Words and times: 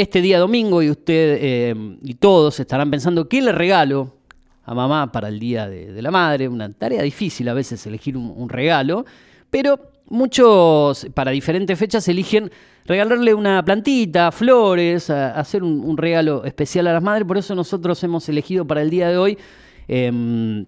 este 0.00 0.22
día 0.22 0.38
domingo 0.38 0.80
y 0.80 0.90
usted 0.90 1.38
eh, 1.40 1.74
y 2.04 2.14
todos 2.14 2.60
estarán 2.60 2.88
pensando, 2.88 3.28
¿qué 3.28 3.42
le 3.42 3.50
regalo 3.50 4.14
a 4.62 4.72
mamá 4.72 5.10
para 5.10 5.26
el 5.26 5.40
Día 5.40 5.68
de, 5.68 6.00
la 6.00 6.12
Madre? 6.12 6.46
Una 6.46 6.72
tarea 6.72 7.02
difícil 7.02 7.48
a 7.48 7.54
veces 7.54 7.84
elegir 7.84 8.16
un, 8.16 8.48
regalo, 8.48 9.04
pero 9.50 9.90
muchos 10.08 11.08
para 11.14 11.32
diferentes 11.32 11.76
fechas 11.76 12.06
eligen 12.06 12.48
regalarle 12.84 13.34
una 13.34 13.64
plantita, 13.64 14.30
flores, 14.30 15.10
hacer 15.10 15.64
un, 15.64 15.96
regalo 15.96 16.44
especial 16.44 16.86
a 16.86 16.92
las 16.92 17.02
madres. 17.02 17.26
Por 17.26 17.36
eso 17.36 17.56
nosotros 17.56 18.00
hemos 18.04 18.28
elegido 18.28 18.64
para 18.64 18.82
el 18.82 18.90
día 18.90 19.08
de 19.08 19.18
hoy 19.18 19.36
em, 19.88 20.64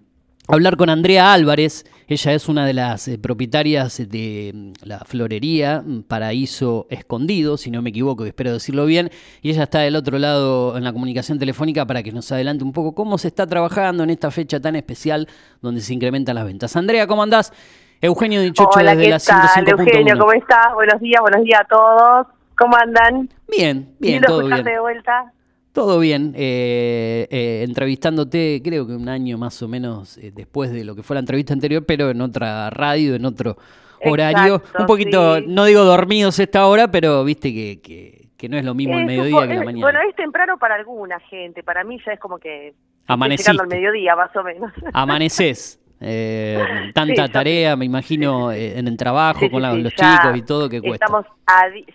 hablar 0.49 0.75
con 0.75 0.89
Andrea 0.89 1.31
Álvarez. 1.31 1.85
Ella 2.11 2.33
es 2.33 2.49
una 2.49 2.65
de 2.65 2.73
las 2.73 3.07
eh, 3.07 3.17
propietarias 3.17 3.97
de 4.09 4.51
mm, 4.53 4.71
la 4.83 4.99
florería 4.99 5.81
mm, 5.81 6.01
Paraíso 6.01 6.85
Escondido, 6.89 7.55
si 7.55 7.71
no 7.71 7.81
me 7.81 7.91
equivoco, 7.91 8.25
espero 8.25 8.51
decirlo 8.51 8.85
bien. 8.85 9.09
Y 9.41 9.51
ella 9.51 9.63
está 9.63 9.79
del 9.79 9.95
otro 9.95 10.19
lado 10.19 10.75
en 10.75 10.83
la 10.83 10.91
comunicación 10.91 11.39
telefónica 11.39 11.85
para 11.85 12.03
que 12.03 12.11
nos 12.11 12.29
adelante 12.33 12.65
un 12.65 12.73
poco 12.73 12.93
cómo 12.93 13.17
se 13.17 13.29
está 13.29 13.47
trabajando 13.47 14.03
en 14.03 14.09
esta 14.09 14.29
fecha 14.29 14.59
tan 14.59 14.75
especial 14.75 15.25
donde 15.61 15.79
se 15.79 15.93
incrementan 15.93 16.35
las 16.35 16.43
ventas. 16.43 16.75
Andrea, 16.75 17.07
¿cómo 17.07 17.23
andás? 17.23 17.53
Eugenio 18.01 18.41
Dichocho 18.41 18.79
Hola, 18.79 18.93
desde 18.93 19.03
¿qué 19.05 19.09
la 19.11 19.19
tal? 19.19 19.69
Eugenio, 19.69 20.17
¿cómo 20.19 20.33
estás? 20.33 20.73
Buenos 20.73 20.99
días, 20.99 21.21
buenos 21.21 21.45
días 21.45 21.61
a 21.61 21.63
todos. 21.63 22.27
¿Cómo 22.57 22.75
andan? 22.75 23.29
Bien, 23.47 23.95
bien, 23.99 24.21
todo 24.21 24.45
bien. 24.45 24.65
de 24.65 24.79
vuelta? 24.81 25.31
Todo 25.73 25.99
bien, 25.99 26.33
eh, 26.35 27.27
eh, 27.31 27.63
entrevistándote 27.65 28.61
creo 28.63 28.85
que 28.85 28.93
un 28.93 29.07
año 29.07 29.37
más 29.37 29.61
o 29.61 29.69
menos 29.69 30.17
eh, 30.17 30.31
después 30.35 30.69
de 30.71 30.83
lo 30.83 30.95
que 30.95 31.03
fue 31.03 31.15
la 31.15 31.21
entrevista 31.21 31.53
anterior, 31.53 31.85
pero 31.85 32.09
en 32.09 32.19
otra 32.19 32.69
radio, 32.69 33.15
en 33.15 33.23
otro 33.23 33.55
horario. 34.03 34.61
un 34.77 34.85
poquito, 34.85 35.39
no 35.39 35.63
digo 35.63 35.85
dormidos 35.85 36.39
esta 36.39 36.65
hora, 36.67 36.89
pero 36.91 37.23
viste 37.23 37.53
que, 37.53 38.27
que, 38.37 38.49
no 38.49 38.57
es 38.57 38.65
lo 38.65 38.73
mismo 38.73 38.97
el 38.97 39.05
mediodía 39.05 39.47
que 39.47 39.53
la 39.53 39.63
mañana. 39.63 39.85
Bueno, 39.85 39.99
es 40.09 40.15
temprano 40.15 40.57
para 40.57 40.75
alguna 40.75 41.19
gente, 41.21 41.63
para 41.63 41.85
mí 41.85 41.99
ya 42.05 42.13
es 42.13 42.19
como 42.19 42.37
que... 42.37 42.73
Amaneciste. 43.07 43.51
al 43.51 43.67
mediodía, 43.67 44.15
más 44.15 44.35
o 44.35 44.43
menos. 44.43 44.73
Amaneces. 44.93 45.79
Eh, 46.01 46.91
tanta 46.93 47.29
tarea, 47.29 47.75
me 47.75 47.85
imagino, 47.85 48.51
eh, 48.51 48.77
en 48.77 48.87
el 48.87 48.97
trabajo 48.97 49.49
con 49.49 49.61
los 49.61 49.93
chicos 49.93 50.35
y 50.35 50.41
todo 50.41 50.67
que 50.67 50.81
cuesta. 50.81 51.05
Estamos 51.05 51.25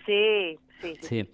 sí, 0.05 0.57
sí, 0.81 0.95
sí. 1.01 1.29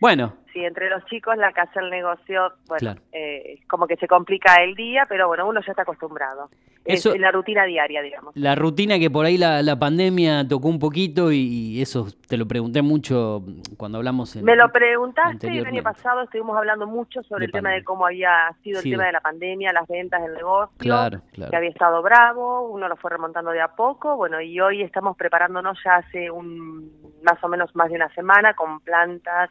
Bueno, 0.00 0.34
sí, 0.54 0.64
entre 0.64 0.88
los 0.88 1.04
chicos 1.06 1.36
la 1.36 1.52
casa 1.52 1.80
del 1.80 1.90
negocio, 1.90 2.52
bueno, 2.68 2.94
eh, 3.12 3.60
como 3.68 3.86
que 3.86 3.96
se 3.96 4.08
complica 4.08 4.54
el 4.62 4.74
día, 4.74 5.04
pero 5.06 5.26
bueno, 5.28 5.46
uno 5.46 5.60
ya 5.60 5.72
está 5.72 5.82
acostumbrado. 5.82 6.48
Eso, 6.84 7.14
es 7.14 7.20
la 7.20 7.30
rutina 7.30 7.64
diaria, 7.64 8.02
digamos. 8.02 8.36
La 8.36 8.54
rutina 8.54 8.98
que 8.98 9.10
por 9.10 9.24
ahí 9.24 9.38
la, 9.38 9.62
la 9.62 9.78
pandemia 9.78 10.46
tocó 10.46 10.68
un 10.68 10.78
poquito 10.78 11.32
y, 11.32 11.80
eso 11.80 12.06
te 12.28 12.36
lo 12.36 12.46
pregunté 12.46 12.82
mucho 12.82 13.42
cuando 13.76 13.98
hablamos 13.98 14.36
en 14.36 14.44
Me 14.44 14.54
lo 14.54 14.70
preguntaste 14.70 15.48
el 15.48 15.66
año 15.66 15.82
pasado, 15.82 16.22
estuvimos 16.22 16.56
hablando 16.56 16.86
mucho 16.86 17.22
sobre 17.24 17.46
el 17.46 17.52
tema 17.52 17.70
de 17.70 17.82
cómo 17.82 18.06
había 18.06 18.54
sido 18.62 18.80
el 18.80 18.84
tema 18.84 19.06
de 19.06 19.12
la 19.12 19.20
pandemia, 19.20 19.72
las 19.72 19.88
ventas 19.88 20.22
del 20.22 20.34
negocio, 20.34 20.74
claro, 20.78 21.20
claro. 21.32 21.50
que 21.50 21.56
había 21.56 21.70
estado 21.70 22.00
bravo, 22.02 22.68
uno 22.68 22.88
lo 22.88 22.96
fue 22.96 23.10
remontando 23.10 23.50
de 23.50 23.60
a 23.60 23.68
poco, 23.68 24.16
bueno, 24.16 24.40
y 24.40 24.60
hoy 24.60 24.82
estamos 24.82 25.16
preparándonos 25.16 25.78
ya 25.84 25.96
hace 25.96 26.30
un 26.30 26.92
más 27.24 27.42
o 27.42 27.48
menos 27.48 27.74
más 27.74 27.88
de 27.88 27.96
una 27.96 28.08
semana 28.14 28.54
con 28.54 28.80
plantas, 28.80 29.50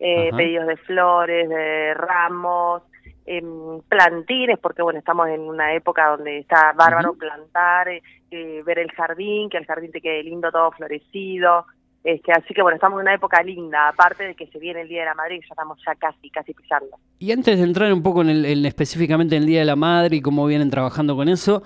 eh, 0.00 0.30
pedidos 0.36 0.66
de 0.66 0.76
flores, 0.78 1.48
de 1.48 1.94
ramos, 1.94 2.82
em, 3.26 3.80
plantines, 3.88 4.58
porque 4.58 4.82
bueno, 4.82 4.98
estamos 4.98 5.28
en 5.28 5.40
una 5.40 5.74
época 5.74 6.08
donde 6.08 6.38
está 6.38 6.72
bárbaro 6.72 7.14
plantar, 7.14 7.88
eh, 7.88 8.02
eh, 8.30 8.62
ver 8.64 8.78
el 8.80 8.90
jardín, 8.92 9.48
que 9.48 9.58
el 9.58 9.66
jardín 9.66 9.92
te 9.92 10.00
quede 10.00 10.22
lindo, 10.22 10.50
todo 10.50 10.70
florecido. 10.72 11.66
Este, 12.02 12.32
así 12.32 12.52
que 12.52 12.60
bueno, 12.60 12.74
estamos 12.74 12.98
en 12.98 13.06
una 13.06 13.14
época 13.14 13.42
linda, 13.42 13.88
aparte 13.88 14.24
de 14.24 14.34
que 14.34 14.46
se 14.48 14.58
viene 14.58 14.82
el 14.82 14.88
Día 14.88 15.00
de 15.00 15.06
la 15.06 15.14
Madre 15.14 15.36
y 15.36 15.40
ya 15.40 15.46
estamos 15.50 15.78
ya 15.86 15.94
casi, 15.94 16.28
casi 16.28 16.52
pisando. 16.52 16.98
Y 17.18 17.32
antes 17.32 17.56
de 17.56 17.64
entrar 17.64 17.90
un 17.90 18.02
poco 18.02 18.20
en 18.20 18.28
el, 18.28 18.66
específicamente 18.66 19.36
en 19.36 19.42
el 19.42 19.48
Día 19.48 19.60
de 19.60 19.64
la 19.64 19.76
Madre 19.76 20.16
y 20.16 20.20
cómo 20.20 20.44
vienen 20.46 20.68
trabajando 20.68 21.16
con 21.16 21.30
eso, 21.30 21.62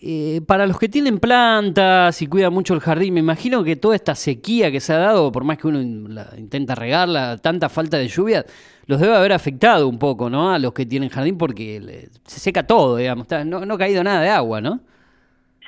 eh, 0.00 0.40
para 0.46 0.66
los 0.66 0.78
que 0.78 0.88
tienen 0.88 1.18
plantas 1.18 2.22
y 2.22 2.28
cuidan 2.28 2.52
mucho 2.52 2.72
el 2.72 2.80
jardín, 2.80 3.14
me 3.14 3.20
imagino 3.20 3.64
que 3.64 3.74
toda 3.74 3.96
esta 3.96 4.14
sequía 4.14 4.70
que 4.70 4.78
se 4.78 4.92
ha 4.92 4.98
dado, 4.98 5.32
por 5.32 5.42
más 5.42 5.58
que 5.58 5.66
uno 5.66 5.80
intenta 5.80 6.76
regarla, 6.76 7.36
tanta 7.38 7.68
falta 7.68 7.98
de 7.98 8.06
lluvia, 8.06 8.44
los 8.86 9.00
debe 9.00 9.16
haber 9.16 9.32
afectado 9.32 9.88
un 9.88 9.98
poco, 9.98 10.30
¿no? 10.30 10.52
A 10.52 10.58
los 10.60 10.72
que 10.72 10.86
tienen 10.86 11.08
jardín 11.08 11.36
porque 11.36 12.08
se 12.24 12.38
seca 12.38 12.64
todo, 12.64 12.96
digamos, 12.96 13.26
no, 13.44 13.66
no 13.66 13.74
ha 13.74 13.78
caído 13.78 14.04
nada 14.04 14.20
de 14.20 14.30
agua, 14.30 14.60
¿no? 14.60 14.80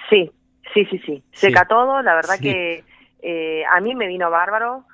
Sí, 0.09 0.31
sí, 0.75 0.85
sí, 0.87 1.01
sí, 1.05 1.23
seca 1.33 1.67
todo, 1.67 2.01
la 2.01 2.15
verdad 2.15 2.39
que 2.41 2.85
eh, 3.23 3.63
a 3.73 3.81
mí 3.81 3.97
me 3.97 4.07
vino 4.07 4.31
bárbaro, 4.31 4.85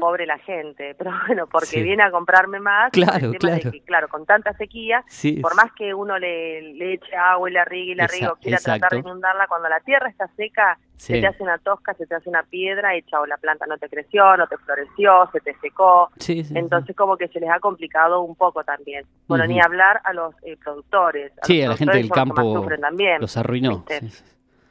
pobre 0.00 0.26
la 0.26 0.38
gente, 0.38 0.94
pero 0.98 1.12
bueno, 1.26 1.46
porque 1.46 1.82
viene 1.82 2.02
a 2.02 2.10
comprarme 2.10 2.60
más, 2.60 2.90
claro, 2.92 3.32
claro. 3.38 3.70
claro, 3.84 4.08
con 4.08 4.26
tanta 4.26 4.52
sequía, 4.54 5.04
por 5.42 5.54
más 5.54 5.72
que 5.72 5.94
uno 5.94 6.18
le, 6.18 6.74
le, 6.74 6.94
eche 6.94 7.14
agua 7.16 7.50
y 7.50 7.52
la 7.52 7.64
rigue 7.64 7.92
y 7.92 7.94
la 7.94 8.06
rigue 8.06 8.28
o 8.28 8.36
quiera 8.36 8.58
tratar 8.58 8.90
de 8.92 8.98
inundarla, 8.98 9.46
cuando 9.46 9.68
la 9.68 9.80
tierra 9.80 10.08
está 10.08 10.28
seca, 10.36 10.78
se 10.96 11.20
te 11.20 11.26
hace 11.26 11.42
una 11.42 11.58
tosca, 11.58 11.94
se 11.94 12.06
te 12.06 12.14
hace 12.14 12.28
una 12.28 12.42
piedra 12.42 12.96
y 12.96 13.02
chao, 13.02 13.26
la 13.26 13.36
planta 13.36 13.66
no 13.66 13.76
te 13.76 13.88
creció, 13.88 14.36
no 14.36 14.46
te 14.46 14.56
floreció, 14.58 15.28
se 15.32 15.40
te 15.40 15.54
secó, 15.60 16.10
entonces 16.28 16.96
como 16.96 17.16
que 17.16 17.28
se 17.28 17.40
les 17.40 17.50
ha 17.50 17.60
complicado 17.60 18.22
un 18.22 18.34
poco 18.34 18.64
también. 18.64 19.04
Bueno, 19.26 19.46
ni 19.46 19.60
hablar 19.60 20.00
a 20.04 20.12
los 20.12 20.34
eh, 20.42 20.56
productores. 20.56 21.32
A 21.42 21.46
sí, 21.46 21.62
a 21.62 21.68
la 21.68 21.76
gente 21.76 21.96
del 21.96 22.10
campo 22.10 22.66
también, 22.80 23.20
los 23.20 23.36
arruinó. 23.36 23.84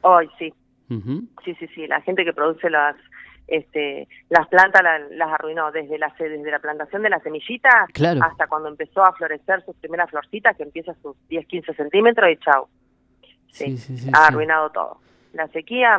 Hoy 0.02 0.28
sí. 0.38 0.52
Sí, 1.44 1.54
sí, 1.58 1.66
sí, 1.74 1.86
la 1.86 2.00
gente 2.02 2.24
que 2.24 2.32
produce 2.32 2.70
las 2.70 2.94
este, 3.48 4.08
las 4.28 4.48
plantas 4.48 4.82
las 5.10 5.32
arruinó 5.32 5.70
desde 5.70 5.98
la, 5.98 6.12
desde 6.18 6.50
la 6.50 6.58
plantación 6.58 7.02
de 7.02 7.10
la 7.10 7.20
semillita 7.20 7.86
hasta 8.20 8.46
cuando 8.48 8.68
empezó 8.68 9.04
a 9.04 9.12
florecer 9.12 9.64
sus 9.64 9.76
primeras 9.76 10.10
florcitas, 10.10 10.56
que 10.56 10.64
empieza 10.64 10.92
a 10.92 10.96
sus 10.96 11.16
10, 11.28 11.46
15 11.46 11.74
centímetros 11.74 12.30
y 12.30 12.36
chau. 12.38 12.66
Sí, 13.50 13.76
ha 14.12 14.26
arruinado 14.26 14.70
todo. 14.70 14.98
La 15.32 15.48
sequía 15.48 15.98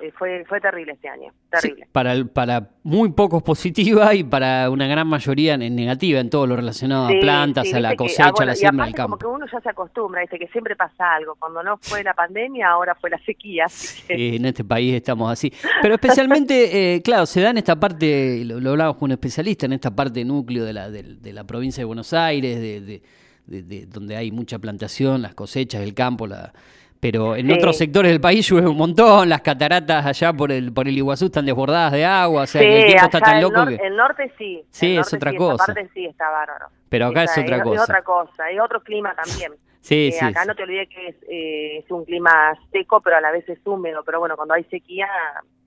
eh, 0.00 0.12
fue, 0.18 0.44
fue 0.48 0.60
terrible 0.60 0.92
este 0.92 1.08
año, 1.08 1.30
terrible. 1.50 1.86
para, 1.92 2.24
para 2.24 2.70
muy 2.82 3.12
pocos 3.12 3.42
positiva 3.42 4.14
y 4.14 4.24
para 4.24 4.70
una 4.70 4.86
gran 4.86 5.06
mayoría 5.06 5.58
negativa 5.58 6.20
en 6.20 6.30
todo 6.30 6.46
lo 6.46 6.56
relacionado 6.56 7.06
a 7.06 7.20
plantas, 7.20 7.72
a 7.74 7.78
la 7.78 7.94
cosecha, 7.94 8.32
a 8.38 8.44
la 8.46 8.54
siembra 8.54 8.86
del 8.86 8.94
campo. 8.94 9.18
como 9.18 9.18
que 9.18 9.26
uno 9.26 9.46
ya 9.52 9.60
se 9.60 9.68
acostumbra, 9.68 10.22
dice 10.22 10.38
que 10.38 10.48
siempre 10.48 10.74
pasa 10.74 11.14
algo. 11.14 11.36
Cuando 11.38 11.62
no 11.62 11.76
fue 11.82 12.02
la 12.02 12.14
pandemia, 12.14 12.70
ahora 12.70 12.94
fue 12.94 13.10
la 13.10 13.18
sequía. 13.18 13.66
en 14.08 14.46
este 14.46 14.64
país 14.64 14.94
estamos 14.94 15.30
así. 15.30 15.52
Pero 15.82 15.94
especialmente, 15.94 16.94
eh, 16.94 17.02
claro, 17.02 17.26
se 17.26 17.42
da 17.42 17.50
en 17.50 17.58
esta 17.58 17.78
parte, 17.78 18.42
lo, 18.46 18.60
lo, 18.60 18.70
hablamos 18.70 18.96
con 18.96 19.06
un 19.06 19.12
especialista, 19.12 19.66
en 19.66 19.74
esta 19.74 19.90
parte 19.90 20.24
núcleo 20.24 20.64
de 20.64 20.72
la, 20.72 20.90
de, 20.90 21.32
la 21.32 21.44
provincia 21.44 21.82
de 21.82 21.84
Buenos 21.84 22.14
Aires, 22.14 22.58
de, 22.58 23.02
de, 23.46 23.86
donde 23.86 24.16
hay 24.16 24.30
mucha 24.32 24.58
plantación, 24.58 25.20
las 25.22 25.34
cosechas, 25.34 25.82
el 25.82 25.94
campo, 25.94 26.26
la 26.26 26.52
pero 27.00 27.36
en 27.36 27.50
otros 27.52 27.76
sectores 27.76 28.10
del 28.10 28.20
país 28.20 28.48
llueve 28.48 28.68
un 28.68 28.76
montón, 28.76 29.28
las 29.28 29.40
cataratas 29.40 30.04
allá 30.04 30.32
por 30.32 30.50
el 30.50 30.72
por 30.72 30.88
el 30.88 30.96
Iguazú 30.96 31.26
están 31.26 31.46
desbordadas 31.46 31.92
de 31.92 32.04
agua, 32.04 32.42
o 32.42 32.46
sea, 32.46 32.62
el 32.62 32.86
tiempo 32.86 33.04
está 33.04 33.20
tan 33.20 33.40
loco 33.40 33.66
que... 33.66 33.76
el 33.76 33.96
norte 33.96 34.32
sí. 34.36 34.64
Sí, 34.70 34.96
es 34.96 35.12
otra 35.12 35.32
cosa. 35.34 35.64
parte 35.64 35.88
sí 35.94 36.06
está 36.06 36.28
bárbaro. 36.30 36.66
Pero 36.88 37.06
acá 37.06 37.24
es 37.24 37.38
otra 37.38 37.62
cosa. 37.62 37.74
Es 37.76 37.82
otra 37.82 38.02
cosa, 38.02 38.50
es 38.50 38.60
otro 38.60 38.82
clima 38.82 39.14
también. 39.14 39.52
sí, 39.80 40.08
eh, 40.08 40.12
sí. 40.12 40.24
Acá 40.24 40.44
no 40.44 40.54
te 40.54 40.62
olvides 40.64 40.88
que 40.88 41.08
es, 41.08 41.16
eh, 41.28 41.78
es, 41.78 41.90
un 41.90 42.04
clima 42.04 42.52
seco, 42.72 43.00
pero 43.00 43.16
a 43.16 43.20
la 43.20 43.30
vez 43.30 43.48
es 43.48 43.58
húmedo, 43.64 44.02
pero 44.04 44.18
bueno, 44.18 44.36
cuando 44.36 44.54
hay 44.54 44.64
sequía, 44.64 45.08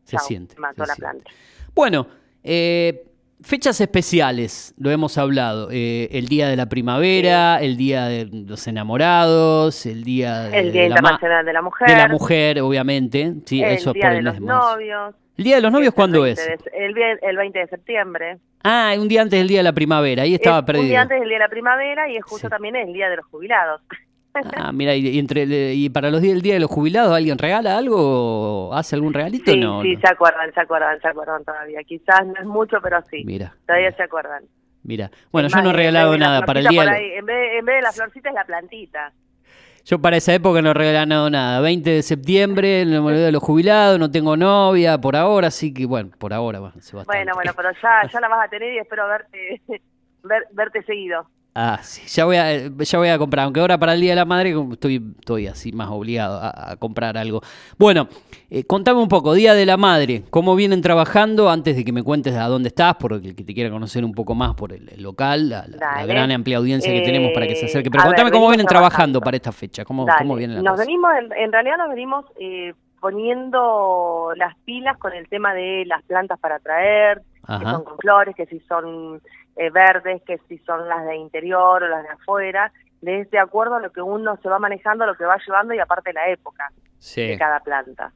se 0.04 0.18
siente. 0.18 0.56
Mató 0.58 0.86
la 0.86 0.96
planta. 0.96 1.32
Bueno, 1.74 2.08
eh, 2.44 3.11
Fechas 3.44 3.82
especiales, 3.82 4.74
lo 4.78 4.92
hemos 4.92 5.18
hablado. 5.18 5.70
Eh, 5.72 6.10
el 6.12 6.28
día 6.28 6.48
de 6.48 6.56
la 6.56 6.68
primavera, 6.68 7.60
el 7.62 7.76
día 7.76 8.06
de 8.06 8.26
los 8.26 8.68
enamorados, 8.68 9.86
el 9.86 10.04
día, 10.04 10.44
de, 10.44 10.60
el 10.60 10.72
día 10.72 10.86
internacional 10.86 11.46
de 11.46 11.54
la 11.54 11.62
mujer. 11.62 11.88
De 11.88 11.96
la 11.96 12.08
mujer, 12.08 12.62
obviamente. 12.62 13.34
Sí, 13.46 13.64
el 13.64 13.72
eso 13.72 13.94
día 13.94 14.10
por 14.10 14.14
de 14.14 14.22
los 14.22 14.40
novios. 14.40 15.16
¿El 15.38 15.44
día 15.44 15.56
de 15.56 15.62
los 15.62 15.72
novios 15.72 15.94
cuándo 15.94 16.26
es? 16.26 16.40
el, 16.74 16.96
el 17.22 17.38
20 17.38 17.60
de 17.60 17.68
septiembre. 17.68 18.38
Ah, 18.64 18.94
un 19.00 19.08
día 19.08 19.24
antes 19.24 19.40
del 19.40 19.48
día 19.48 19.60
de 19.60 19.64
la 19.64 19.74
primavera, 19.74 20.24
ahí 20.24 20.36
estaba 20.36 20.64
perdido. 20.64 20.84
Un 20.84 20.90
día 20.90 21.02
antes 21.02 21.20
del 21.20 21.28
día 21.28 21.38
de 21.38 21.44
la 21.44 21.50
primavera 21.50 22.10
y 22.10 22.18
es 22.18 22.24
justo 22.24 22.48
también 22.48 22.76
el 22.76 22.94
día 22.94 23.10
de 23.10 23.16
los 23.16 23.26
jubilados. 23.26 23.82
Ah, 24.56 24.72
mira, 24.72 24.96
y, 24.96 25.20
entre, 25.20 25.74
y 25.74 25.90
para 25.90 26.10
los 26.10 26.22
días 26.22 26.34
del 26.34 26.42
Día 26.42 26.54
de 26.54 26.60
los 26.62 26.70
Jubilados, 26.70 27.16
¿alguien 27.16 27.38
regala 27.38 27.78
algo 27.78 28.74
hace 28.74 28.96
algún 28.96 29.14
regalito? 29.14 29.52
Sí, 29.52 29.60
no, 29.60 29.82
sí, 29.82 29.96
se 29.98 30.08
acuerdan, 30.08 30.54
se 30.54 30.62
acuerdan, 30.62 31.00
se 31.02 31.08
acuerdan 31.08 31.44
todavía. 31.44 31.84
Quizás 31.84 32.26
no 32.26 32.34
es 32.40 32.46
mucho, 32.46 32.78
pero 32.82 33.02
sí. 33.10 33.24
Mira. 33.26 33.56
Todavía 33.66 33.92
se 33.94 34.04
acuerdan. 34.04 34.44
Mira, 34.84 35.12
bueno, 35.32 35.48
yo 35.50 35.62
no 35.62 35.70
he 35.70 35.74
regalado 35.74 36.18
nada 36.18 36.42
para 36.44 36.60
el 36.60 36.68
día. 36.68 36.84
en, 36.84 37.26
vez, 37.26 37.60
en 37.60 37.66
vez 37.66 37.76
de 37.76 37.82
la 37.82 37.92
florcita 37.92 38.30
es 38.30 38.36
la 38.36 38.46
plantita. 38.46 39.14
Yo 39.84 40.00
para 40.00 40.18
esa 40.18 40.34
época 40.34 40.62
no 40.62 40.72
he 40.72 40.74
regalado 40.74 41.30
nada. 41.30 41.60
20 41.60 41.90
de 41.90 42.04
septiembre, 42.04 42.84
el 42.84 42.90
Día 42.90 43.02
de 43.02 43.32
los 43.32 43.42
Jubilados, 43.42 44.00
no 44.00 44.12
tengo 44.12 44.38
novia 44.38 44.98
por 45.00 45.16
ahora, 45.16 45.48
así 45.48 45.74
que 45.74 45.86
bueno, 45.86 46.12
por 46.18 46.34
ahora 46.34 46.60
va. 46.60 46.74
Bueno, 47.06 47.34
bueno, 47.34 47.52
pero 47.56 47.70
ya, 47.82 48.08
ya 48.12 48.20
la 48.20 48.28
vas 48.28 48.46
a 48.46 48.50
tener 48.50 48.74
y 48.74 48.78
espero 48.78 49.08
verte, 49.08 49.62
verte 50.54 50.84
seguido. 50.84 51.28
Ah, 51.54 51.80
sí, 51.82 52.04
ya 52.08 52.24
voy, 52.24 52.38
a, 52.38 52.70
ya 52.70 52.98
voy 52.98 53.10
a 53.10 53.18
comprar, 53.18 53.44
aunque 53.44 53.60
ahora 53.60 53.78
para 53.78 53.94
el 53.94 54.00
Día 54.00 54.12
de 54.12 54.16
la 54.16 54.24
Madre 54.24 54.56
estoy, 54.72 55.04
estoy 55.20 55.48
así 55.48 55.74
más 55.74 55.90
obligado 55.90 56.40
a, 56.42 56.78
comprar 56.78 57.18
algo. 57.18 57.42
Bueno, 57.78 58.08
eh, 58.50 58.64
contame 58.64 59.02
un 59.02 59.10
poco, 59.10 59.34
Día 59.34 59.54
de 59.54 59.66
la 59.66 59.76
Madre, 59.76 60.24
¿cómo 60.30 60.56
vienen 60.56 60.82
trabajando 60.82 61.50
antes 61.50 61.76
de 61.76 61.84
que 61.84 61.92
me 61.92 62.04
cuentes 62.04 62.36
a 62.38 62.48
dónde 62.48 62.70
estás, 62.70 62.96
por 62.96 63.12
el 63.12 63.36
que 63.36 63.44
te 63.44 63.54
quiera 63.54 63.70
conocer 63.70 64.06
un 64.06 64.14
poco 64.14 64.34
más 64.34 64.56
por 64.56 64.72
el, 64.72 64.90
local, 64.98 65.50
la, 65.50 66.06
gran 66.06 66.32
amplia 66.32 66.58
audiencia 66.58 66.90
que 66.90 67.02
tenemos 67.02 67.32
para 67.34 67.48
que 67.48 67.56
se 67.58 67.66
acerque? 67.66 67.92
Pero 67.92 68.06
contame 68.06 68.32
cómo 68.32 68.48
vienen 68.48 68.66
trabajando. 68.66 69.20
para 69.20 69.36
esta 69.36 69.52
fecha, 69.52 69.84
cómo, 69.84 70.06
cómo 70.20 70.36
vienen 70.36 70.64
Nos 70.64 70.80
venimos, 70.80 71.12
en, 71.38 71.52
realidad 71.52 71.76
nos 71.78 71.90
venimos 71.90 72.26
eh, 72.40 72.74
poniendo 73.02 74.32
las 74.38 74.56
pilas 74.64 74.98
con 74.98 75.12
el 75.12 75.28
tema 75.28 75.54
de 75.54 75.84
las 75.86 76.02
plantas 76.04 76.40
para 76.40 76.60
traer, 76.60 77.24
que 77.46 77.66
son 77.66 77.84
con 77.84 77.98
flores, 77.98 78.36
que 78.38 78.46
si 78.46 78.60
son 78.62 79.22
eh, 79.56 79.70
verdes, 79.70 80.22
que 80.24 80.38
si 80.48 80.58
son 80.60 80.88
las 80.88 81.06
de 81.06 81.16
interior 81.16 81.84
o 81.84 81.88
las 81.88 82.04
de 82.04 82.10
afuera, 82.10 82.72
de 83.02 83.40
acuerdo 83.40 83.76
a 83.76 83.80
lo 83.80 83.92
que 83.92 84.02
uno 84.02 84.38
se 84.42 84.50
va 84.50 84.60
manejando, 84.60 85.06
lo 85.06 85.16
que 85.16 85.26
va 85.26 85.38
llevando 85.46 85.74
y 85.74 85.80
aparte 85.80 86.14
la 86.14 86.30
época 86.30 86.72
de 87.16 87.38
cada 87.38 87.60
planta. 87.60 88.14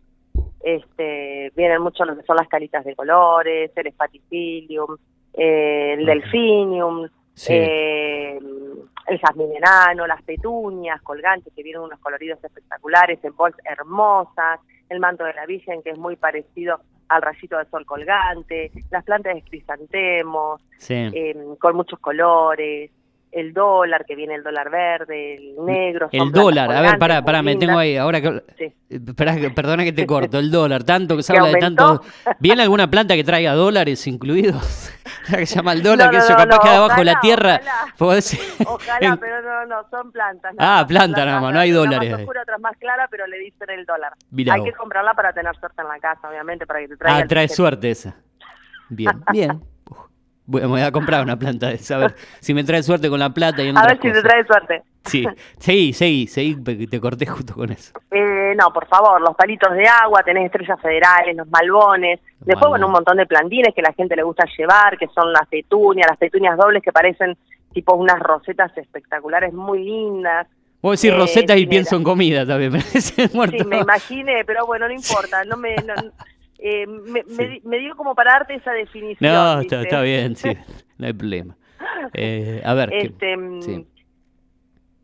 Este, 0.62 1.52
vienen 1.56 1.82
mucho 1.82 2.06
lo 2.06 2.16
que 2.16 2.24
son 2.24 2.36
las 2.38 2.48
calitas 2.48 2.86
de 2.86 2.96
colores, 2.96 3.72
el 3.76 3.88
espaticilium, 3.88 4.96
eh, 5.34 5.96
el 5.98 6.06
delfinium, 6.06 7.08
eh, 7.48 8.40
el 9.08 9.20
jazmín 9.20 9.56
enano, 9.56 10.08
las 10.08 10.22
petunias, 10.24 11.02
colgantes, 11.02 11.54
que 11.54 11.64
vienen 11.64 11.81
unos 11.81 12.00
coloridos 12.00 12.44
espectaculares, 12.44 13.24
en 13.24 13.36
bols 13.36 13.56
hermosas, 13.64 14.60
el 14.90 15.00
manto 15.00 15.24
de 15.24 15.34
la 15.34 15.46
Virgen, 15.46 15.81
que 15.84 15.92
es 15.92 15.98
muy 15.98 16.16
parecido 16.16 16.80
al 17.10 17.22
rayito 17.22 17.57
de 17.57 17.66
sol 17.66 17.86
colgante, 17.86 18.72
las 18.90 19.04
plantas 19.04 19.36
de 19.36 19.42
crisantemos, 19.44 20.62
em, 20.90 21.56
con 21.57 21.75
muchos 21.75 22.00
colores, 22.00 22.92
el 23.36 23.54
dólar, 23.54 24.06
que 24.06 24.16
viene 24.16 24.36
el 24.36 24.44
dólar 24.44 24.70
verde, 24.70 25.36
el 25.36 25.56
negro. 25.66 26.08
El 26.10 26.32
dólar, 26.32 26.72
a 26.72 26.80
ver, 26.80 26.98
pará, 26.98 27.22
pará, 27.22 27.44
me 27.44 27.58
tengo 27.58 27.78
ahí, 27.78 27.98
ahora 27.98 28.22
que... 28.22 28.42
perdona 29.54 29.84
que 29.84 29.92
te 29.92 30.06
corto, 30.08 30.40
el 30.40 30.50
dólar, 30.50 30.86
tanto 30.86 31.18
que 31.18 31.24
se 31.24 31.36
habla 31.36 31.50
de 31.50 31.60
tanto... 31.60 32.02
¿Viene 32.40 32.64
alguna 32.64 32.90
planta 32.90 33.14
que 33.14 33.26
traiga 33.26 33.54
dólares 33.54 34.08
incluidos? 34.08 34.90
que 35.30 35.46
se 35.46 35.56
llama 35.56 35.74
el 35.74 35.84
dólar, 35.84 36.12
que 36.12 36.18
eso 36.18 36.34
capaz 36.34 36.60
que 36.60 36.70
debajo 36.70 36.96
de 36.96 37.04
la 37.04 37.20
tierra. 37.20 37.60
Ojalá, 38.00 39.18
pero 39.18 39.42
no, 39.42 39.66
no, 39.66 39.90
son 39.90 40.14
plantas. 40.14 40.56
ah, 40.58 40.86
plantas 40.88 41.26
nada 41.26 41.42
más, 41.42 41.54
no 41.54 41.60
hay 41.60 41.72
dólares. 41.72 42.08
Una 42.08 42.12
más 42.12 42.22
oscura, 42.22 42.42
otra 42.42 42.58
más 42.60 42.78
clara, 42.78 43.08
pero 43.12 43.28
le 43.28 43.38
dicen 43.40 43.70
el 43.70 43.86
dólar. 43.86 44.14
hay 44.50 44.64
que 44.64 44.72
comprarla 44.72 45.14
para 45.14 45.34
tener 45.34 45.54
suerte 45.58 45.81
en 45.81 45.90
la 45.90 46.00
casa, 46.00 46.30
obviamente, 46.30 46.66
para 46.66 46.80
que 46.80 46.88
te 46.88 46.96
traiga. 46.96 47.18
Ah, 47.18 47.28
trae 47.28 47.50
suerte 47.50 47.92
esa. 47.92 48.16
Bien, 48.88 49.22
bien. 49.34 49.62
Me 50.47 50.65
voy 50.65 50.81
a 50.81 50.92
comprar 50.92 51.24
una 51.24 51.38
planta 51.38 51.69
de 51.69 51.75
esa, 51.75 51.95
a 51.95 52.00
ver 52.00 52.15
si 52.39 52.53
me 52.53 52.63
trae 52.63 52.83
suerte 52.83 53.09
con 53.09 53.19
la 53.19 53.31
plata 53.31 53.63
y 53.63 53.69
en 53.69 53.77
A 53.77 53.86
ver 53.86 54.00
si 54.01 54.12
te 54.12 54.21
trae 54.21 54.45
suerte. 54.45 54.83
Sí, 55.06 55.25
sí, 55.59 55.94
sí, 55.94 56.27
sí, 56.27 56.57
te 56.63 57.00
corté 57.00 57.25
justo 57.25 57.53
con 57.53 57.71
eso. 57.71 57.94
Eh, 58.12 58.53
no, 58.56 58.71
por 58.74 58.88
favor, 58.88 59.21
los 59.21 59.36
palitos 59.36 59.71
de 59.74 59.88
agua, 59.88 60.24
tenés 60.24 60.45
estrellas 60.45 60.80
federales, 60.81 61.36
los 61.36 61.47
malbones, 61.47 62.19
después 62.39 62.69
bueno, 62.69 62.88
un 62.88 62.94
montón 62.94 63.18
de 63.18 63.25
plantines 63.25 63.74
que 63.75 63.81
la 63.81 63.94
gente 63.94 64.15
le 64.15 64.24
gusta 64.24 64.45
llevar, 64.57 64.97
que 64.97 65.07
son 65.07 65.31
las 65.31 65.47
petunias, 65.47 66.07
las 66.09 66.18
petunias 66.18 66.57
dobles 66.57 66.81
que 66.81 66.92
parecen 66.92 67.38
tipo 67.74 67.94
unas 67.94 68.19
rosetas 68.19 68.75
espectaculares 68.77 69.53
muy 69.53 69.83
lindas. 69.83 70.47
Vos 70.81 71.00
decís 71.00 71.15
eh, 71.15 71.19
rosetas 71.19 71.57
y 71.57 71.68
pienso 71.68 71.95
en 71.95 72.03
comida 72.03 72.45
también, 72.45 72.71
me 72.74 72.81
Sí, 72.81 73.27
me 73.65 73.80
imaginé, 73.80 74.44
pero 74.45 74.65
bueno, 74.65 74.88
no 74.88 74.94
importa, 74.94 75.44
no 75.44 75.57
me... 75.57 75.75
eh, 76.68 76.88
me, 76.88 77.78
dio 77.78 77.96
como 77.96 78.16
para 78.16 78.34
darte 78.34 78.56
esa 78.56 78.72
definición. 78.72 79.32
No, 79.32 79.60
está, 79.60 80.02
bien, 80.02 80.36
sí, 80.36 80.50
no 80.98 81.06
hay 81.06 81.14
problema. 81.14 81.56
Eh, 82.12 82.60
a 82.66 82.74
ver, 82.74 82.92
este, 82.92 83.38
mm, 83.38 83.86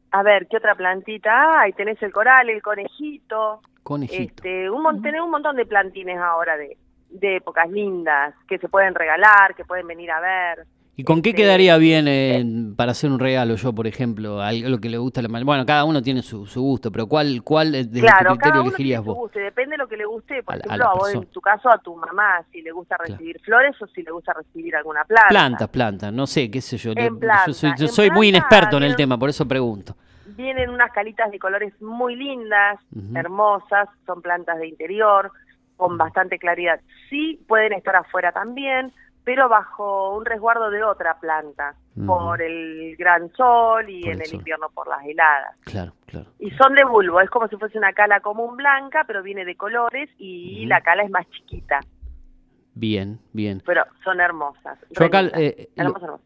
a 0.09 0.23
ver, 0.23 0.47
¿qué 0.47 0.57
otra 0.57 0.73
plantita 0.73 1.59
hay? 1.61 1.73
Tenés 1.73 2.01
el 2.01 2.11
coral, 2.11 2.49
el 2.49 2.63
conejito. 2.63 3.61
Conejito. 3.83 4.23
Este, 4.23 4.71
un, 4.71 5.03
tenés 5.03 5.21
un 5.21 5.29
montón 5.29 5.55
de 5.55 5.67
plantines 5.67 6.17
ahora 6.17 6.57
de, 6.57 6.77
de 7.11 7.35
épocas 7.35 7.69
lindas 7.69 8.33
que 8.47 8.57
se 8.57 8.67
pueden 8.67 8.95
regalar, 8.95 9.53
que 9.55 9.63
pueden 9.63 9.85
venir 9.85 10.09
a 10.09 10.19
ver. 10.19 10.65
¿Y 10.97 11.03
con 11.03 11.21
qué 11.21 11.29
este, 11.29 11.43
quedaría 11.43 11.77
bien 11.77 12.05
eh, 12.07 12.43
para 12.75 12.91
hacer 12.91 13.09
un 13.09 13.19
regalo 13.19 13.55
yo, 13.55 13.73
por 13.73 13.87
ejemplo? 13.87 14.41
Algo 14.41 14.67
lo 14.69 14.79
que 14.79 14.89
le 14.89 14.97
gusta 14.97 15.21
a 15.21 15.23
la 15.23 15.43
Bueno, 15.43 15.65
cada 15.65 15.85
uno 15.85 16.01
tiene 16.01 16.21
su, 16.21 16.45
gusto, 16.55 16.91
pero 16.91 17.07
¿cuál, 17.07 17.41
cuál 17.43 17.71
de 17.71 18.01
claro, 18.01 18.33
tu 18.33 18.39
criterio 18.39 18.61
elegirías 18.61 19.03
vos? 19.03 19.31
Depende 19.31 19.71
de 19.71 19.77
lo 19.77 19.87
que 19.87 19.95
le 19.95 20.05
guste. 20.05 20.43
Por 20.43 20.55
ejemplo, 20.55 20.89
a, 20.89 20.93
vos, 20.93 21.13
en 21.13 21.25
tu 21.27 21.39
caso, 21.39 21.69
a 21.69 21.77
tu 21.77 21.95
mamá, 21.95 22.43
si 22.51 22.61
le 22.61 22.71
gusta 22.71 22.97
recibir 22.97 23.39
flores 23.39 23.81
o 23.81 23.87
si 23.87 24.03
le 24.03 24.11
gusta 24.11 24.33
recibir 24.33 24.75
alguna 24.75 25.05
planta. 25.05 25.29
Plantas, 25.29 25.69
plantas, 25.69 26.13
no 26.13 26.27
sé, 26.27 26.51
qué 26.51 26.59
sé 26.59 26.77
yo. 26.77 26.93
yo 26.93 27.87
soy, 27.87 28.11
muy 28.11 28.27
inexperto 28.27 28.77
en 28.77 28.83
el 28.83 28.95
tema, 28.95 29.17
por 29.17 29.29
eso 29.29 29.47
pregunto. 29.47 29.95
Vienen 30.35 30.69
unas 30.69 30.91
calitas 30.91 31.31
de 31.31 31.39
colores 31.39 31.73
muy 31.81 32.15
lindas, 32.15 32.79
hermosas, 33.15 33.87
son 34.05 34.21
plantas 34.21 34.59
de 34.59 34.67
interior, 34.67 35.31
con 35.77 35.97
bastante 35.97 36.37
claridad. 36.37 36.81
Sí, 37.09 37.39
pueden 37.47 37.73
estar 37.73 37.95
afuera 37.95 38.31
también 38.31 38.93
pero 39.23 39.47
bajo 39.49 40.15
un 40.17 40.25
resguardo 40.25 40.69
de 40.69 40.83
otra 40.83 41.19
planta, 41.19 41.75
por 42.05 42.41
el 42.41 42.95
gran 42.97 43.31
sol 43.33 43.89
y 43.89 44.07
en 44.07 44.21
el, 44.21 44.33
invierno 44.33 44.69
por 44.73 44.87
las 44.87 45.05
heladas. 45.05 45.55
Claro, 45.65 45.93
claro. 46.05 46.27
Y 46.39 46.49
son 46.51 46.73
de 46.73 46.85
bulbo, 46.85 47.19
es 47.19 47.29
como 47.29 47.47
si 47.47 47.57
fuese 47.57 47.77
una 47.77 47.93
cala 47.93 48.21
común 48.21 48.55
blanca, 48.55 49.03
pero 49.05 49.21
viene 49.21 49.43
de 49.45 49.55
colores 49.55 50.09
y 50.17 50.65
la 50.67 50.81
cala 50.81 51.03
es 51.03 51.11
más 51.11 51.29
chiquita. 51.29 51.81
Bien, 52.73 53.19
bien. 53.33 53.61
Pero 53.65 53.83
son 54.03 54.21
hermosas. 54.21 54.79
Yo 54.97 55.05
acá 55.05 55.29
eh, 55.35 55.69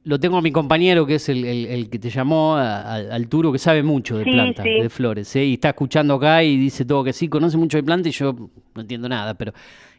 lo, 0.03 0.19
tengo 0.19 0.37
a 0.37 0.41
mi 0.43 0.51
compañero, 0.51 1.05
que 1.07 1.15
es 1.15 1.27
el, 1.27 1.43
el, 1.43 1.89
que 1.89 1.97
te 1.97 2.11
llamó, 2.11 2.55
al 2.55 3.27
Turo, 3.27 3.51
que 3.51 3.57
sabe 3.57 3.81
mucho 3.81 4.17
de 4.17 4.25
plantas, 4.25 4.63
de 4.63 4.89
flores, 4.89 5.35
¿eh? 5.35 5.43
y 5.43 5.53
está 5.55 5.69
escuchando 5.69 6.13
acá 6.13 6.43
y 6.43 6.57
dice 6.57 6.85
todo 6.85 7.03
que 7.03 7.13
sí, 7.13 7.27
conoce 7.29 7.57
mucho 7.57 7.77
de 7.77 7.83
plantas 7.83 8.07
y 8.09 8.11
yo 8.11 8.33
no 8.75 8.81
entiendo 8.81 9.09
nada, 9.09 9.33
pero 9.33 9.53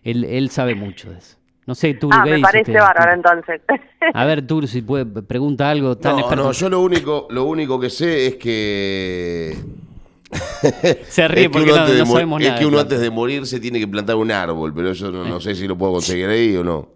él, 0.05 0.25
él 0.25 0.51
sabe 0.51 0.77
mucho 0.77 1.11
de 1.11 1.19
eso. 1.19 1.37
No 1.67 1.75
sé, 1.75 1.95
tú 1.95 2.09
Ah, 2.13 2.25
me 2.25 2.39
parece 2.39 2.73
bárbaro 2.73 3.13
entonces. 3.13 3.61
A 4.15 4.25
ver, 4.25 4.47
tú 4.47 4.63
si 4.69 4.83
puede, 4.83 5.05
pregunta 5.23 5.69
algo 5.69 5.99
tan 5.99 6.17
No, 6.17 6.37
no, 6.37 6.53
yo 6.53 6.69
lo 6.69 6.81
único, 6.81 7.27
lo 7.31 7.45
único 7.45 7.81
que 7.81 7.91
sé 7.91 8.29
es 8.29 8.37
que... 8.37 9.57
Se 11.07 11.27
ríe 11.29 11.51
porque 11.51 11.67
no, 11.67 12.07
sabemos 12.07 12.41
nada. 12.41 12.55
Es 12.55 12.61
que 12.61 12.67
uno 12.67 12.79
antes 12.79 13.01
de 13.01 13.11
morir 13.11 13.47
se 13.47 13.59
tiene 13.59 13.81
que 13.81 13.89
plantar 13.89 14.17
un 14.17 14.31
árbol, 14.31 14.73
pero 14.75 14.91
eso 14.91 15.11
no, 15.11 15.41
sé 15.41 15.55
si 15.55 15.67
lo 15.67 15.77
puedo 15.77 15.95
conseguir 15.95 16.29
ahí 16.29 16.57
o 16.57 16.63
no. 16.63 16.89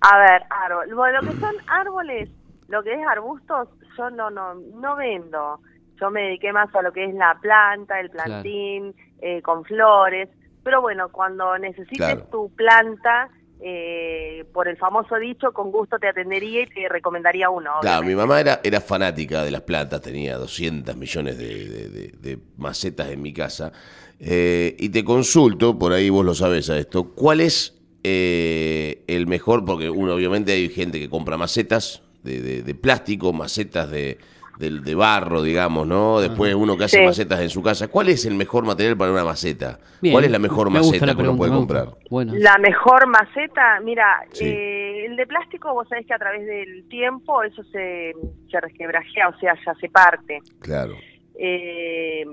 A 0.00 0.18
ver, 0.18 0.42
árbol. 0.50 0.94
Bueno, 0.94 1.22
lo 1.22 1.30
que 1.30 1.40
son 1.40 1.54
árboles, 1.66 2.28
lo 2.68 2.82
que 2.82 2.92
es 2.92 3.06
arbustos, 3.06 3.68
yo 3.96 4.10
no, 4.10 4.30
no, 4.30 4.54
no 4.54 4.96
vendo. 4.96 5.60
Yo 6.00 6.10
me 6.10 6.22
dediqué 6.22 6.52
más 6.52 6.74
a 6.74 6.82
lo 6.82 6.92
que 6.92 7.04
es 7.04 7.14
la 7.14 7.36
planta, 7.40 7.98
el 7.98 8.10
plantín, 8.10 8.94
eh, 9.20 9.40
con 9.42 9.64
flores. 9.64 10.28
Pero 10.66 10.80
bueno, 10.80 11.10
cuando 11.12 11.56
necesites 11.58 12.28
tu 12.28 12.50
planta, 12.56 13.30
eh, 13.60 14.44
por 14.52 14.66
el 14.66 14.76
famoso 14.76 15.14
dicho, 15.14 15.52
con 15.52 15.70
gusto 15.70 15.96
te 15.96 16.08
atendería 16.08 16.64
y 16.64 16.66
te 16.66 16.88
recomendaría 16.88 17.48
uno. 17.50 17.70
Claro, 17.82 18.04
mi 18.04 18.16
mamá 18.16 18.40
era, 18.40 18.60
era 18.64 18.80
fanática 18.80 19.44
de 19.44 19.52
las 19.52 19.60
plantas, 19.60 20.00
tenía 20.00 20.36
200 20.36 20.96
millones 20.96 21.38
de, 21.38 22.38
macetas 22.56 23.10
en 23.10 23.22
mi 23.22 23.32
casa. 23.32 23.70
Eh, 24.18 24.74
y 24.80 24.88
te 24.88 25.04
consulto, 25.04 25.78
por 25.78 25.92
ahí 25.92 26.10
vos 26.10 26.26
lo 26.26 26.34
sabes 26.34 26.68
a 26.68 26.76
esto, 26.76 27.12
¿cuál 27.14 27.42
es 27.42 27.80
eh, 28.02 29.04
el 29.06 29.28
mejor? 29.28 29.64
Porque 29.64 29.88
uno, 29.88 30.14
obviamente 30.14 30.50
hay 30.50 30.68
gente 30.68 30.98
que 30.98 31.08
compra 31.08 31.36
macetas 31.36 32.02
de 32.24 32.74
plástico, 32.74 33.32
macetas 33.32 33.88
de, 33.88 34.18
de 34.58 34.94
barro, 34.94 35.42
digamos, 35.42 35.86
¿no? 35.86 36.20
Después 36.20 36.54
uno 36.54 36.76
que 36.76 36.84
hace 36.84 37.04
macetas 37.04 37.40
en 37.40 37.50
su 37.50 37.62
casa. 37.62 37.88
¿Cuál 37.88 38.08
es 38.08 38.24
el 38.24 38.34
mejor 38.34 38.64
material 38.64 38.96
para 38.96 39.12
una 39.12 39.24
maceta? 39.24 39.78
¿Cuál 40.00 40.24
es 40.24 40.30
la 40.30 40.38
mejor 40.38 40.70
maceta 40.70 41.14
que 41.14 41.22
uno 41.22 41.36
puede 41.36 41.52
comprar? 41.52 41.88
La 42.10 42.56
mejor 42.58 43.06
maceta, 43.06 43.80
mira, 43.80 44.24
eh, 44.40 45.04
el 45.06 45.16
de 45.16 45.26
plástico, 45.26 45.72
vos 45.74 45.88
sabés 45.88 46.06
que 46.06 46.14
a 46.14 46.18
través 46.18 46.46
del 46.46 46.88
tiempo 46.88 47.42
eso 47.42 47.62
se, 47.64 48.14
se 48.50 48.60
resquebrajea, 48.60 49.28
o 49.28 49.38
sea, 49.38 49.54
ya 49.64 49.74
se 49.74 49.88
parte. 49.88 50.40
Claro. 50.60 50.94
Eh, 51.38 52.24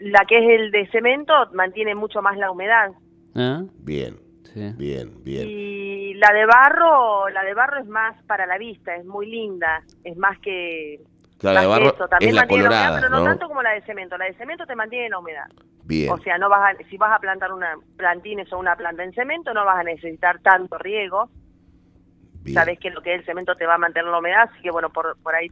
la 0.00 0.24
que 0.26 0.38
es 0.38 0.60
el 0.60 0.70
de 0.70 0.88
cemento 0.90 1.32
mantiene 1.52 1.94
mucho 1.94 2.22
más 2.22 2.36
la 2.36 2.50
humedad. 2.50 2.90
¿Ah? 3.34 3.62
Bien. 3.78 4.24
Bien, 4.54 5.12
bien. 5.24 5.48
Y 5.48 6.14
la 6.14 6.32
de 6.32 6.46
barro, 6.46 7.28
la 7.28 7.42
de 7.42 7.54
barro 7.54 7.80
es 7.80 7.88
más 7.88 8.14
para 8.24 8.46
la 8.46 8.56
vista, 8.56 8.94
es 8.94 9.04
muy 9.04 9.28
linda, 9.28 9.82
es 10.04 10.16
más 10.16 10.38
que 10.38 11.00
Claro, 11.50 11.60
de 11.60 11.66
barro 11.66 12.08
también 12.08 12.30
es 12.30 12.34
la 12.34 12.46
colorada, 12.46 13.00
pero 13.00 13.08
no, 13.10 13.24
tanto 13.24 13.48
como 13.48 13.62
la 13.62 13.70
de 13.70 13.82
cemento. 13.82 14.16
La 14.16 14.26
de 14.26 14.34
cemento 14.34 14.66
te 14.66 14.74
mantiene 14.74 15.08
la 15.08 15.18
humedad. 15.18 15.46
Bien. 15.84 16.10
O 16.10 16.18
sea, 16.18 16.38
no 16.38 16.48
vas 16.48 16.76
si 16.88 16.96
vas 16.96 17.12
a 17.12 17.18
plantar 17.18 17.52
una 17.52 17.74
plantines 17.96 18.52
o 18.52 18.58
una 18.58 18.76
planta 18.76 19.04
en 19.04 19.12
cemento, 19.12 19.52
no 19.52 19.64
vas 19.64 19.78
a 19.78 19.84
necesitar 19.84 20.40
tanto 20.40 20.78
riego. 20.78 21.28
Sabes 22.52 22.78
que 22.78 22.90
lo 22.90 23.00
que 23.00 23.14
es 23.14 23.20
el 23.20 23.26
cemento 23.26 23.56
te 23.56 23.66
va 23.66 23.74
a 23.74 23.78
mantener 23.78 24.10
la 24.10 24.18
humedad, 24.18 24.50
así 24.50 24.60
que 24.62 24.70
bueno, 24.70 24.90
por, 24.90 25.16
por 25.22 25.34
ahí, 25.34 25.50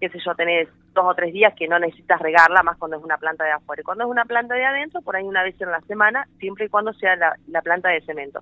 qué 0.00 0.08
sé 0.08 0.18
yo, 0.24 0.34
tenés 0.36 0.68
dos 0.96 1.04
o 1.06 1.14
tres 1.14 1.32
días 1.32 1.54
que 1.54 1.68
no 1.68 1.78
necesitas 1.78 2.20
regarla, 2.20 2.64
más 2.64 2.76
cuando 2.76 2.96
es 2.96 3.04
una 3.04 3.18
planta 3.18 3.44
de 3.44 3.52
afuera. 3.52 3.82
Y 3.82 3.84
cuando 3.84 4.04
es 4.04 4.10
una 4.10 4.24
planta 4.24 4.54
de 4.54 4.64
adentro, 4.64 5.00
por 5.02 5.14
ahí 5.14 5.22
una 5.22 5.44
vez 5.44 5.54
en 5.60 5.70
la 5.70 5.80
semana, 5.82 6.26
siempre 6.40 6.66
y 6.66 6.68
cuando 6.68 6.92
sea 6.94 7.14
la, 7.14 7.62
planta 7.62 7.90
de 7.90 8.00
cemento. 8.00 8.40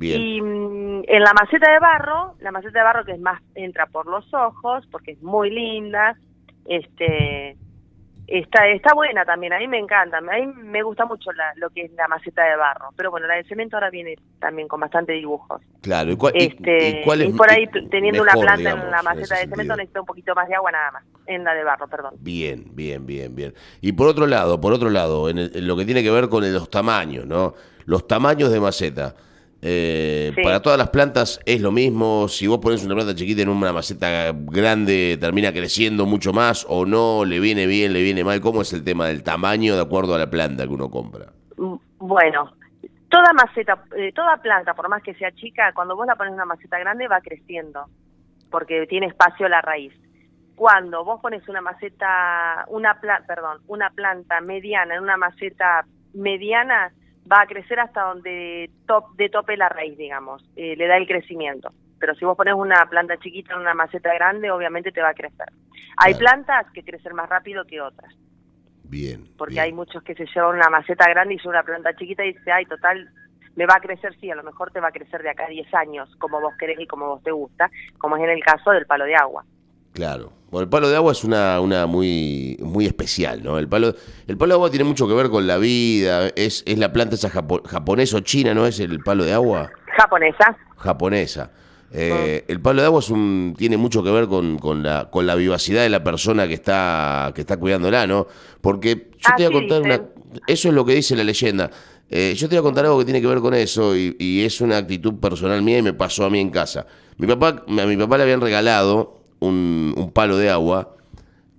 Bien. 0.00 0.18
Y 0.18 0.40
mm, 0.40 1.02
en 1.06 1.22
la 1.22 1.34
maceta 1.34 1.70
de 1.70 1.78
barro, 1.78 2.34
la 2.40 2.50
maceta 2.50 2.78
de 2.78 2.84
barro 2.84 3.04
que 3.04 3.12
es 3.12 3.20
más 3.20 3.42
entra 3.54 3.86
por 3.86 4.06
los 4.06 4.32
ojos 4.32 4.86
porque 4.90 5.12
es 5.12 5.22
muy 5.22 5.50
linda, 5.50 6.16
este 6.64 7.58
está 8.26 8.66
está 8.68 8.94
buena 8.94 9.26
también, 9.26 9.52
a 9.52 9.58
mí 9.58 9.68
me 9.68 9.78
encanta, 9.78 10.16
a 10.16 10.20
mí 10.22 10.46
me 10.56 10.82
gusta 10.82 11.04
mucho 11.04 11.30
lo 11.56 11.68
que 11.68 11.82
es 11.82 11.92
la 11.92 12.08
maceta 12.08 12.44
de 12.44 12.56
barro, 12.56 12.88
pero 12.96 13.10
bueno, 13.10 13.26
la 13.26 13.34
de 13.34 13.44
cemento 13.44 13.76
ahora 13.76 13.90
viene 13.90 14.16
también 14.38 14.68
con 14.68 14.80
bastante 14.80 15.12
dibujos. 15.12 15.60
Claro, 15.82 16.12
¿y, 16.12 16.16
cuál, 16.16 16.32
este, 16.34 17.02
y, 17.02 17.32
por 17.32 17.50
ahí 17.50 17.66
teniendo 17.90 18.22
una 18.22 18.32
planta 18.32 18.70
en 18.70 18.90
la 18.90 19.02
maceta 19.02 19.36
de 19.36 19.48
cemento 19.48 19.76
necesita 19.76 20.00
un 20.00 20.06
poquito 20.06 20.34
más 20.34 20.48
de 20.48 20.54
agua 20.54 20.72
nada 20.72 20.92
más, 20.92 21.04
en 21.26 21.44
la 21.44 21.52
de 21.52 21.62
barro, 21.62 21.88
perdón. 21.88 22.14
Bien, 22.20 22.64
bien, 22.72 23.04
bien, 23.04 23.36
bien. 23.36 23.52
Y 23.82 23.92
por 23.92 24.06
otro 24.06 24.26
lado, 24.26 24.62
por 24.62 24.72
otro 24.72 24.88
lado, 24.88 25.28
en, 25.28 25.66
lo 25.66 25.76
que 25.76 25.84
tiene 25.84 26.02
que 26.02 26.10
ver 26.10 26.30
con 26.30 26.50
los 26.50 26.70
tamaños, 26.70 27.26
¿no? 27.26 27.52
Los 27.84 28.06
tamaños 28.06 28.50
de 28.50 28.60
maceta. 28.60 29.14
Eh, 29.62 30.32
para 30.42 30.62
todas 30.62 30.78
las 30.78 30.88
plantas 30.88 31.40
es 31.44 31.60
lo 31.60 31.70
mismo. 31.70 32.28
Si 32.28 32.46
vos 32.46 32.58
pones 32.58 32.84
una 32.84 32.94
planta 32.94 33.14
chiquita 33.14 33.42
en 33.42 33.50
una 33.50 33.72
maceta 33.72 34.32
grande, 34.32 35.18
termina 35.20 35.52
creciendo 35.52 36.06
mucho 36.06 36.32
más 36.32 36.66
o 36.68 36.86
no, 36.86 37.24
le 37.24 37.40
viene 37.40 37.66
bien, 37.66 37.92
le 37.92 38.02
viene 38.02 38.24
mal. 38.24 38.40
¿Cómo 38.40 38.62
es 38.62 38.72
el 38.72 38.84
tema 38.84 39.06
del 39.06 39.22
tamaño 39.22 39.76
de 39.76 39.82
acuerdo 39.82 40.14
a 40.14 40.18
la 40.18 40.30
planta 40.30 40.66
que 40.66 40.72
uno 40.72 40.90
compra? 40.90 41.26
Mm, 41.56 41.74
bueno, 41.98 42.52
toda 43.10 43.32
maceta, 43.34 43.84
eh, 43.96 44.12
toda 44.12 44.38
planta, 44.38 44.72
por 44.74 44.88
más 44.88 45.02
que 45.02 45.14
sea 45.14 45.30
chica, 45.32 45.72
cuando 45.74 45.94
vos 45.94 46.06
la 46.06 46.16
pones 46.16 46.30
en 46.30 46.36
una 46.36 46.46
maceta 46.46 46.78
grande 46.78 47.08
va 47.08 47.20
creciendo, 47.20 47.86
porque 48.50 48.86
tiene 48.86 49.06
espacio 49.06 49.48
la 49.48 49.60
raíz. 49.60 49.92
Cuando 50.56 51.04
vos 51.04 51.20
pones 51.20 51.46
una 51.48 51.60
maceta, 51.60 52.64
una 52.68 52.98
perdón, 53.26 53.58
una 53.66 53.90
planta 53.90 54.40
mediana 54.40 54.94
en 54.94 55.02
una 55.02 55.16
maceta 55.16 55.84
mediana, 56.14 56.92
va 57.30 57.42
a 57.42 57.46
crecer 57.46 57.78
hasta 57.78 58.02
donde 58.02 58.70
top, 58.86 59.14
de 59.16 59.28
tope 59.28 59.56
la 59.56 59.68
raíz, 59.68 59.96
digamos, 59.96 60.42
eh, 60.56 60.74
le 60.76 60.86
da 60.86 60.96
el 60.96 61.06
crecimiento. 61.06 61.72
Pero 61.98 62.14
si 62.14 62.24
vos 62.24 62.36
pones 62.36 62.54
una 62.54 62.86
planta 62.86 63.18
chiquita 63.18 63.54
en 63.54 63.60
una 63.60 63.74
maceta 63.74 64.12
grande, 64.14 64.50
obviamente 64.50 64.90
te 64.90 65.02
va 65.02 65.10
a 65.10 65.14
crecer. 65.14 65.48
Hay 65.98 66.14
plantas 66.14 66.66
que 66.72 66.82
crecen 66.82 67.14
más 67.14 67.28
rápido 67.28 67.64
que 67.66 67.80
otras. 67.80 68.14
Bien. 68.84 69.28
Porque 69.36 69.60
hay 69.60 69.72
muchos 69.72 70.02
que 70.02 70.14
se 70.14 70.26
llevan 70.26 70.56
una 70.56 70.70
maceta 70.70 71.08
grande 71.08 71.34
y 71.34 71.38
son 71.38 71.50
una 71.50 71.62
planta 71.62 71.94
chiquita 71.94 72.24
y 72.24 72.32
dice, 72.32 72.50
ay, 72.50 72.64
total, 72.64 73.08
me 73.54 73.66
va 73.66 73.74
a 73.76 73.80
crecer, 73.80 74.16
sí, 74.18 74.30
a 74.30 74.34
lo 74.34 74.42
mejor 74.42 74.72
te 74.72 74.80
va 74.80 74.88
a 74.88 74.92
crecer 74.92 75.22
de 75.22 75.30
acá 75.30 75.44
a 75.44 75.50
10 75.50 75.74
años, 75.74 76.08
como 76.16 76.40
vos 76.40 76.54
querés 76.58 76.80
y 76.80 76.86
como 76.86 77.06
vos 77.06 77.22
te 77.22 77.30
gusta, 77.30 77.70
como 77.98 78.16
es 78.16 78.24
en 78.24 78.30
el 78.30 78.42
caso 78.42 78.70
del 78.70 78.86
palo 78.86 79.04
de 79.04 79.14
agua. 79.14 79.44
Claro. 79.92 80.32
Bueno, 80.50 80.64
el 80.64 80.68
palo 80.68 80.88
de 80.88 80.96
agua 80.96 81.12
es 81.12 81.22
una, 81.22 81.60
una 81.60 81.86
muy, 81.86 82.56
muy 82.60 82.84
especial, 82.84 83.42
¿no? 83.42 83.58
El 83.58 83.68
palo, 83.68 83.94
el 84.26 84.36
palo 84.36 84.54
de 84.54 84.56
agua 84.56 84.70
tiene 84.70 84.84
mucho 84.84 85.06
que 85.06 85.14
ver 85.14 85.30
con 85.30 85.46
la 85.46 85.58
vida, 85.58 86.28
es, 86.34 86.64
es 86.66 86.78
la 86.78 86.92
planta 86.92 87.14
esa 87.14 87.30
japonesa 87.30 88.16
o 88.16 88.20
china, 88.20 88.52
¿no 88.52 88.66
es 88.66 88.80
el 88.80 88.98
palo 89.00 89.24
de 89.24 89.32
agua? 89.32 89.70
Japonesa. 89.96 90.56
Japonesa. 90.76 91.50
Eh, 91.92 92.44
el 92.48 92.60
palo 92.60 92.80
de 92.80 92.86
agua 92.86 93.00
es 93.00 93.10
un, 93.10 93.54
tiene 93.56 93.76
mucho 93.76 94.02
que 94.02 94.10
ver 94.10 94.26
con, 94.26 94.58
con, 94.58 94.82
la, 94.82 95.08
con 95.10 95.26
la 95.26 95.36
vivacidad 95.36 95.82
de 95.82 95.88
la 95.88 96.02
persona 96.02 96.48
que 96.48 96.54
está, 96.54 97.32
que 97.34 97.42
está 97.42 97.56
cuidándola, 97.56 98.08
¿no? 98.08 98.26
Porque 98.60 99.10
yo 99.18 99.30
te 99.36 99.48
voy 99.48 99.56
a 99.56 99.60
contar 99.60 99.82
una... 99.82 100.02
Eso 100.46 100.68
es 100.68 100.74
lo 100.74 100.84
que 100.84 100.94
dice 100.94 101.14
la 101.14 101.24
leyenda. 101.24 101.70
Eh, 102.08 102.34
yo 102.36 102.48
te 102.48 102.56
voy 102.56 102.60
a 102.60 102.62
contar 102.62 102.86
algo 102.86 102.98
que 102.98 103.04
tiene 103.04 103.20
que 103.20 103.26
ver 103.28 103.38
con 103.38 103.54
eso 103.54 103.96
y, 103.96 104.16
y, 104.18 104.44
es 104.44 104.60
una 104.60 104.78
actitud 104.78 105.20
personal 105.20 105.62
mía 105.62 105.78
y 105.78 105.82
me 105.82 105.92
pasó 105.92 106.24
a 106.24 106.30
mí 106.30 106.40
en 106.40 106.50
casa. 106.50 106.86
Mi 107.18 107.26
papá, 107.28 107.64
a 107.66 107.86
mi 107.86 107.96
papá 107.96 108.16
le 108.16 108.24
habían 108.24 108.40
regalado 108.40 109.19
un, 109.40 110.10
palo 110.14 110.36
de 110.36 110.50
agua. 110.50 110.96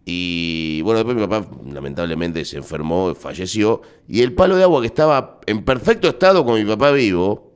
Y 0.06 0.82
bueno, 0.84 0.98
después 1.00 1.16
mi 1.16 1.28
papá 1.28 1.48
lamentablemente 1.72 2.44
se 2.46 2.58
enfermó, 2.58 3.14
falleció. 3.14 3.82
Y 4.08 4.22
el 4.22 4.34
palo 4.34 4.56
de 4.56 4.64
agua 4.64 4.82
que 4.82 4.88
estaba 4.88 5.40
en 5.46 5.64
perfecto 5.64 6.08
estado 6.08 6.44
con 6.44 6.56
mi 6.56 6.66
papá 6.66 6.92
vivo, 6.92 7.54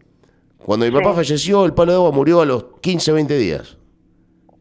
cuando 0.58 0.86
mi 0.86 0.92
papá 0.92 1.14
falleció, 1.14 1.66
el 1.66 1.74
palo 1.74 1.92
de 1.92 1.98
agua 1.98 2.12
murió 2.12 2.42
a 2.42 2.46
los 2.46 2.66
15, 2.82 3.12
20 3.12 3.38
días. 3.38 3.78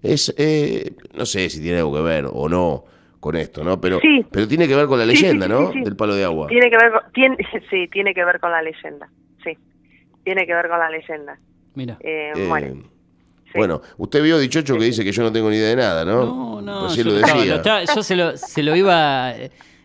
Es, 0.02 0.34
eh, 0.36 0.92
no 1.14 1.24
sé 1.24 1.48
si 1.48 1.60
tiene 1.60 1.78
algo 1.78 1.94
que 1.94 2.02
ver 2.02 2.26
o 2.30 2.48
no 2.48 2.84
con 3.20 3.36
esto, 3.36 3.64
¿no? 3.64 3.80
Pero, 3.80 4.00
pero 4.30 4.46
tiene 4.46 4.68
que 4.68 4.76
ver 4.76 4.86
con 4.86 4.98
la 4.98 5.06
leyenda, 5.06 5.48
¿no? 5.48 5.70
Del 5.72 5.96
palo 5.96 6.14
de 6.14 6.24
agua. 6.24 6.48
Tiene 6.48 6.68
que 6.68 6.76
ver 6.76 6.92
tiene, 7.14 7.38
sí, 7.70 7.88
tiene 7.88 8.12
que 8.12 8.22
ver 8.22 8.38
con 8.38 8.50
la 8.50 8.60
leyenda. 8.60 9.08
Sí, 9.42 9.56
tiene 10.24 10.46
que 10.46 10.54
ver 10.54 10.68
con 10.68 10.78
la 10.78 10.90
leyenda. 10.90 11.38
Mira. 11.74 11.96
Eh, 12.00 12.32
bueno. 12.48 12.93
Bueno, 13.54 13.80
usted 13.98 14.22
vio 14.22 14.38
Dichocho 14.38 14.76
que 14.76 14.84
dice 14.84 15.04
que 15.04 15.12
yo 15.12 15.22
no 15.22 15.32
tengo 15.32 15.50
ni 15.50 15.56
idea 15.56 15.68
de 15.68 15.76
nada, 15.76 16.04
¿no? 16.04 16.24
No, 16.24 16.62
no. 16.62 16.94
yo, 16.94 17.04
lo 17.04 17.14
decía. 17.14 17.62
yo 17.94 18.02
se 18.02 18.16
lo, 18.16 18.36
se 18.36 18.62
lo 18.62 18.74
iba. 18.74 19.32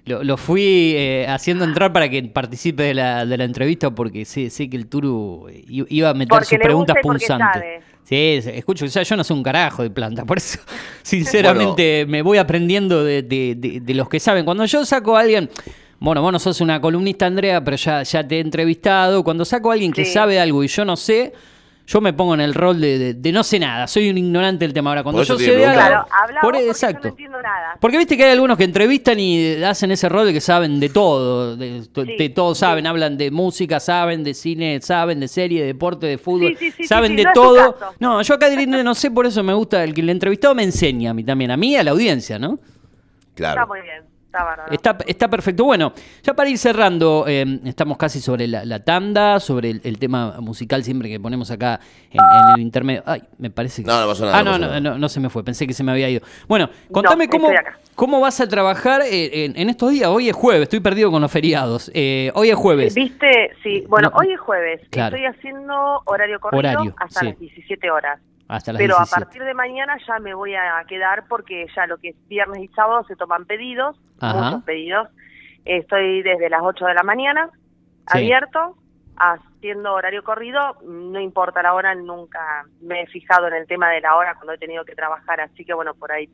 Lo, 0.05 0.38
fui 0.38 0.93
eh, 0.95 1.27
haciendo 1.29 1.65
entrar 1.65 1.93
para 1.93 2.09
que 2.09 2.23
participe 2.23 2.81
de 2.81 2.93
la, 2.95 3.27
de 3.27 3.38
la 3.38 3.43
entrevista 3.43 3.91
porque 3.91 4.25
sé, 4.25 4.49
sé 4.49 4.67
que 4.67 4.75
el 4.75 4.88
Turu 4.88 5.47
iba 5.67 6.09
a 6.09 6.13
meter 6.15 6.45
sus 6.45 6.57
preguntas 6.57 6.95
punzantes. 6.99 7.83
Sí, 8.09 8.39
escucho, 8.43 8.85
o 8.85 8.88
sea, 8.88 9.03
yo 9.03 9.15
no 9.15 9.23
sé 9.23 9.33
un 9.33 9.43
carajo 9.43 9.83
de 9.83 9.91
planta, 9.91 10.25
por 10.25 10.39
eso, 10.39 10.57
sinceramente, 11.03 12.07
me 12.07 12.23
voy 12.23 12.39
aprendiendo 12.39 13.03
de, 13.03 13.21
de, 13.21 13.53
de, 13.55 13.93
los 13.93 14.09
que 14.09 14.19
saben. 14.19 14.45
Cuando 14.45 14.65
yo 14.65 14.83
saco 14.83 15.15
a 15.15 15.19
alguien, 15.19 15.47
bueno, 15.99 16.23
vos 16.23 16.31
no 16.31 16.39
sos 16.39 16.59
una 16.59 16.81
columnista, 16.81 17.27
Andrea, 17.27 17.63
pero 17.63 17.77
ya, 17.77 18.01
ya 18.01 18.27
te 18.27 18.38
he 18.38 18.39
entrevistado. 18.39 19.23
Cuando 19.23 19.45
saco 19.45 19.69
a 19.69 19.73
alguien 19.73 19.91
que 19.91 20.05
sabe 20.05 20.39
algo 20.39 20.63
y 20.63 20.67
yo 20.67 20.85
no 20.85 20.95
sé, 20.95 21.33
yo 21.89 22.01
me 22.01 22.13
pongo 22.13 22.36
en 22.36 22.41
el 22.41 22.53
rol 22.53 22.79
de, 22.79 23.31
no 23.34 23.43
sé 23.43 23.58
nada, 23.58 23.88
soy 23.88 24.12
un 24.12 24.17
ignorante 24.19 24.63
del 24.63 24.74
tema. 24.74 24.91
Ahora, 24.91 25.01
cuando 25.01 25.24
yo 25.24 25.39
sé 25.39 25.55
de 25.55 25.65
algo. 25.65 26.05
por, 26.39 26.55
exacto. 26.55 27.08
no 27.08 27.10
entiendo 27.10 27.41
nada. 27.41 27.77
Porque 27.81 27.98
viste 27.98 28.15
que 28.15 28.25
hay 28.25 28.31
algunos 28.34 28.60
que 28.60 28.63
entrevistan 28.63 29.19
y 29.19 29.63
hacen 29.63 29.89
ese 29.89 30.08
rol 30.08 30.27
de 30.27 30.34
que 30.34 30.39
saben 30.39 30.79
de 30.79 30.89
todo. 30.89 31.58
De, 31.58 32.31
todo 32.36 32.53
saben, 32.53 32.86
hablan 32.86 33.17
de 33.17 33.31
música, 33.31 33.79
saben 33.79 34.24
de 34.24 34.36
cine, 34.36 34.79
saben 34.81 35.19
de 35.19 35.27
serie, 35.27 35.62
de 35.62 35.67
deporte, 35.67 36.05
de 36.05 36.19
fútbol, 36.19 36.55
saben 36.86 37.15
de 37.15 37.25
todo. 37.34 37.75
No, 38.00 38.22
yo 38.22 38.36
acá 38.36 38.50
no 38.50 38.93
sé, 38.93 39.10
por 39.10 39.25
eso 39.25 39.43
me 39.43 39.55
gusta 39.55 39.84
el 39.84 39.96
que 39.96 40.01
el 40.01 40.12
entrevistado 40.12 40.53
me 40.53 40.62
enseña 40.62 41.10
a 41.10 41.13
mí 41.15 41.24
también, 41.24 41.50
a 41.50 41.58
mí 41.58 41.72
y 41.72 41.75
a 41.75 41.84
la 41.84 41.89
audiencia, 41.89 42.38
¿no? 42.38 42.60
Claro. 43.34 43.62
Está 43.62 43.65
muy 43.65 43.81
bien. 43.81 44.09
Está, 44.69 44.95
está, 45.07 45.27
perfecto. 45.27 45.65
Bueno, 45.65 45.91
ya 46.21 46.36
para 46.36 46.50
ir 46.50 46.57
cerrando, 46.59 47.25
eh, 47.27 47.59
estamos 47.65 47.98
casi 47.98 48.21
sobre 48.21 48.48
la, 48.48 48.83
tanda, 48.83 49.39
sobre 49.39 49.71
el, 49.71 49.98
tema 49.98 50.39
musical 50.39 50.83
siempre 50.83 51.09
que 51.09 51.19
ponemos 51.19 51.50
acá 51.50 51.79
en, 52.12 52.19
el 52.55 52.62
intermedio. 52.62 53.01
Ay, 53.07 53.24
me 53.39 53.50
parece 53.50 53.81
que. 53.81 53.88
No, 53.88 54.00
no 54.00 54.07
pasó 54.07 54.25
nada. 54.25 54.38
Ah, 54.38 54.43
no, 54.43 54.79
no, 54.79 54.98
no, 55.00 55.09
se 55.09 55.19
me 55.19 55.29
fue, 55.29 55.43
pensé 55.43 55.65
que 55.65 55.74
se 55.74 55.83
me 55.83 55.91
había 55.91 56.09
ido. 56.09 56.21
Bueno, 56.48 56.69
contame 56.91 57.27
cómo, 57.27 57.50
cómo 57.95 58.19
vas 58.19 58.39
a 58.39 58.48
trabajar 58.48 59.01
eh, 59.01 59.45
en, 59.55 59.69
estos 59.69 59.91
días. 59.91 60.09
Hoy 60.09 60.29
es 60.29 60.36
jueves, 60.36 60.63
estoy 60.63 60.79
perdido 60.79 61.09
con 61.09 61.24
los 61.24 61.31
feriados. 61.31 61.89
Eh, 61.95 62.31
hoy 62.36 62.50
es 62.50 62.55
jueves. 62.55 62.93
¿Viste? 62.93 63.51
Sí, 63.63 63.83
bueno, 63.89 64.12
hoy 64.13 64.31
es 64.31 64.39
jueves. 64.39 64.81
Estoy 64.91 65.25
haciendo 65.25 66.03
horario 66.05 66.39
corrido 66.39 66.93
hasta 66.98 67.24
las 67.24 67.39
17 67.39 67.89
horas. 67.89 68.19
Pero 68.77 68.98
a 69.00 69.06
partir 69.06 69.44
de 69.44 69.53
mañana 69.53 69.98
ya 70.08 70.18
me 70.18 70.34
voy 70.34 70.56
a 70.56 70.84
quedar 70.88 71.25
porque 71.27 71.68
ya 71.75 71.86
lo 71.86 71.98
que 72.00 72.10
es 72.10 72.27
viernes 72.27 72.63
y 72.63 72.68
sábado 72.70 73.03
se 73.08 73.15
toman 73.15 73.46
pedidos, 73.46 73.96
muchos 74.20 74.63
pedidos. 74.63 75.08
Estoy 75.65 76.24
desde 76.24 76.50
las 76.50 76.62
8 76.63 76.86
de 76.86 76.94
la 76.96 77.03
mañana 77.03 77.51
abierto, 78.08 78.75
haciendo 79.18 79.94
horario 79.94 80.24
corrido, 80.24 80.77
no 80.84 81.20
importa 81.20 81.62
la 81.62 81.75
hora, 81.75 81.94
nunca 81.94 82.65
me 82.82 83.03
he 83.03 83.08
fijado 83.08 83.48
en 83.48 83.53
el 83.53 83.68
tema 83.68 83.89
de 83.89 84.01
la 84.01 84.15
hora 84.15 84.34
cuando 84.34 84.53
he 84.53 84.58
tenido 84.58 84.84
que 84.84 84.96
trabajar, 84.96 85.41
así 85.41 85.63
que 85.63 85.74
bueno, 85.75 85.94
por 85.94 86.12
ahí, 86.12 86.27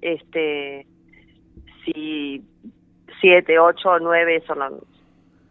este, 0.00 0.86
si 1.84 2.42
7, 3.20 3.58
8, 3.58 3.98
9, 4.00 4.36
eso 4.36 4.54
no, 4.54 4.70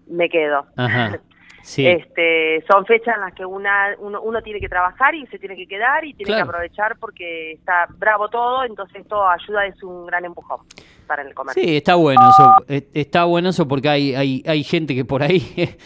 me 0.08 0.28
quedo. 0.28 0.66
Ajá. 0.76 1.20
Este, 1.62 2.64
son 2.70 2.86
fechas 2.86 3.16
en 3.16 3.22
las 3.22 3.34
que 3.34 3.46
una, 3.46 3.96
uno, 4.00 4.42
tiene 4.42 4.60
que 4.60 4.70
trabajar 4.70 5.14
y 5.16 5.26
se 5.28 5.38
tiene 5.40 5.56
que 5.56 5.68
quedar 5.68 6.04
y 6.06 6.14
tiene 6.14 6.36
que 6.36 6.42
aprovechar 6.42 6.98
porque 7.00 7.54
está 7.54 7.88
bravo 7.98 8.30
todo, 8.30 8.64
entonces 8.64 9.02
esto 9.02 9.28
ayuda, 9.28 9.66
es 9.66 9.82
un 9.84 10.06
gran 10.06 10.26
empujón 10.26 10.62
para 11.08 11.22
el 11.22 11.34
comercio. 11.34 11.62
Sí, 11.62 11.78
está 11.78 11.96
bueno 11.96 12.22
eso, 12.30 12.66
eh, 12.68 12.88
está 12.94 13.26
bueno 13.26 13.50
eso 13.50 13.68
porque 13.68 13.90
hay, 13.90 14.16
hay, 14.16 14.44
hay 14.46 14.64
gente 14.64 14.96
que 14.96 15.06
por 15.06 15.24
ahí... 15.24 15.42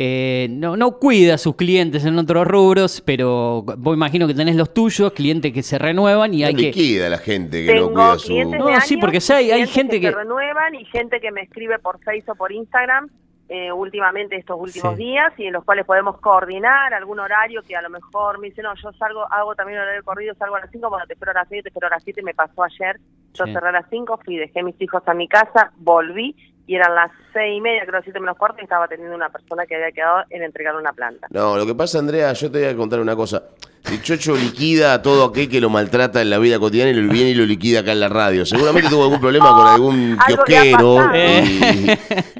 Eh, 0.00 0.46
no, 0.50 0.76
no 0.76 1.00
cuida 1.00 1.34
a 1.34 1.38
sus 1.38 1.56
clientes 1.56 2.04
en 2.04 2.16
otros 2.20 2.46
rubros, 2.46 3.00
pero 3.00 3.64
vos 3.64 3.96
imagino 3.96 4.28
que 4.28 4.34
tenés 4.34 4.54
los 4.54 4.72
tuyos, 4.72 5.12
clientes 5.12 5.52
que 5.52 5.64
se 5.64 5.76
renuevan 5.76 6.32
y 6.32 6.44
hay 6.44 6.54
que... 6.54 6.62
liquida 6.66 7.08
la 7.08 7.18
gente 7.18 7.66
que 7.66 7.74
no 7.74 7.90
cuida 7.90 8.16
su... 8.16 8.32
No, 8.44 8.80
sí, 8.80 8.96
porque 8.96 9.18
hay, 9.34 9.50
hay 9.50 9.66
gente 9.66 10.00
que... 10.00 10.06
se 10.06 10.14
renuevan 10.14 10.76
y 10.76 10.84
gente 10.84 11.18
que 11.18 11.32
me 11.32 11.40
escribe 11.42 11.80
por 11.80 11.98
Facebook 12.04 12.34
o 12.34 12.36
por 12.36 12.52
Instagram 12.52 13.10
eh, 13.48 13.72
últimamente 13.72 14.36
estos 14.36 14.58
últimos 14.60 14.96
días 14.96 15.32
y 15.38 15.46
en 15.46 15.54
los 15.54 15.64
cuales 15.64 15.86
podemos 15.86 16.20
coordinar 16.20 16.92
algún 16.92 17.18
horario 17.18 17.62
que 17.62 17.76
a 17.76 17.82
lo 17.82 17.90
mejor 17.90 18.38
me 18.38 18.48
dice, 18.48 18.62
no, 18.62 18.74
yo 18.74 18.92
salgo, 18.92 19.24
hago 19.32 19.54
también 19.54 19.78
horario 19.78 20.04
corrido, 20.04 20.34
salgo 20.34 20.56
a 20.56 20.60
las 20.60 20.70
5, 20.70 20.90
bueno, 20.90 21.06
te 21.06 21.14
espero 21.14 21.30
a 21.32 21.34
las 21.34 21.48
6, 21.48 21.62
te 21.62 21.68
espero 21.70 21.86
a 21.86 21.90
las 21.90 22.02
7, 22.02 22.22
me 22.22 22.34
pasó 22.34 22.62
ayer, 22.62 23.00
yo 23.34 23.46
cerré 23.46 23.68
a 23.68 23.72
las 23.72 23.86
5, 23.88 24.20
fui, 24.24 24.36
dejé 24.36 24.62
mis 24.62 24.80
hijos 24.80 25.02
a 25.06 25.14
mi 25.14 25.28
casa, 25.28 25.72
volví 25.76 26.36
y 26.68 26.74
eran 26.74 26.94
las 26.94 27.10
seis 27.32 27.56
y 27.56 27.60
media, 27.62 27.86
creo 27.86 28.02
siete 28.02 28.20
menos 28.20 28.36
cuarto, 28.36 28.58
y 28.60 28.64
estaba 28.64 28.86
teniendo 28.86 29.16
una 29.16 29.30
persona 29.30 29.64
que 29.64 29.74
había 29.74 29.90
quedado 29.90 30.24
en 30.28 30.42
entregar 30.42 30.76
una 30.76 30.92
planta. 30.92 31.26
No, 31.30 31.56
lo 31.56 31.64
que 31.64 31.74
pasa, 31.74 31.98
Andrea, 31.98 32.30
yo 32.34 32.52
te 32.52 32.58
voy 32.58 32.68
a 32.68 32.76
contar 32.76 33.00
una 33.00 33.16
cosa. 33.16 33.42
El 33.84 34.02
chocho 34.02 34.36
liquida 34.36 34.92
a 34.92 35.02
todo 35.02 35.24
aquel 35.24 35.48
que 35.48 35.60
lo 35.60 35.70
maltrata 35.70 36.20
en 36.20 36.28
la 36.28 36.38
vida 36.38 36.58
cotidiana 36.58 36.90
y 36.90 36.94
lo 36.94 37.10
viene 37.10 37.30
y 37.30 37.34
lo 37.34 37.46
liquida 37.46 37.80
acá 37.80 37.92
en 37.92 38.00
la 38.00 38.08
radio. 38.08 38.44
Seguramente 38.44 38.90
tuvo 38.90 39.04
algún 39.04 39.20
problema 39.20 39.50
con 39.50 39.66
algún 39.66 40.18
kiosquero 40.26 41.10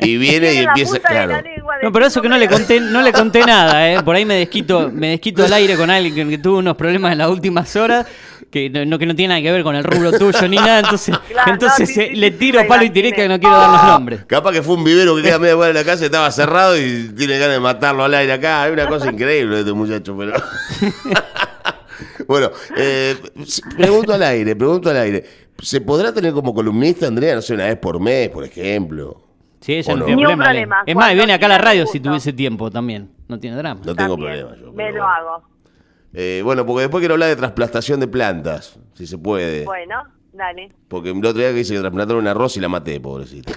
y, 0.01 0.17
viene 0.19 0.55
y, 0.55 0.59
empieza, 0.59 0.99
claro. 0.99 1.41
No, 1.83 1.91
pero 1.91 2.07
eso 2.07 2.21
que 2.21 2.29
no 2.29 2.37
le 2.37 2.49
conté, 2.49 2.81
no 2.81 3.01
le 3.01 3.13
conté 3.13 3.45
nada, 3.45 3.91
¿eh? 3.91 4.03
Por 4.03 4.17
ahí 4.17 4.27
me 4.27 4.35
desquito, 4.35 4.91
me 4.93 5.11
desquito 5.11 5.45
al 5.45 5.53
aire 5.55 5.77
con 5.77 5.91
alguien 5.91 6.29
que, 6.29 6.39
tuvo 6.39 6.59
unos 6.59 6.77
problemas 6.77 7.13
en 7.13 7.19
las 7.19 7.31
últimas 7.31 7.75
horas, 7.77 8.07
que 8.51 8.71
no, 8.71 8.99
que 8.99 9.07
no 9.07 9.15
tiene 9.15 9.35
nada 9.35 9.43
que 9.43 9.53
ver 9.53 9.63
con 9.63 9.75
el 9.77 9.85
rubro 9.85 10.13
tuyo 10.13 10.49
ni 10.49 10.57
nada, 10.57 10.81
entonces, 10.81 11.19
entonces 11.47 11.97
eh, 11.99 12.11
le 12.15 12.31
tiro 12.31 12.67
palo 12.67 12.85
y 12.85 12.91
tiré 12.91 13.13
que 13.13 13.29
no 13.29 13.39
quiero 13.39 13.57
dar 13.57 13.71
los 13.71 13.85
nombres. 13.85 14.25
Capaz 14.27 14.53
que 14.53 14.63
fue 14.63 14.75
un 14.77 14.85
vivero 14.85 15.17
que 15.17 15.23
queda 15.23 15.39
media 15.39 15.57
cuadra 15.57 15.75
de 15.75 15.85
la 15.85 15.85
casa, 15.85 16.05
estaba 16.05 16.31
cerrado 16.31 16.77
y 16.77 17.13
tiene 17.17 17.39
ganas 17.39 17.55
de 17.55 17.61
matarlo 17.61 18.05
al 18.05 18.15
aire 18.15 18.33
acá. 18.33 18.67
Es 18.67 18.73
una 18.73 18.87
cosa 18.87 19.11
increíble 19.11 19.61
este 19.61 19.73
muchacho, 19.73 20.17
pero. 20.17 20.33
bueno, 22.27 22.51
eh, 22.77 23.17
pregunto 23.77 24.15
al 24.15 24.23
aire, 24.23 24.57
pregunto 24.57 24.91
al 24.91 24.97
aire. 24.97 25.25
¿Se 25.61 25.81
podrá 25.81 26.13
tener 26.13 26.33
como 26.33 26.55
columnista, 26.55 27.07
Andrea, 27.07 27.35
no 27.35 27.43
sé, 27.43 27.55
una 27.55 27.67
vez 27.67 27.79
por 27.79 27.99
mes, 27.99 28.29
por 28.29 28.45
ejemplo? 28.45 29.23
Sí, 29.61 29.75
ella 29.75 29.97
no, 29.97 30.05
tiene 30.05 30.37
problema. 30.37 30.83
Es 30.87 30.95
más, 30.95 31.15
viene 31.15 31.33
acá 31.33 31.47
a 31.47 31.51
la 31.51 31.59
radio 31.59 31.87
si 31.87 32.01
tuviese 32.01 32.33
tiempo 32.33 32.71
también. 32.71 33.11
No 33.27 33.39
tiene 33.39 33.57
drama. 33.57 33.81
No 33.85 33.95
tengo 33.95 34.17
problema. 34.17 34.57
Yo, 34.57 34.73
me 34.73 34.93
lo 34.93 35.05
hago. 35.05 35.43
Eh, 36.21 36.43
bueno, 36.43 36.67
porque 36.67 36.81
después 36.81 37.01
quiero 37.01 37.15
hablar 37.15 37.29
de 37.29 37.37
trasplantación 37.37 38.01
de 38.01 38.09
plantas, 38.09 38.77
si 38.95 39.07
se 39.07 39.17
puede. 39.17 39.65
Bueno, 39.65 40.03
dale. 40.33 40.73
Porque 40.89 41.11
el 41.11 41.19
otro 41.19 41.39
día 41.39 41.51
que 41.51 41.59
dice 41.59 41.75
que 41.75 41.79
trasplantaron 41.79 42.23
un 42.23 42.27
arroz 42.27 42.57
y 42.57 42.61
la 42.61 42.69
maté, 42.69 42.99
pobrecita. 42.99 43.53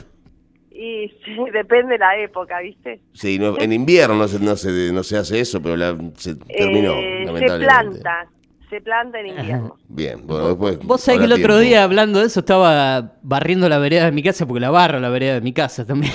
Y 0.70 1.08
sí, 1.25 1.38
depende 1.53 1.94
de 1.94 1.98
la 1.98 2.15
época, 2.20 2.60
¿viste? 2.60 3.01
Sí, 3.13 3.39
en 3.58 3.74
invierno 3.74 4.13
no 4.13 4.27
se, 4.27 4.39
no 4.39 4.56
se, 4.56 4.94
no 4.94 5.01
se 5.01 5.18
hace 5.18 5.39
eso, 5.39 5.60
pero 5.60 5.75
la, 5.75 5.98
se 6.18 6.36
terminó, 6.36 6.94
eh, 6.94 7.25
Se 7.39 7.58
planta, 7.58 8.30
se 8.70 8.82
planta 8.82 9.20
en 9.20 9.25
invierno. 9.25 9.77
Bien, 9.88 10.27
bueno, 10.27 10.50
después. 10.50 10.77
Vos 10.84 11.01
sabés 11.01 11.22
que 11.22 11.25
el 11.25 11.34
otro 11.34 11.58
día, 11.58 11.84
hablando 11.84 12.20
de 12.20 12.27
eso, 12.27 12.41
estaba 12.41 13.15
barriendo 13.24 13.70
la 13.70 13.80
vereda 13.80 14.06
de 14.06 14.12
mi 14.12 14.22
casa, 14.22 14.46
porque 14.46 14.60
la 14.60 14.70
barro 14.70 15.00
la 15.00 15.10
vereda 15.10 15.34
de 15.34 15.41
mi 15.41 15.51
casa 15.51 15.84
también. 15.84 16.13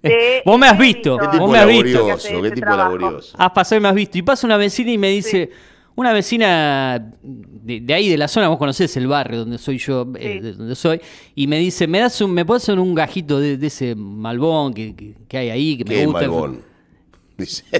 vos 0.44 0.58
me 0.60 0.68
has 0.68 0.78
visto, 0.78 1.18
vos 1.18 1.50
me 1.50 1.58
has 1.58 1.66
visto. 1.66 2.06
¿Qué 2.40 2.52
tipo 2.52 2.70
laborioso? 2.70 3.36
Has 3.36 3.50
pasado 3.50 3.80
y 3.80 3.82
me 3.82 3.88
has 3.88 3.96
visto. 3.96 4.16
Y 4.16 4.22
pasa 4.22 4.46
una 4.46 4.56
vecina 4.56 4.92
y 4.92 4.98
me 4.98 5.08
dice, 5.08 5.50
una 5.98 6.12
vecina 6.12 7.12
de, 7.22 7.92
ahí, 7.92 8.08
de 8.08 8.16
la 8.16 8.28
zona, 8.28 8.46
vos 8.46 8.56
conocés 8.56 8.96
el 8.96 9.08
barrio 9.08 9.40
donde 9.40 9.58
soy 9.58 9.78
yo, 9.78 10.06
eh, 10.16 10.40
de 10.40 10.52
donde 10.52 10.76
soy, 10.76 11.00
y 11.34 11.48
me 11.48 11.58
dice, 11.58 11.88
¿me 11.88 11.98
das 11.98 12.20
un, 12.20 12.32
me 12.32 12.44
puedes 12.44 12.62
hacer 12.62 12.78
un 12.78 12.94
gajito 12.94 13.40
de, 13.40 13.58
ese 13.66 13.96
malbón 13.96 14.74
que, 14.74 14.94
que, 15.26 15.38
hay 15.38 15.50
ahí, 15.50 15.76
que 15.76 15.84
me 15.84 16.06
gusta? 16.06 16.20
Malbón? 16.20 16.62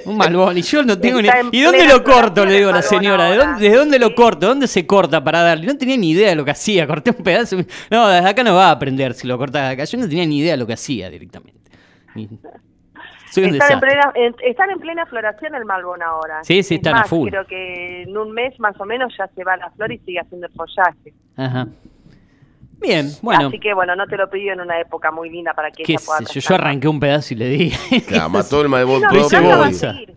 Un 0.04 0.16
malbón. 0.16 0.58
Y 0.58 0.62
yo 0.62 0.82
no 0.82 0.98
tengo 1.00 1.22
ni. 1.22 1.28
¿Y 1.52 1.60
dónde 1.62 1.87
lo 1.87 2.02
corto? 2.02 2.44
Le 2.44 2.56
digo 2.56 2.70
a 2.70 2.72
la 2.72 2.82
señora. 2.82 3.30
¿De 3.30 3.37
dónde, 3.37 3.68
¿De 3.68 3.76
dónde 3.76 3.98
lo 4.00 4.14
corto? 4.16 4.48
¿Dónde 4.48 4.66
se 4.66 4.84
corta 4.84 5.22
para 5.22 5.42
darle? 5.42 5.66
No 5.66 5.76
tenía 5.76 5.96
ni 5.96 6.10
idea 6.10 6.30
de 6.30 6.34
lo 6.34 6.44
que 6.44 6.50
hacía. 6.50 6.88
Corté 6.88 7.10
un 7.10 7.22
pedazo. 7.22 7.56
No, 7.88 8.08
desde 8.08 8.28
acá 8.28 8.42
no 8.42 8.54
va 8.54 8.68
a 8.68 8.70
aprender 8.72 9.14
si 9.14 9.28
lo 9.28 9.38
cortas 9.38 9.62
de 9.62 9.68
acá. 9.75 9.84
Yo 9.84 9.98
no 9.98 10.08
tenía 10.08 10.26
ni 10.26 10.38
idea 10.38 10.52
de 10.52 10.58
lo 10.58 10.66
que 10.66 10.72
hacía 10.72 11.08
directamente. 11.08 11.70
Están, 13.45 13.73
en 13.73 13.80
plena, 13.80 14.12
están 14.42 14.71
en 14.71 14.78
plena 14.78 15.07
floración 15.07 15.54
el 15.54 15.64
malbón 15.64 16.02
ahora. 16.02 16.42
Sí, 16.45 16.62
sí, 16.62 16.76
están 16.76 16.97
a 16.97 17.04
full. 17.04 17.28
Creo 17.28 17.47
que 17.47 18.02
en 18.02 18.16
un 18.16 18.33
mes 18.33 18.59
más 18.61 18.78
o 18.80 18.85
menos 18.85 19.14
ya 19.18 19.26
se 19.28 19.45
va 19.45 19.57
la 19.57 19.71
flor 19.71 19.92
y 19.92 19.99
sigue 19.99 20.21
haciendo 20.21 20.47
el 20.47 20.52
follaje. 20.52 21.14
Ajá. 21.37 21.66
Bien, 22.80 23.09
bueno. 23.23 23.49
Así 23.49 23.59
que 23.59 23.75
bueno, 23.75 23.97
no 23.97 24.07
te 24.07 24.16
lo 24.16 24.30
pido 24.30 24.52
en 24.52 24.61
una 24.61 24.80
época 24.80 25.11
muy 25.11 25.30
linda 25.30 25.52
para 25.52 25.71
que 25.71 25.83
ella 25.83 25.99
pueda. 26.04 26.21
Yo, 26.21 26.40
yo 26.40 26.54
arranqué 26.54 26.88
un 26.88 27.00
pedazo 27.00 27.35
y 27.35 27.37
le 27.37 27.49
di. 27.49 27.73
Claro, 28.07 28.30
mató 28.30 28.61
el 28.61 28.68
malbón 28.71 29.02
no, 29.02 29.09
tu 29.09 29.28
planta 29.28 29.57
va 29.57 29.66
a 29.66 29.73
seguir. 29.73 30.14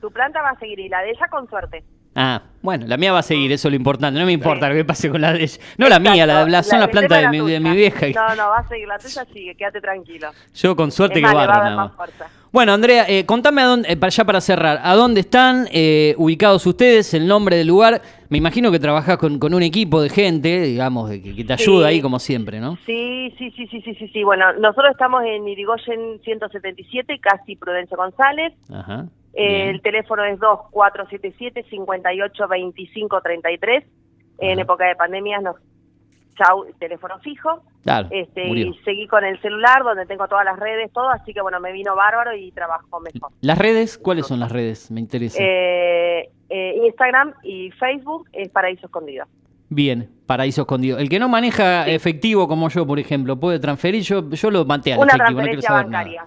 Tu 0.00 0.10
planta 0.12 0.42
va 0.42 0.50
a 0.50 0.58
seguir 0.58 0.78
y 0.78 0.88
la 0.88 1.00
de 1.02 1.10
ella 1.10 1.26
con 1.28 1.48
suerte. 1.48 1.82
Ah, 2.14 2.42
bueno, 2.62 2.86
la 2.86 2.96
mía 2.96 3.12
va 3.12 3.18
a 3.18 3.22
seguir, 3.22 3.50
eso 3.52 3.68
es 3.68 3.72
lo 3.72 3.76
importante. 3.76 4.18
No 4.18 4.24
me 4.24 4.32
importa 4.32 4.68
lo 4.68 4.74
que 4.74 4.84
pase 4.84 5.10
con 5.10 5.20
la 5.20 5.32
de 5.32 5.42
ella. 5.42 5.58
No 5.76 5.88
la 5.88 5.98
mía, 5.98 6.26
la, 6.26 6.62
son 6.62 6.80
las 6.80 6.88
plantas 6.88 7.22
de, 7.22 7.28
mi, 7.28 7.50
de 7.50 7.60
mi, 7.60 7.70
vieja. 7.74 8.06
No, 8.14 8.36
no, 8.36 8.48
va 8.50 8.58
a 8.58 8.68
seguir, 8.68 8.86
la 8.86 8.98
tuya 8.98 9.26
sigue, 9.32 9.54
quédate 9.54 9.80
tranquilo. 9.80 10.30
Yo 10.54 10.76
con 10.76 10.90
suerte 10.92 11.20
que 11.20 11.26
barro 11.26 11.52
nada 11.52 11.76
más. 11.76 11.92
Bueno, 12.52 12.72
Andrea, 12.72 13.04
eh, 13.08 13.26
contame 13.26 13.62
a 13.62 13.66
dónde, 13.66 13.92
eh, 13.92 13.96
para 13.96 14.10
ya 14.10 14.24
para 14.24 14.40
cerrar, 14.40 14.80
¿a 14.84 14.94
dónde 14.94 15.20
están 15.20 15.66
eh, 15.72 16.14
ubicados 16.18 16.64
ustedes, 16.66 17.12
el 17.12 17.26
nombre 17.26 17.56
del 17.56 17.66
lugar? 17.66 18.00
Me 18.28 18.38
imagino 18.38 18.70
que 18.70 18.78
trabajás 18.78 19.18
con, 19.18 19.40
con 19.40 19.52
un 19.54 19.64
equipo 19.64 20.00
de 20.00 20.08
gente, 20.08 20.60
digamos, 20.60 21.10
que, 21.10 21.34
que 21.34 21.44
te 21.44 21.52
ayuda 21.52 21.88
ahí 21.88 22.00
como 22.00 22.20
siempre, 22.20 22.60
¿no? 22.60 22.78
Sí, 22.86 23.34
sí, 23.36 23.50
sí, 23.50 23.66
sí, 23.66 23.82
sí, 23.82 23.94
sí, 23.96 24.08
sí. 24.08 24.22
Bueno, 24.22 24.52
nosotros 24.52 24.92
estamos 24.92 25.24
en 25.24 25.48
Irigoyen 25.48 26.20
177, 26.22 27.18
casi 27.18 27.56
Prudencio 27.56 27.96
González. 27.96 28.52
Ajá. 28.72 29.06
El 29.34 29.82
teléfono 29.82 30.24
es 30.24 30.38
2477 30.38 31.64
582533 31.70 33.84
En 34.38 34.58
época 34.58 34.86
de 34.86 34.96
pandemia 34.96 35.40
nos 35.40 35.56
chau, 36.34 36.66
teléfono 36.78 37.18
fijo. 37.20 37.62
este, 38.10 38.48
y 38.48 38.74
seguí 38.84 39.06
con 39.06 39.24
el 39.24 39.40
celular 39.40 39.82
donde 39.82 40.06
tengo 40.06 40.26
todas 40.28 40.44
las 40.44 40.58
redes, 40.58 40.92
todo, 40.92 41.08
así 41.10 41.32
que 41.32 41.40
bueno, 41.40 41.60
me 41.60 41.72
vino 41.72 41.94
bárbaro 41.94 42.36
y 42.36 42.50
trabajo 42.52 43.00
mejor. 43.00 43.30
¿Las 43.40 43.58
redes? 43.58 43.98
¿Cuáles 43.98 44.26
son 44.26 44.40
las 44.40 44.50
redes? 44.50 44.90
Me 44.90 45.00
interesa. 45.00 45.38
Eh, 45.40 46.30
eh, 46.48 46.80
Instagram 46.84 47.34
y 47.42 47.70
Facebook 47.72 48.28
es 48.32 48.48
Paraíso 48.48 48.86
Escondido. 48.86 49.26
Bien, 49.68 50.10
Paraíso 50.26 50.62
Escondido. 50.62 50.98
El 50.98 51.08
que 51.08 51.18
no 51.18 51.28
maneja 51.28 51.88
efectivo 51.88 52.46
como 52.46 52.68
yo, 52.68 52.86
por 52.86 52.98
ejemplo, 52.98 53.38
puede 53.38 53.58
transferir, 53.58 54.02
yo, 54.02 54.28
yo 54.30 54.50
lo 54.50 54.64
manté 54.64 54.92
al 54.92 55.00
Una 55.00 55.14
efectivo, 55.14 55.40
no 55.40 55.46
quiero 55.46 55.62
saber 55.62 55.84
bancaria. 55.84 56.26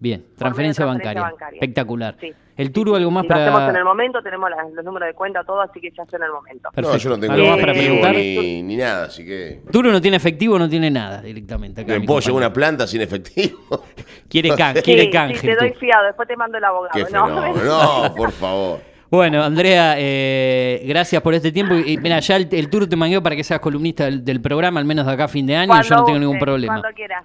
Bien, 0.00 0.24
transferencia, 0.36 0.84
bancaria. 0.84 1.32
Espectacular. 1.52 2.16
¿El 2.56 2.72
Turo 2.72 2.96
algo 2.96 3.10
más 3.10 3.24
para...? 3.24 3.46
Lo 3.46 3.50
hacemos 3.52 3.70
en 3.70 3.76
el 3.76 3.84
momento, 3.84 4.20
tenemos 4.20 4.50
los 4.74 4.84
números 4.84 5.08
de 5.08 5.14
cuenta, 5.14 5.44
todo, 5.44 5.60
así 5.60 5.80
que 5.80 5.90
ya 5.96 6.02
está 6.02 6.16
en 6.16 6.24
el 6.24 6.32
momento. 6.32 6.70
Perfecto. 6.74 6.92
No, 6.92 6.98
yo 6.98 7.10
no 7.10 7.20
tengo 7.20 7.32
¿Algo 7.34 7.46
más 7.50 7.60
para 7.60 7.72
preguntar? 7.72 8.14
Ni, 8.16 8.62
ni, 8.62 8.76
nada, 8.76 9.04
así 9.04 9.24
que... 9.24 9.60
Turo 9.70 9.92
no 9.92 10.00
tiene 10.00 10.16
efectivo, 10.16 10.58
no 10.58 10.68
tiene 10.68 10.90
nada 10.90 11.22
directamente. 11.22 11.82
Acá 11.82 11.96
puedo 12.04 12.18
llevar 12.18 12.36
una 12.36 12.52
planta 12.52 12.86
sin 12.88 13.00
efectivo? 13.00 13.84
quiere, 14.28 14.50
can, 14.56 14.74
quiere 14.82 15.08
canje. 15.08 15.38
Sí, 15.38 15.46
te 15.46 15.54
doy 15.54 15.72
fiado, 15.74 16.06
después 16.06 16.26
te 16.26 16.36
mando 16.36 16.58
el 16.58 16.64
abogado. 16.64 16.98
no, 17.12 17.52
no, 17.64 18.14
por 18.14 18.32
favor. 18.32 18.80
Bueno, 19.10 19.42
Andrea, 19.42 19.94
eh, 19.96 20.82
gracias 20.84 21.22
por 21.22 21.34
este 21.34 21.50
tiempo. 21.50 21.74
Y 21.74 21.96
mira, 21.96 22.18
ya 22.20 22.36
el, 22.36 22.48
el 22.50 22.68
Turo 22.68 22.88
te 22.88 22.96
mangueó 22.96 23.22
para 23.22 23.36
que 23.36 23.44
seas 23.44 23.60
columnista 23.60 24.10
del, 24.10 24.40
programa, 24.40 24.80
al 24.80 24.86
menos 24.86 25.06
de 25.06 25.12
acá 25.12 25.24
a 25.24 25.28
fin 25.28 25.46
de 25.46 25.56
año. 25.56 25.72
yo 25.80 25.96
no 25.96 26.04
tengo 26.04 26.18
ningún 26.18 26.38
problema. 26.38 26.80
Cuando 26.80 26.94
quieras. 26.94 27.24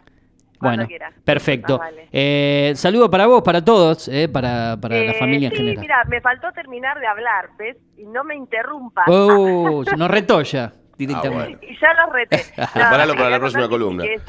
Bueno, 0.63 0.87
perfecto. 1.23 1.79
Eh, 2.11 2.73
saludo 2.75 3.09
para 3.09 3.27
vos, 3.27 3.41
para 3.41 3.63
todos, 3.63 4.07
eh, 4.07 4.29
para, 4.29 4.77
para 4.81 4.95
la 4.95 5.11
eh, 5.11 5.19
familia 5.19 5.49
en 5.49 5.55
general. 5.55 5.81
mira, 5.81 6.03
me 6.05 6.21
faltó 6.21 6.51
terminar 6.53 6.99
de 6.99 7.07
hablar, 7.07 7.49
¿ves? 7.57 7.77
Y 7.97 8.05
no 8.05 8.23
me 8.23 8.35
interrumpas. 8.35 9.05
Oh, 9.07 9.83
no 9.97 10.07
retó 10.07 10.41
ya, 10.41 10.71
directamente. 10.97 11.59
Ah, 11.61 11.71
y 11.71 11.79
ya 11.79 11.93
lo 11.93 12.11
reté. 12.11 12.37
Preparalo 12.73 13.13
para 13.15 13.29
la 13.29 13.39
próxima 13.39 13.67
columna. 13.67 14.05
Es 14.05 14.21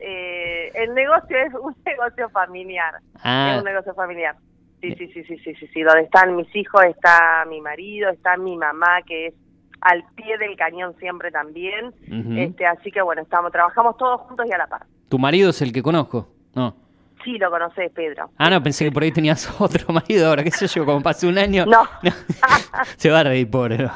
eh, 0.00 0.70
el 0.74 0.94
negocio 0.94 1.36
es 1.36 1.54
un 1.54 1.74
negocio 1.84 2.28
familiar. 2.30 2.94
Ah. 3.22 3.52
Es 3.52 3.58
un 3.58 3.64
negocio 3.64 3.94
familiar. 3.94 4.36
Sí, 4.80 4.94
sí, 4.96 5.06
sí, 5.12 5.22
sí, 5.24 5.38
sí, 5.38 5.54
sí, 5.54 5.66
sí. 5.68 5.82
Donde 5.82 6.02
están 6.02 6.34
mis 6.34 6.54
hijos, 6.56 6.82
está 6.84 7.44
mi 7.48 7.60
marido, 7.60 8.10
está 8.10 8.36
mi 8.36 8.56
mamá, 8.56 9.02
que 9.06 9.28
es 9.28 9.34
al 9.82 10.04
pie 10.14 10.38
del 10.38 10.56
cañón 10.56 10.96
siempre 10.98 11.30
también. 11.30 11.92
este, 12.36 12.66
así 12.66 12.90
que 12.90 13.02
bueno, 13.02 13.22
estamos, 13.22 13.52
trabajamos 13.52 13.96
todos 13.96 14.20
juntos 14.22 14.46
y 14.48 14.52
a 14.52 14.58
la 14.58 14.66
par. 14.66 14.86
¿Tu 15.12 15.18
marido 15.18 15.50
es 15.50 15.60
el 15.60 15.74
que 15.74 15.82
conozco? 15.82 16.26
No. 16.54 16.74
Sí, 17.22 17.36
lo 17.36 17.50
conoces, 17.50 17.92
Pedro. 17.92 18.30
Ah, 18.38 18.48
no, 18.48 18.62
pensé 18.62 18.86
que 18.86 18.90
por 18.90 19.02
ahí 19.02 19.12
tenías 19.12 19.46
otro 19.60 19.92
marido 19.92 20.26
ahora, 20.26 20.42
qué 20.42 20.50
sé 20.50 20.66
yo, 20.66 20.86
como 20.86 21.02
pasó 21.02 21.28
un 21.28 21.36
año. 21.36 21.66
No. 21.66 21.82
Se 22.96 23.10
va 23.10 23.20
a 23.20 23.24
reír, 23.24 23.50
pobre. 23.50 23.76
No, 23.76 23.90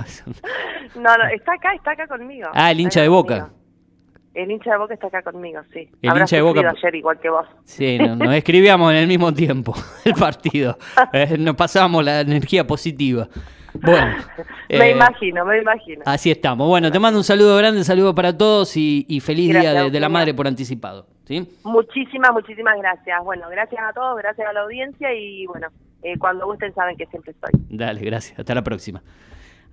no, 1.17 1.27
está 1.35 1.55
acá, 1.55 1.73
está 1.75 1.93
acá 1.93 2.07
conmigo. 2.07 2.51
Ah, 2.53 2.71
el 2.71 2.81
hincha 2.81 3.01
de 3.01 3.09
Boca. 3.09 3.49
El 4.35 4.51
hincha 4.51 4.73
de 4.73 4.77
Boca 4.77 4.93
está 4.93 5.07
acá 5.07 5.23
conmigo, 5.23 5.63
sí. 5.73 5.89
El 6.03 6.19
hincha 6.19 6.37
de 6.37 6.43
Boca. 6.43 6.61
ayer 6.69 6.95
igual 6.95 7.19
que 7.19 7.31
vos. 7.31 7.47
Sí, 7.65 7.97
nos 7.99 8.35
escribíamos 8.35 8.93
en 8.93 8.99
el 8.99 9.07
mismo 9.07 9.33
tiempo 9.33 9.75
el 10.05 10.13
partido. 10.13 10.77
Eh, 11.15 11.39
nos 11.39 11.57
pasábamos 11.57 12.05
la 12.05 12.21
energía 12.21 12.67
positiva. 12.67 13.27
Bueno. 13.83 14.17
me 14.69 14.89
eh, 14.89 14.91
imagino, 14.93 15.45
me 15.45 15.59
imagino. 15.61 16.03
Así 16.07 16.31
estamos. 16.31 16.69
Bueno, 16.69 16.91
te 16.91 16.99
mando 16.99 17.19
un 17.19 17.25
saludo 17.25 17.57
grande, 17.57 17.85
saludo 17.85 18.15
para 18.15 18.37
todos 18.37 18.77
y, 18.77 19.21
feliz 19.21 19.51
Día 19.51 19.91
de, 19.91 20.01
la 20.01 20.09
Madre 20.09 20.35
por 20.35 20.47
anticipado. 20.47 21.07
¿sí? 21.25 21.49
Muchísimas, 21.65 22.33
muchísimas 22.33 22.79
gracias. 22.79 23.23
Bueno, 23.25 23.49
gracias 23.51 23.83
a 23.83 23.93
todos, 23.93 24.17
gracias 24.19 24.49
a 24.49 24.53
la 24.53 24.61
audiencia 24.61 25.13
y 25.15 25.47
bueno, 25.47 25.69
eh, 26.03 26.19
cuando 26.19 26.47
gusten 26.47 26.75
saben 26.75 26.97
que 26.97 27.07
siempre 27.07 27.33
estoy. 27.33 27.51
Dale, 27.69 28.01
gracias. 28.01 28.39
Hasta 28.39 28.55
la 28.55 28.63
próxima. 28.63 29.03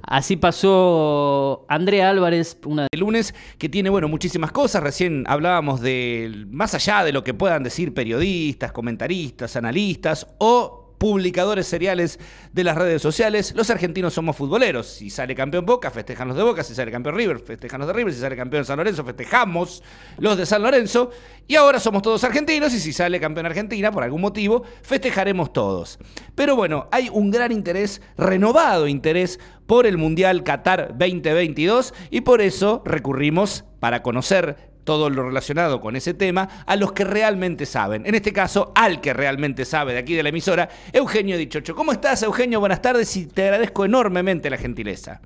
Así 0.05 0.35
pasó 0.35 1.65
Andrea 1.69 2.09
Álvarez, 2.09 2.59
una 2.65 2.87
de 2.91 2.97
lunes, 2.97 3.33
que 3.57 3.69
tiene, 3.69 3.89
bueno, 3.89 4.09
muchísimas 4.09 4.51
cosas. 4.51 4.83
Recién 4.83 5.23
hablábamos 5.27 5.79
de, 5.79 6.45
más 6.49 6.75
allá 6.75 7.05
de 7.05 7.13
lo 7.13 7.23
que 7.23 7.33
puedan 7.33 7.63
decir 7.63 7.93
periodistas, 7.93 8.73
comentaristas, 8.73 9.55
analistas 9.55 10.27
o 10.39 10.82
publicadores 11.03 11.67
seriales 11.67 12.17
de 12.53 12.63
las 12.63 12.77
redes 12.77 13.01
sociales. 13.01 13.53
Los 13.57 13.69
argentinos 13.69 14.13
somos 14.13 14.37
futboleros. 14.37 14.87
Si 14.87 15.09
sale 15.09 15.35
campeón 15.35 15.65
Boca, 15.65 15.91
festejan 15.91 16.29
los 16.29 16.37
de 16.37 16.43
Boca. 16.43 16.63
Si 16.63 16.73
sale 16.73 16.93
campeón 16.93 17.17
River, 17.17 17.39
festejan 17.39 17.81
los 17.81 17.87
de 17.87 17.93
River. 17.93 18.13
Si 18.13 18.21
sale 18.21 18.37
campeón 18.37 18.63
San 18.63 18.77
Lorenzo, 18.77 19.03
festejamos 19.03 19.83
los 20.17 20.37
de 20.37 20.45
San 20.45 20.63
Lorenzo. 20.63 21.11
Y 21.45 21.55
ahora 21.55 21.81
somos 21.81 22.03
todos 22.03 22.23
argentinos 22.23 22.73
y 22.73 22.79
si 22.79 22.93
sale 22.93 23.19
campeón 23.19 23.47
Argentina, 23.47 23.91
por 23.91 24.01
algún 24.01 24.21
motivo, 24.21 24.63
festejaremos 24.81 25.51
todos. 25.51 25.99
Pero 26.35 26.55
bueno, 26.55 26.87
hay 26.89 27.09
un 27.11 27.31
gran 27.31 27.51
interés, 27.51 28.01
renovado 28.15 28.87
interés 28.87 29.41
por 29.67 29.85
el 29.85 29.97
Mundial 29.97 30.45
Qatar 30.45 30.97
2022 30.97 31.93
y 32.11 32.21
por 32.21 32.39
eso 32.39 32.81
recurrimos 32.85 33.65
para 33.81 34.03
conocer 34.03 34.72
todo 34.83 35.09
lo 35.09 35.23
relacionado 35.23 35.79
con 35.79 35.95
ese 35.95 36.13
tema 36.13 36.49
a 36.65 36.75
los 36.75 36.91
que 36.91 37.03
realmente 37.03 37.65
saben. 37.65 38.05
En 38.05 38.15
este 38.15 38.33
caso, 38.33 38.71
al 38.75 39.01
que 39.01 39.13
realmente 39.13 39.65
sabe 39.65 39.93
de 39.93 39.99
aquí 39.99 40.15
de 40.15 40.23
la 40.23 40.29
emisora, 40.29 40.69
Eugenio 40.91 41.37
Dichocho. 41.37 41.75
¿Cómo 41.75 41.91
estás, 41.91 42.23
Eugenio? 42.23 42.59
Buenas 42.59 42.81
tardes 42.81 43.15
y 43.17 43.25
te 43.27 43.43
agradezco 43.43 43.85
enormemente 43.85 44.49
la 44.49 44.57
gentileza. 44.57 45.21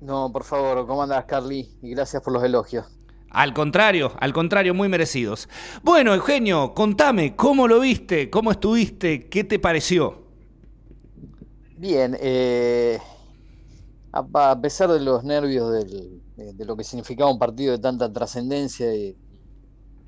No, 0.00 0.32
por 0.32 0.44
favor, 0.44 0.86
¿cómo 0.86 1.02
andas, 1.02 1.24
Carly? 1.26 1.68
Y 1.80 1.90
gracias 1.90 2.22
por 2.22 2.32
los 2.32 2.42
elogios. 2.42 2.86
Al 3.30 3.54
contrario, 3.54 4.12
al 4.20 4.32
contrario, 4.32 4.74
muy 4.74 4.88
merecidos. 4.88 5.48
Bueno, 5.82 6.12
Eugenio, 6.12 6.74
contame, 6.74 7.34
¿cómo 7.34 7.66
lo 7.66 7.80
viste? 7.80 8.28
¿Cómo 8.28 8.50
estuviste? 8.50 9.28
¿Qué 9.28 9.44
te 9.44 9.58
pareció? 9.58 10.22
Bien, 11.78 12.16
eh, 12.20 12.98
a, 14.12 14.60
pesar 14.60 14.90
de 14.90 15.00
los 15.00 15.24
nervios 15.24 15.72
de, 16.52 16.64
lo 16.64 16.76
que 16.76 16.84
significaba 16.84 17.30
un 17.30 17.38
partido 17.38 17.72
de 17.72 17.78
tanta 17.78 18.12
trascendencia 18.12 18.94
y, 18.94 19.16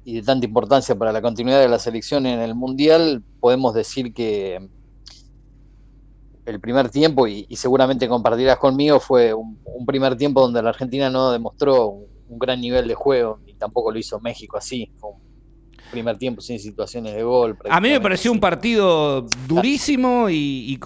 de 0.05 0.23
tanta 0.23 0.47
importancia 0.47 0.95
para 0.95 1.13
la 1.13 1.23
continuidad 1.23 1.61
de 1.61 1.69
la 1.69 1.79
selección 1.79 2.27
en 2.27 2.41
el 2.41 2.55
Mundial, 2.55 3.23
podemos 3.41 3.75
decir 3.75 4.13
que 4.13 4.69
el 6.45 6.61
primer 6.61 6.91
tiempo, 6.91 7.27
y, 7.27 7.47
seguramente 7.57 8.09
compartirás 8.09 8.59
conmigo, 8.59 9.01
fue 9.01 9.33
un, 9.33 9.59
primer 9.87 10.17
tiempo 10.17 10.43
donde 10.43 10.63
la 10.63 10.71
Argentina 10.71 11.09
no 11.09 11.31
demostró 11.31 11.89
un, 11.89 12.39
gran 12.39 12.61
nivel 12.61 12.89
de 12.89 12.95
juego, 12.95 13.39
ni 13.47 13.55
tampoco 13.55 13.93
lo 13.93 13.99
hizo 13.99 14.19
México 14.21 14.57
así. 14.57 14.91
Fue 14.99 15.11
un 15.11 15.17
primer 15.91 16.19
tiempo 16.19 16.41
sin 16.41 16.59
situaciones 16.59 17.15
de 17.15 17.23
gol. 17.23 17.57
A 17.71 17.81
mí 17.81 17.91
me 17.91 18.01
pareció 18.01 18.33
un 18.33 18.41
partido 18.41 19.27
durísimo 19.47 20.29
y 20.29 20.79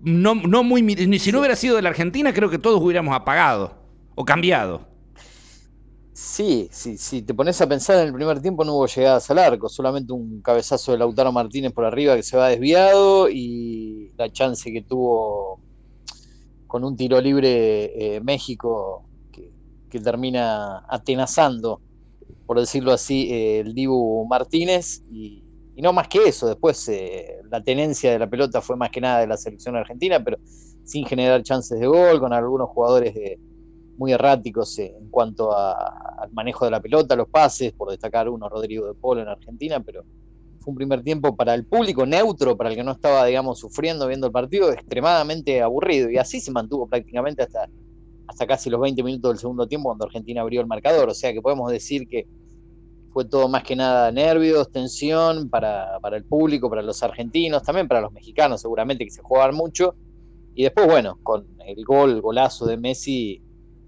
no, 0.00 0.34
no 0.34 0.62
muy. 0.62 0.82
Si 1.18 1.32
no 1.32 1.40
hubiera 1.40 1.56
sido 1.56 1.76
de 1.76 1.82
la 1.82 1.90
Argentina, 1.90 2.32
creo 2.32 2.48
que 2.48 2.58
todos 2.58 2.80
hubiéramos 2.80 3.14
apagado 3.14 3.81
o 4.14 4.24
cambiado. 4.24 4.92
Sí, 6.12 6.68
sí, 6.70 6.98
si 6.98 7.22
te 7.22 7.34
pones 7.34 7.60
a 7.60 7.66
pensar 7.66 7.98
en 7.98 8.08
el 8.08 8.14
primer 8.14 8.40
tiempo 8.40 8.64
no 8.64 8.74
hubo 8.74 8.86
llegadas 8.86 9.30
al 9.30 9.38
arco, 9.38 9.68
solamente 9.68 10.12
un 10.12 10.42
cabezazo 10.42 10.92
de 10.92 10.98
Lautaro 10.98 11.32
Martínez 11.32 11.72
por 11.72 11.84
arriba 11.84 12.14
que 12.16 12.22
se 12.22 12.36
va 12.36 12.48
desviado 12.48 13.28
y 13.30 14.12
la 14.16 14.30
chance 14.30 14.70
que 14.70 14.82
tuvo 14.82 15.60
con 16.66 16.84
un 16.84 16.96
tiro 16.96 17.20
libre 17.20 18.16
eh, 18.16 18.20
México 18.20 19.04
que, 19.32 20.00
termina 20.00 20.84
atenazando, 20.88 21.80
por 22.46 22.58
decirlo 22.58 22.92
así, 22.92 23.28
el 23.30 23.74
Dibu 23.74 24.26
Martínez 24.26 25.02
y, 25.10 25.42
no 25.76 25.92
más 25.92 26.08
que 26.08 26.28
eso, 26.28 26.46
después 26.46 26.88
eh, 26.88 27.40
la 27.50 27.62
tenencia 27.62 28.12
de 28.12 28.18
la 28.18 28.30
pelota 28.30 28.60
fue 28.62 28.76
más 28.76 28.90
que 28.90 29.00
nada 29.00 29.20
de 29.20 29.26
la 29.26 29.36
selección 29.36 29.76
argentina, 29.76 30.22
pero 30.22 30.38
sin 30.84 31.04
generar 31.04 31.42
chances 31.42 31.78
de 31.80 31.86
gol, 31.86 32.20
con 32.20 32.32
algunos 32.32 32.68
jugadores 32.70 33.14
muy 34.02 34.12
erráticos 34.12 34.76
en 34.80 35.08
cuanto 35.10 35.56
al 35.56 36.32
manejo 36.32 36.64
de 36.64 36.72
la 36.72 36.80
pelota, 36.80 37.14
los 37.14 37.28
pases, 37.28 37.72
por 37.72 37.88
destacar 37.88 38.28
uno, 38.28 38.48
Rodrigo 38.48 38.88
de 38.88 38.94
Polo 38.94 39.22
en 39.22 39.28
Argentina, 39.28 39.78
pero 39.78 40.02
fue 40.58 40.72
un 40.72 40.76
primer 40.76 41.04
tiempo 41.04 41.36
para 41.36 41.54
el 41.54 41.64
público 41.64 42.04
neutro, 42.04 42.56
para 42.56 42.70
el 42.70 42.74
que 42.74 42.82
no 42.82 42.90
estaba, 42.90 43.24
digamos, 43.26 43.60
sufriendo 43.60 44.08
viendo 44.08 44.26
el 44.26 44.32
partido, 44.32 44.72
extremadamente 44.72 45.62
aburrido, 45.62 46.10
y 46.10 46.18
así 46.18 46.40
se 46.40 46.50
mantuvo 46.50 46.88
prácticamente 46.88 47.44
hasta, 47.44 47.68
hasta 48.26 48.44
casi 48.44 48.70
los 48.70 48.80
20 48.80 49.04
minutos 49.04 49.30
del 49.30 49.38
segundo 49.38 49.68
tiempo, 49.68 49.90
cuando 49.90 50.06
Argentina 50.06 50.40
abrió 50.40 50.60
el 50.60 50.66
marcador, 50.66 51.08
o 51.08 51.14
sea 51.14 51.32
que 51.32 51.40
podemos 51.40 51.70
decir 51.70 52.08
que 52.08 52.26
fue 53.12 53.24
todo 53.24 53.48
más 53.48 53.62
que 53.62 53.76
nada 53.76 54.10
nervios, 54.10 54.72
tensión 54.72 55.48
para, 55.48 56.00
el 56.12 56.24
público, 56.24 56.68
para 56.68 56.82
los 56.82 57.04
argentinos, 57.04 57.62
también 57.62 57.86
para 57.86 58.00
los 58.00 58.12
mexicanos 58.12 58.62
seguramente 58.62 59.04
que 59.04 59.12
se 59.12 59.22
jugaban 59.22 59.54
mucho. 59.54 59.94
Y 60.54 60.64
después, 60.64 60.86
bueno, 60.86 61.18
con 61.22 61.46
el 61.66 61.84
gol, 61.84 62.10
el 62.10 62.20
golazo 62.20 62.66
de 62.66 62.76
Messi, 62.76 63.42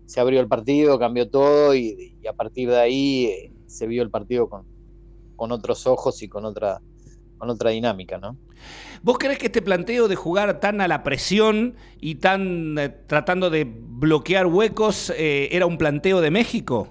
se 0.07 0.21
abrió 0.21 0.41
el 0.41 0.49
partido, 0.49 0.99
cambió 0.99 1.29
todo 1.29 1.75
y, 1.75 2.17
a 2.29 2.33
partir 2.33 2.71
de 2.71 2.79
ahí 2.79 3.25
eh, 3.27 3.53
se 3.67 3.87
vio 3.87 4.03
el 4.03 4.11
partido 4.11 4.49
con, 4.49 4.65
con 5.37 5.53
otros 5.53 5.87
ojos 5.87 6.23
y 6.23 6.29
con 6.29 6.45
otra, 6.45 6.81
con 7.39 7.51
otra 7.51 7.71
dinámica, 7.71 8.19
¿no? 8.19 8.37
¿Vos 9.03 9.19
crees 9.19 9.39
que 9.39 9.47
este 9.47 9.61
planteo 9.61 10.09
de 10.09 10.17
jugar 10.17 10.61
tan 10.61 10.81
a 10.81 10.89
la 10.89 11.03
presión 11.03 11.75
y 12.01 12.17
tan 12.17 12.79
eh, 12.79 12.89
tratando 13.07 13.51
de 13.51 13.65
bloquear 13.65 14.47
huecos 14.47 15.11
eh, 15.11 15.49
era 15.53 15.67
un 15.67 15.77
planteo 15.77 16.21
de 16.21 16.31
México? 16.31 16.89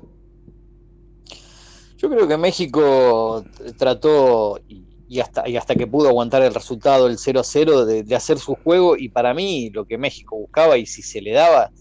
Yo 1.97 2.09
creo 2.09 2.27
que 2.27 2.37
México 2.37 3.45
trató, 3.77 4.59
y, 4.67 5.19
hasta, 5.21 5.47
y 5.47 5.55
hasta 5.55 5.73
que 5.73 5.87
pudo 5.87 6.09
aguantar 6.09 6.43
el 6.43 6.53
resultado, 6.53 7.07
el 7.07 7.17
0 7.17 7.39
a 7.39 7.43
0, 7.43 7.85
de, 7.85 8.15
hacer 8.15 8.39
su 8.39 8.55
juego, 8.55 8.97
y 8.97 9.07
para 9.07 9.33
mí 9.33 9.69
lo 9.69 9.85
que 9.85 9.97
México 9.97 10.35
buscaba, 10.35 10.77
y 10.77 10.85
si 10.85 11.01
se 11.01 11.21
le 11.21 11.31
daba, 11.31 11.71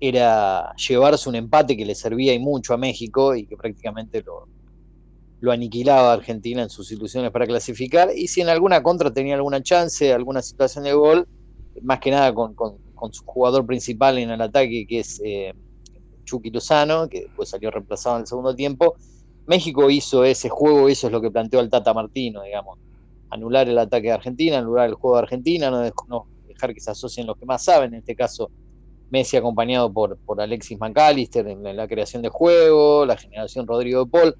era 0.00 0.74
llevarse 0.76 1.28
un 1.28 1.34
empate 1.34 1.76
que 1.76 1.84
le 1.84 1.94
servía 1.94 2.32
y 2.32 2.38
mucho 2.38 2.72
a 2.72 2.78
México, 2.78 3.34
y 3.34 3.46
que 3.46 3.56
prácticamente 3.56 4.22
lo, 4.22 5.52
aniquilaba 5.52 6.10
a 6.10 6.14
Argentina 6.14 6.62
en 6.62 6.70
sus 6.70 6.90
ilusiones 6.90 7.30
para 7.30 7.46
clasificar, 7.46 8.10
y 8.14 8.28
si 8.28 8.40
en 8.40 8.48
alguna 8.48 8.82
contra 8.82 9.12
tenía 9.12 9.34
alguna 9.34 9.62
chance, 9.62 10.12
alguna 10.12 10.42
situación 10.42 10.84
de 10.84 10.94
gol, 10.94 11.28
más 11.82 12.00
que 12.00 12.10
nada 12.10 12.34
con, 12.34 12.54
su 13.12 13.24
jugador 13.24 13.64
principal 13.66 14.18
en 14.18 14.30
el 14.30 14.40
ataque, 14.40 14.86
que 14.86 15.00
es 15.00 15.20
eh, 15.24 15.54
Chucky 16.24 16.50
Lozano, 16.50 17.08
que 17.08 17.22
después 17.22 17.48
salió 17.48 17.70
reemplazado 17.70 18.16
en 18.16 18.22
el 18.22 18.26
segundo 18.26 18.54
tiempo, 18.54 18.96
México 19.46 19.90
hizo 19.90 20.24
ese 20.24 20.48
juego, 20.48 20.88
eso 20.88 21.08
es 21.08 21.12
lo 21.12 21.20
que 21.20 21.30
planteó 21.30 21.60
el 21.60 21.70
Tata 21.70 21.92
Martino, 21.92 22.42
digamos. 22.42 22.78
Anular 23.30 23.68
el 23.68 23.78
ataque 23.78 24.08
de 24.08 24.12
Argentina, 24.12 24.58
anular 24.58 24.88
el 24.88 24.94
juego 24.94 25.16
de 25.16 25.22
Argentina, 25.22 25.70
no, 25.70 26.26
dejar 26.46 26.74
que 26.74 26.80
se 26.80 26.90
asocien 26.90 27.26
los 27.26 27.36
que 27.36 27.46
más 27.46 27.64
saben, 27.64 27.94
en 27.94 28.00
este 28.00 28.14
caso 28.14 28.50
Messi 29.10 29.36
acompañado 29.36 29.92
por, 29.92 30.16
por 30.18 30.40
Alexis 30.40 30.78
McAllister 30.78 31.46
en, 31.48 31.62
la 31.76 31.88
creación 31.88 32.22
de 32.22 32.28
juego, 32.28 33.04
la 33.06 33.16
generación 33.16 33.66
Rodrigo 33.66 34.04
de 34.04 34.10
Paul, 34.10 34.36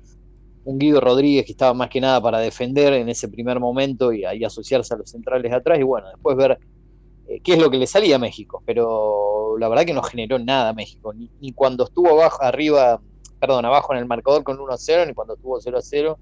un 0.64 0.78
Guido 0.78 1.00
Rodríguez 1.00 1.44
que 1.44 1.52
estaba 1.52 1.74
más 1.74 1.88
que 1.88 2.00
nada 2.00 2.20
para 2.20 2.38
defender 2.38 2.92
en 2.92 3.08
ese 3.08 3.28
primer 3.28 3.60
momento 3.60 4.12
y 4.12 4.24
ahí 4.24 4.44
asociarse 4.44 4.94
a 4.94 4.96
los 4.96 5.10
centrales 5.10 5.50
de 5.50 5.56
atrás 5.56 5.78
y 5.78 5.82
bueno, 5.82 6.08
después 6.08 6.36
ver 6.36 6.58
eh, 7.28 7.40
qué 7.42 7.54
es 7.54 7.58
lo 7.58 7.70
que 7.70 7.78
le 7.78 7.86
salía 7.86 8.16
a 8.16 8.18
México, 8.18 8.62
pero 8.64 9.56
la 9.58 9.68
verdad 9.68 9.84
que 9.84 9.94
no 9.94 10.02
generó 10.02 10.38
nada 10.38 10.72
México, 10.72 11.12
ni, 11.12 11.30
ni 11.40 11.52
cuando 11.52 11.84
estuvo 11.84 12.10
abajo, 12.10 12.42
arriba 12.42 13.00
perdón, 13.40 13.64
abajo 13.64 13.94
en 13.94 14.00
el 14.00 14.06
marcador 14.06 14.44
con 14.44 14.58
1-0, 14.58 15.06
ni 15.06 15.14
cuando 15.14 15.34
estuvo 15.34 15.58
0-0, 15.58 16.16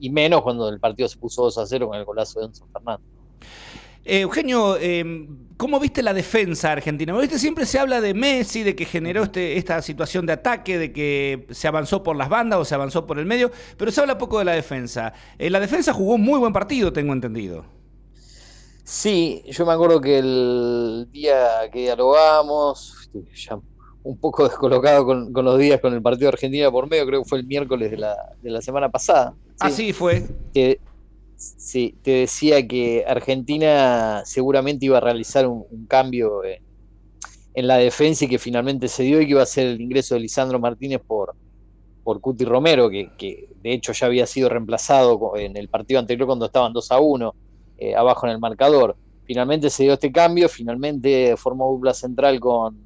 y 0.00 0.10
menos 0.10 0.42
cuando 0.42 0.68
el 0.68 0.80
partido 0.80 1.08
se 1.08 1.16
puso 1.16 1.46
2-0 1.46 1.86
con 1.86 1.96
el 1.96 2.04
golazo 2.04 2.40
de 2.40 2.46
Enzo 2.46 2.66
Fernández. 2.72 3.06
Eh, 4.08 4.20
Eugenio, 4.22 4.78
eh, 4.80 5.28
¿cómo 5.58 5.78
viste 5.78 6.02
la 6.02 6.14
defensa 6.14 6.72
argentina? 6.72 7.14
¿Viste? 7.18 7.38
Siempre 7.38 7.66
se 7.66 7.78
habla 7.78 8.00
de 8.00 8.14
Messi, 8.14 8.62
de 8.62 8.74
que 8.74 8.86
generó 8.86 9.22
este, 9.22 9.58
esta 9.58 9.82
situación 9.82 10.24
de 10.24 10.32
ataque, 10.32 10.78
de 10.78 10.92
que 10.94 11.46
se 11.50 11.68
avanzó 11.68 12.02
por 12.02 12.16
las 12.16 12.30
bandas 12.30 12.58
o 12.58 12.64
se 12.64 12.74
avanzó 12.74 13.06
por 13.06 13.18
el 13.18 13.26
medio, 13.26 13.52
pero 13.76 13.90
se 13.90 14.00
habla 14.00 14.16
poco 14.16 14.38
de 14.38 14.46
la 14.46 14.52
defensa. 14.52 15.12
Eh, 15.38 15.50
la 15.50 15.60
defensa 15.60 15.92
jugó 15.92 16.14
un 16.14 16.22
muy 16.22 16.38
buen 16.38 16.54
partido, 16.54 16.90
tengo 16.90 17.12
entendido. 17.12 17.66
Sí, 18.82 19.42
yo 19.46 19.66
me 19.66 19.74
acuerdo 19.74 20.00
que 20.00 20.20
el 20.20 21.06
día 21.12 21.68
que 21.70 21.80
dialogamos, 21.80 23.10
ya 23.34 23.58
un 24.04 24.16
poco 24.16 24.44
descolocado 24.48 25.04
con, 25.04 25.34
los 25.34 25.58
días 25.58 25.82
con 25.82 25.92
el 25.92 26.00
partido 26.00 26.30
de 26.30 26.36
Argentina 26.36 26.70
por 26.70 26.88
medio, 26.88 27.04
creo 27.04 27.22
que 27.24 27.28
fue 27.28 27.40
el 27.40 27.46
miércoles 27.46 27.90
de 27.90 27.98
la, 27.98 28.16
de 28.40 28.50
la 28.50 28.62
semana 28.62 28.88
pasada. 28.88 29.34
Así 29.60 29.92
fue. 29.92 30.26
Sí, 31.38 31.96
te 32.02 32.10
decía 32.10 32.66
que 32.66 33.04
Argentina 33.06 34.22
seguramente 34.24 34.86
iba 34.86 34.98
a 34.98 35.00
realizar 35.00 35.46
un, 35.46 35.86
cambio 35.88 36.42
en, 36.44 37.66
la 37.66 37.76
defensa 37.76 38.24
y 38.24 38.28
que 38.28 38.38
finalmente 38.38 38.88
se 38.88 39.04
dio 39.04 39.20
y 39.20 39.24
que 39.24 39.30
iba 39.32 39.42
a 39.42 39.46
ser 39.46 39.68
el 39.68 39.80
ingreso 39.80 40.14
de 40.14 40.20
Lisandro 40.20 40.58
Martínez 40.58 41.00
por, 41.04 41.34
por 42.04 42.20
Cuti 42.20 42.44
Romero, 42.44 42.88
que, 42.88 43.48
de 43.62 43.72
hecho 43.72 43.92
ya 43.92 44.06
había 44.06 44.26
sido 44.26 44.48
reemplazado 44.48 45.36
en 45.36 45.56
el 45.56 45.68
partido 45.68 46.00
anterior 46.00 46.26
cuando 46.26 46.46
estaban 46.46 46.72
2 46.72 46.92
a 46.92 47.00
1 47.00 47.34
eh, 47.78 47.94
abajo 47.94 48.26
en 48.26 48.32
el 48.32 48.38
marcador. 48.38 48.96
Finalmente 49.24 49.70
se 49.70 49.84
dio 49.84 49.94
este 49.94 50.10
cambio, 50.10 50.48
finalmente 50.48 51.36
formó 51.36 51.70
dupla 51.70 51.94
central 51.94 52.40
con, 52.40 52.78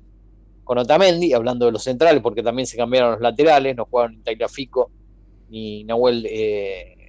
con 0.64 0.78
Otamendi, 0.78 1.32
hablando 1.32 1.66
de 1.66 1.72
los 1.72 1.84
centrales, 1.84 2.22
porque 2.22 2.42
también 2.42 2.66
se 2.66 2.76
cambiaron 2.76 3.12
los 3.12 3.20
laterales, 3.20 3.76
no 3.76 3.84
jugaron 3.84 4.16
ni 4.16 4.22
Tagliafico 4.22 4.90
ni 5.50 5.84
Nahuel 5.84 6.26
eh, 6.28 7.01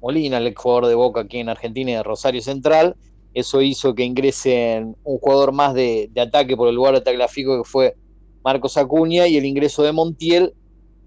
Molina, 0.00 0.38
el 0.38 0.54
jugador 0.54 0.86
de 0.86 0.94
Boca 0.94 1.20
aquí 1.20 1.38
en 1.38 1.48
Argentina 1.48 1.90
y 1.90 1.94
de 1.94 2.02
Rosario 2.02 2.40
Central. 2.42 2.96
Eso 3.34 3.60
hizo 3.60 3.94
que 3.94 4.04
ingresen 4.04 4.96
un 5.04 5.18
jugador 5.18 5.52
más 5.52 5.74
de, 5.74 6.10
ataque 6.20 6.56
por 6.56 6.68
el 6.68 6.74
lugar 6.74 6.94
de 6.94 7.00
Tagliafico, 7.00 7.62
que 7.62 7.68
fue 7.68 7.94
Marcos 8.42 8.76
Acuña, 8.76 9.26
y 9.26 9.36
el 9.36 9.44
ingreso 9.44 9.82
de 9.82 9.92
Montiel 9.92 10.54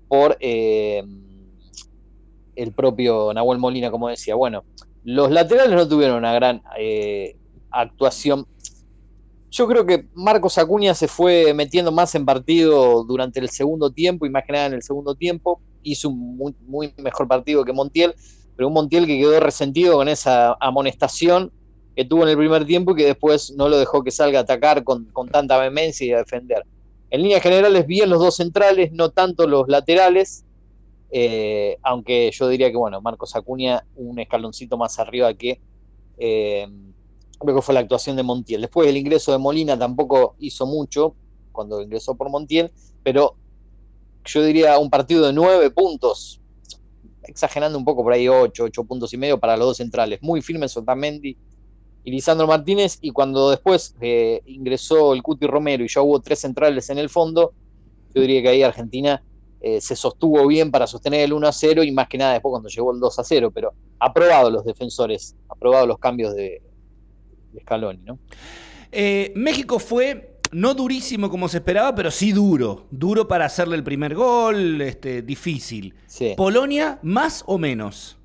por 0.07 0.37
eh, 0.39 1.03
el 2.55 2.71
propio 2.73 3.33
Nahuel 3.33 3.59
Molina, 3.59 3.91
como 3.91 4.09
decía. 4.09 4.35
Bueno, 4.35 4.63
los 5.03 5.31
laterales 5.31 5.73
no 5.73 5.87
tuvieron 5.87 6.17
una 6.17 6.33
gran 6.33 6.61
eh, 6.77 7.35
actuación 7.71 8.45
yo 9.51 9.67
creo 9.67 9.85
que 9.85 10.07
Marcos 10.13 10.57
Acuña 10.57 10.95
se 10.95 11.09
fue 11.09 11.53
metiendo 11.53 11.91
más 11.91 12.15
en 12.15 12.25
partido 12.25 13.03
durante 13.03 13.41
el 13.41 13.49
segundo 13.49 13.91
tiempo 13.91 14.25
y 14.25 14.29
más 14.29 14.43
que 14.47 14.53
nada 14.53 14.67
en 14.67 14.73
el 14.73 14.81
segundo 14.81 15.13
tiempo. 15.13 15.61
Hizo 15.83 16.07
un 16.07 16.55
muy, 16.61 16.93
mejor 16.97 17.27
partido 17.27 17.65
que 17.65 17.73
Montiel, 17.73 18.15
un 18.65 18.73
Montiel 18.73 19.05
que 19.05 19.17
quedó 19.17 19.39
resentido 19.39 19.95
con 19.95 20.07
esa 20.07 20.55
amonestación 20.59 21.51
que 21.95 22.05
tuvo 22.05 22.23
en 22.23 22.29
el 22.29 22.37
primer 22.37 22.65
tiempo 22.65 22.91
y 22.91 22.95
que 22.95 23.05
después 23.05 23.53
no 23.55 23.69
lo 23.69 23.77
dejó 23.77 24.03
que 24.03 24.11
salga 24.11 24.39
a 24.39 24.41
atacar 24.43 24.83
con, 24.83 25.07
tanta 25.31 25.57
vehemencia 25.57 26.05
y 26.05 26.11
a 26.13 26.17
defender. 26.17 26.63
En 27.09 27.21
líneas 27.23 27.43
generales, 27.43 27.85
bien 27.85 28.09
los 28.09 28.19
dos 28.19 28.37
centrales, 28.37 28.91
no 28.93 29.09
tanto 29.09 29.47
los 29.47 29.67
laterales. 29.67 30.45
Eh, 31.13 31.77
aunque 31.83 32.31
yo 32.31 32.47
diría 32.47 32.71
que, 32.71 32.77
bueno, 32.77 33.01
Marcos 33.01 33.35
Acuña 33.35 33.83
un 33.97 34.17
escaloncito 34.19 34.77
más 34.77 34.97
arriba 34.97 35.33
que 35.33 35.59
eh, 36.17 36.67
que 37.45 37.61
fue 37.61 37.73
la 37.73 37.79
actuación 37.81 38.15
de 38.15 38.23
Montiel. 38.23 38.61
Después 38.61 38.87
el 38.87 38.97
ingreso 38.97 39.31
de 39.31 39.37
Molina 39.37 39.77
tampoco 39.77 40.35
hizo 40.39 40.65
mucho 40.65 41.15
cuando 41.51 41.81
ingresó 41.81 42.15
por 42.15 42.29
Montiel, 42.29 42.71
pero 43.03 43.35
yo 44.25 44.43
diría 44.43 44.77
un 44.77 44.89
partido 44.89 45.25
de 45.25 45.33
nueve 45.33 45.71
puntos, 45.71 46.40
exagerando 47.31 47.77
un 47.77 47.85
poco 47.85 48.03
por 48.03 48.13
ahí 48.13 48.27
ocho, 48.27 48.65
ocho 48.65 48.83
puntos 48.83 49.13
y 49.13 49.17
medio 49.17 49.39
para 49.39 49.57
los 49.57 49.67
dos 49.67 49.77
centrales, 49.77 50.19
muy 50.21 50.41
firmes 50.41 50.75
Otamendi 50.77 51.35
y 52.03 52.11
Lisandro 52.11 52.47
Martínez, 52.47 52.97
y 53.01 53.11
cuando 53.11 53.49
después 53.49 53.95
eh, 54.01 54.41
ingresó 54.45 55.13
el 55.13 55.21
Cuti 55.21 55.47
Romero 55.47 55.83
y 55.83 55.87
ya 55.87 56.01
hubo 56.01 56.19
tres 56.19 56.39
centrales 56.39 56.89
en 56.89 56.97
el 56.97 57.09
fondo, 57.09 57.53
yo 58.13 58.21
diría 58.21 58.41
que 58.41 58.49
ahí 58.49 58.63
Argentina 58.63 59.23
eh, 59.61 59.79
se 59.79 59.95
sostuvo 59.95 60.45
bien 60.47 60.71
para 60.71 60.87
sostener 60.87 61.21
el 61.21 61.33
1 61.33 61.47
a 61.47 61.51
0 61.51 61.83
y 61.83 61.91
más 61.91 62.07
que 62.07 62.17
nada 62.17 62.33
después 62.33 62.51
cuando 62.51 62.69
llegó 62.69 62.91
el 62.91 62.99
2 62.99 63.19
a 63.19 63.23
0, 63.23 63.51
pero 63.53 63.73
aprobado 63.99 64.49
los 64.49 64.65
defensores, 64.65 65.35
aprobado 65.47 65.85
los 65.85 65.99
cambios 65.99 66.33
de, 66.35 66.61
de 67.53 67.61
Scaloni, 67.61 68.03
¿no? 68.03 68.17
Eh, 68.91 69.31
México 69.35 69.79
fue 69.79 70.30
no 70.51 70.73
durísimo 70.73 71.29
como 71.29 71.47
se 71.47 71.57
esperaba, 71.57 71.95
pero 71.95 72.11
sí 72.11 72.31
duro. 72.31 72.85
Duro 72.91 73.27
para 73.27 73.45
hacerle 73.45 73.75
el 73.75 73.83
primer 73.83 74.15
gol, 74.15 74.81
este, 74.81 75.21
difícil. 75.21 75.93
¿Polonia 76.35 76.99
más 77.01 77.43
o 77.47 77.57
menos? 77.57 78.17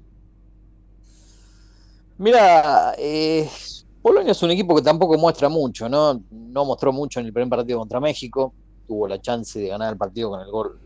Mira, 2.19 2.95
eh, 2.99 3.49
Polonia 4.03 4.33
es 4.33 4.43
un 4.43 4.51
equipo 4.51 4.75
que 4.75 4.83
tampoco 4.83 5.17
muestra 5.19 5.49
mucho, 5.49 5.89
¿no? 5.89 6.23
No 6.31 6.65
mostró 6.65 6.93
mucho 6.93 7.21
en 7.21 7.27
el 7.27 7.33
primer 7.33 7.51
partido 7.51 7.79
contra 7.79 8.01
México. 8.01 8.53
Tuvo 8.87 9.07
la 9.07 9.21
chance 9.21 9.59
de 9.59 9.69
ganar 9.69 9.93
el 9.93 9.99
partido 9.99 10.31
con 10.31 10.41
el 10.41 10.51
gol 10.51 10.81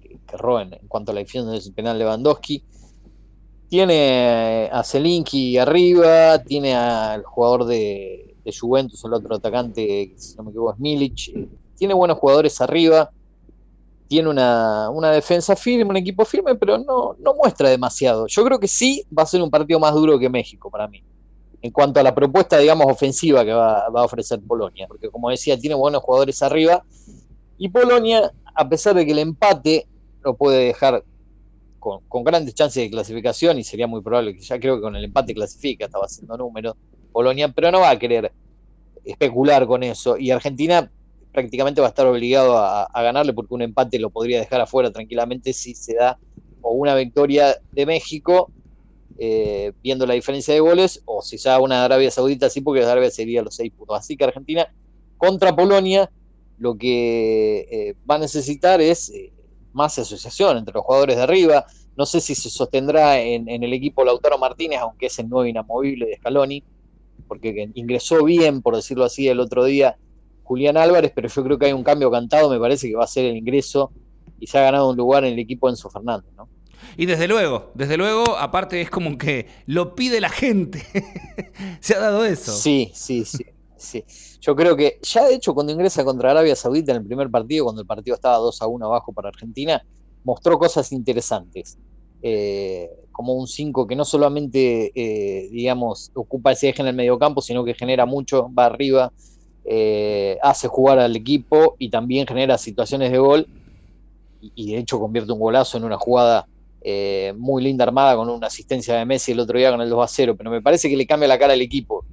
que 0.00 0.36
Roen 0.36 0.74
en 0.74 0.88
cuanto 0.88 1.12
a 1.12 1.14
la 1.14 1.20
definición 1.20 1.52
del 1.52 1.74
penal 1.74 1.98
Lewandowski. 1.98 2.62
Tiene 3.68 4.68
a 4.70 4.82
Zelinki 4.84 5.56
arriba, 5.56 6.38
tiene 6.40 6.74
al 6.74 7.22
jugador 7.22 7.64
de, 7.64 8.31
Juventus, 8.50 9.04
el 9.04 9.14
otro 9.14 9.36
atacante, 9.36 10.12
si 10.16 10.36
no 10.36 10.44
me 10.44 10.50
equivoco, 10.50 10.72
es 10.72 10.78
Milic. 10.78 11.28
Eh, 11.28 11.48
tiene 11.76 11.94
buenos 11.94 12.18
jugadores 12.18 12.60
arriba, 12.60 13.10
tiene 14.08 14.28
una, 14.28 15.10
defensa 15.12 15.56
firme, 15.56 15.90
un 15.90 15.96
equipo 15.96 16.24
firme, 16.24 16.54
pero 16.54 16.78
no, 16.78 17.16
no 17.18 17.34
muestra 17.34 17.68
demasiado. 17.68 18.26
Yo 18.26 18.44
creo 18.44 18.58
que 18.58 18.68
sí 18.68 19.04
va 19.16 19.22
a 19.22 19.26
ser 19.26 19.42
un 19.42 19.50
partido 19.50 19.80
más 19.80 19.94
duro 19.94 20.18
que 20.18 20.28
México 20.28 20.70
para 20.70 20.88
mí 20.88 21.02
en 21.62 21.70
cuanto 21.70 22.00
a 22.00 22.02
la 22.02 22.12
propuesta, 22.12 22.58
digamos, 22.58 22.86
ofensiva 22.90 23.44
que 23.44 23.52
va, 23.52 23.88
va, 23.88 24.00
a 24.00 24.04
ofrecer 24.04 24.40
Polonia, 24.40 24.86
porque 24.88 25.08
como 25.08 25.30
decía, 25.30 25.56
tiene 25.56 25.76
buenos 25.76 26.02
jugadores 26.02 26.42
arriba, 26.42 26.84
y 27.56 27.68
Polonia, 27.68 28.32
a 28.56 28.68
pesar 28.68 28.96
de 28.96 29.06
que 29.06 29.12
el 29.12 29.20
empate 29.20 29.86
lo 30.24 30.34
puede 30.34 30.66
dejar 30.66 31.04
con, 31.78 32.24
grandes 32.24 32.54
chances 32.54 32.82
de 32.82 32.90
clasificación 32.90 33.58
y 33.58 33.64
sería 33.64 33.86
muy 33.86 34.02
probable 34.02 34.34
que 34.34 34.40
ya 34.40 34.58
creo 34.58 34.76
que 34.76 34.82
con 34.82 34.96
el 34.96 35.04
empate 35.04 35.34
clasifica, 35.34 35.86
estaba 35.86 36.06
haciendo 36.06 36.36
números 36.36 36.76
Polonia, 37.12 37.48
pero 37.48 37.70
no 37.70 37.80
va 37.80 37.90
a 37.90 37.98
querer 37.98 38.32
especular 39.04 39.66
con 39.66 39.82
eso 39.82 40.16
y 40.16 40.30
Argentina 40.30 40.90
prácticamente 41.32 41.80
va 41.80 41.88
a 41.88 41.90
estar 41.90 42.06
obligado 42.06 42.58
a, 42.58 42.88
ganarle 43.02 43.32
porque 43.32 43.54
un 43.54 43.62
empate 43.62 43.98
lo 43.98 44.10
podría 44.10 44.38
dejar 44.38 44.60
afuera 44.60 44.90
tranquilamente 44.90 45.52
si 45.52 45.74
se 45.74 45.94
da 45.94 46.18
o 46.60 46.72
una 46.72 46.94
victoria 46.94 47.56
de 47.72 47.86
México 47.86 48.50
eh, 49.18 49.72
viendo 49.82 50.06
la 50.06 50.14
diferencia 50.14 50.54
de 50.54 50.60
goles 50.60 51.02
o 51.04 51.22
si 51.22 51.38
se 51.38 51.48
da 51.48 51.58
una 51.60 51.80
de 51.80 51.84
Arabia 51.86 52.10
Saudita 52.10 52.48
sí 52.48 52.60
porque 52.60 52.84
Arabia 52.84 53.10
sería 53.10 53.42
los 53.42 53.56
seis 53.56 53.72
puntos 53.72 53.98
así 53.98 54.16
que 54.16 54.24
Argentina 54.24 54.68
contra 55.18 55.54
Polonia 55.54 56.10
lo 56.58 56.76
que 56.76 57.66
eh, 57.70 57.94
va 58.08 58.14
a 58.16 58.18
necesitar 58.18 58.80
es 58.80 59.10
eh, 59.10 59.32
más 59.72 59.98
asociación 59.98 60.58
entre 60.58 60.74
los 60.74 60.84
jugadores 60.84 61.16
de 61.16 61.22
arriba. 61.22 61.66
No 61.96 62.06
sé 62.06 62.20
si 62.20 62.34
se 62.34 62.50
sostendrá 62.50 63.20
en, 63.20 63.48
el 63.48 63.72
equipo 63.72 64.04
Lautaro 64.04 64.38
Martínez, 64.38 64.78
aunque 64.80 65.06
es 65.06 65.18
el 65.18 65.28
nuevo 65.28 65.46
inamovible 65.46 66.06
de 66.06 66.16
Scaloni, 66.16 66.62
porque 67.26 67.70
ingresó 67.74 68.24
bien, 68.24 68.62
por 68.62 68.76
decirlo 68.76 69.04
así, 69.04 69.28
el 69.28 69.40
otro 69.40 69.64
día 69.64 69.96
Julián 70.44 70.76
Álvarez, 70.76 71.12
pero 71.14 71.28
yo 71.28 71.44
creo 71.44 71.58
que 71.58 71.66
hay 71.66 71.72
un 71.72 71.84
cambio 71.84 72.10
cantado, 72.10 72.50
me 72.50 72.58
parece 72.58 72.88
que 72.88 72.96
va 72.96 73.04
a 73.04 73.08
ser 73.08 73.24
el 73.24 73.36
ingreso 73.36 73.92
y 74.38 74.46
se 74.46 74.58
ha 74.58 74.62
ganado 74.62 74.90
un 74.90 74.96
lugar 74.96 75.24
en 75.24 75.34
el 75.34 75.38
equipo 75.38 75.68
Enzo 75.68 75.88
Fernández, 75.88 76.30
¿no? 76.36 76.48
Y 76.96 77.06
desde 77.06 77.28
luego, 77.28 77.70
desde 77.74 77.96
luego, 77.96 78.36
aparte 78.36 78.80
es 78.80 78.90
como 78.90 79.16
que 79.16 79.46
lo 79.66 79.94
pide 79.94 80.20
la 80.20 80.28
gente. 80.28 80.82
se 81.80 81.94
ha 81.94 82.00
dado 82.00 82.24
eso. 82.24 82.52
Sí, 82.52 82.90
sí, 82.92 83.24
sí, 83.24 83.46
sí. 83.76 84.04
Yo 84.40 84.56
creo 84.56 84.76
que 84.76 84.98
ya 85.02 85.26
de 85.26 85.34
hecho 85.34 85.54
cuando 85.54 85.72
ingresa 85.72 86.04
contra 86.04 86.32
Arabia 86.32 86.56
Saudita 86.56 86.92
en 86.92 86.98
el 86.98 87.06
primer 87.06 87.30
partido, 87.30 87.64
cuando 87.64 87.82
el 87.82 87.86
partido 87.86 88.16
estaba 88.16 88.36
2 88.38 88.60
a 88.60 88.66
1 88.66 88.84
abajo 88.84 89.12
para 89.12 89.28
Argentina, 89.28 89.82
mostró 90.24 90.58
cosas 90.58 90.92
interesantes. 90.92 91.78
Eh, 92.20 92.90
como 93.12 93.34
un 93.34 93.46
5 93.46 93.86
que 93.86 93.96
no 93.96 94.04
solamente, 94.04 94.92
eh, 94.94 95.48
digamos, 95.50 96.10
ocupa 96.14 96.52
ese 96.52 96.70
eje 96.70 96.82
en 96.82 96.88
el 96.88 96.96
mediocampo, 96.96 97.40
sino 97.40 97.64
que 97.64 97.74
genera 97.74 98.06
mucho, 98.06 98.50
va 98.52 98.66
arriba, 98.66 99.12
eh, 99.64 100.38
hace 100.42 100.68
jugar 100.68 100.98
al 100.98 101.14
equipo 101.14 101.76
y 101.78 101.90
también 101.90 102.26
genera 102.26 102.58
situaciones 102.58 103.12
de 103.12 103.18
gol. 103.18 103.46
Y, 104.40 104.72
de 104.72 104.78
hecho 104.78 104.98
convierte 104.98 105.32
un 105.32 105.38
golazo 105.38 105.78
en 105.78 105.84
una 105.84 105.96
jugada 105.96 106.48
muy 107.36 107.62
linda 107.62 107.84
armada 107.84 108.16
con 108.16 108.28
una 108.28 108.48
asistencia 108.48 108.96
de 108.96 109.04
Messi 109.04 109.30
el 109.30 109.38
otro 109.38 109.56
día 109.56 109.70
con 109.70 109.80
el 109.80 109.88
2 109.88 110.04
a 110.04 110.08
0. 110.08 110.34
Pero 110.36 110.50
me 110.50 110.60
parece 110.60 110.88
que 110.88 110.96
le 110.96 111.06
cambia 111.06 111.28
la 111.28 111.38
cara 111.38 111.52
al 111.52 111.60
equipo 111.60 112.04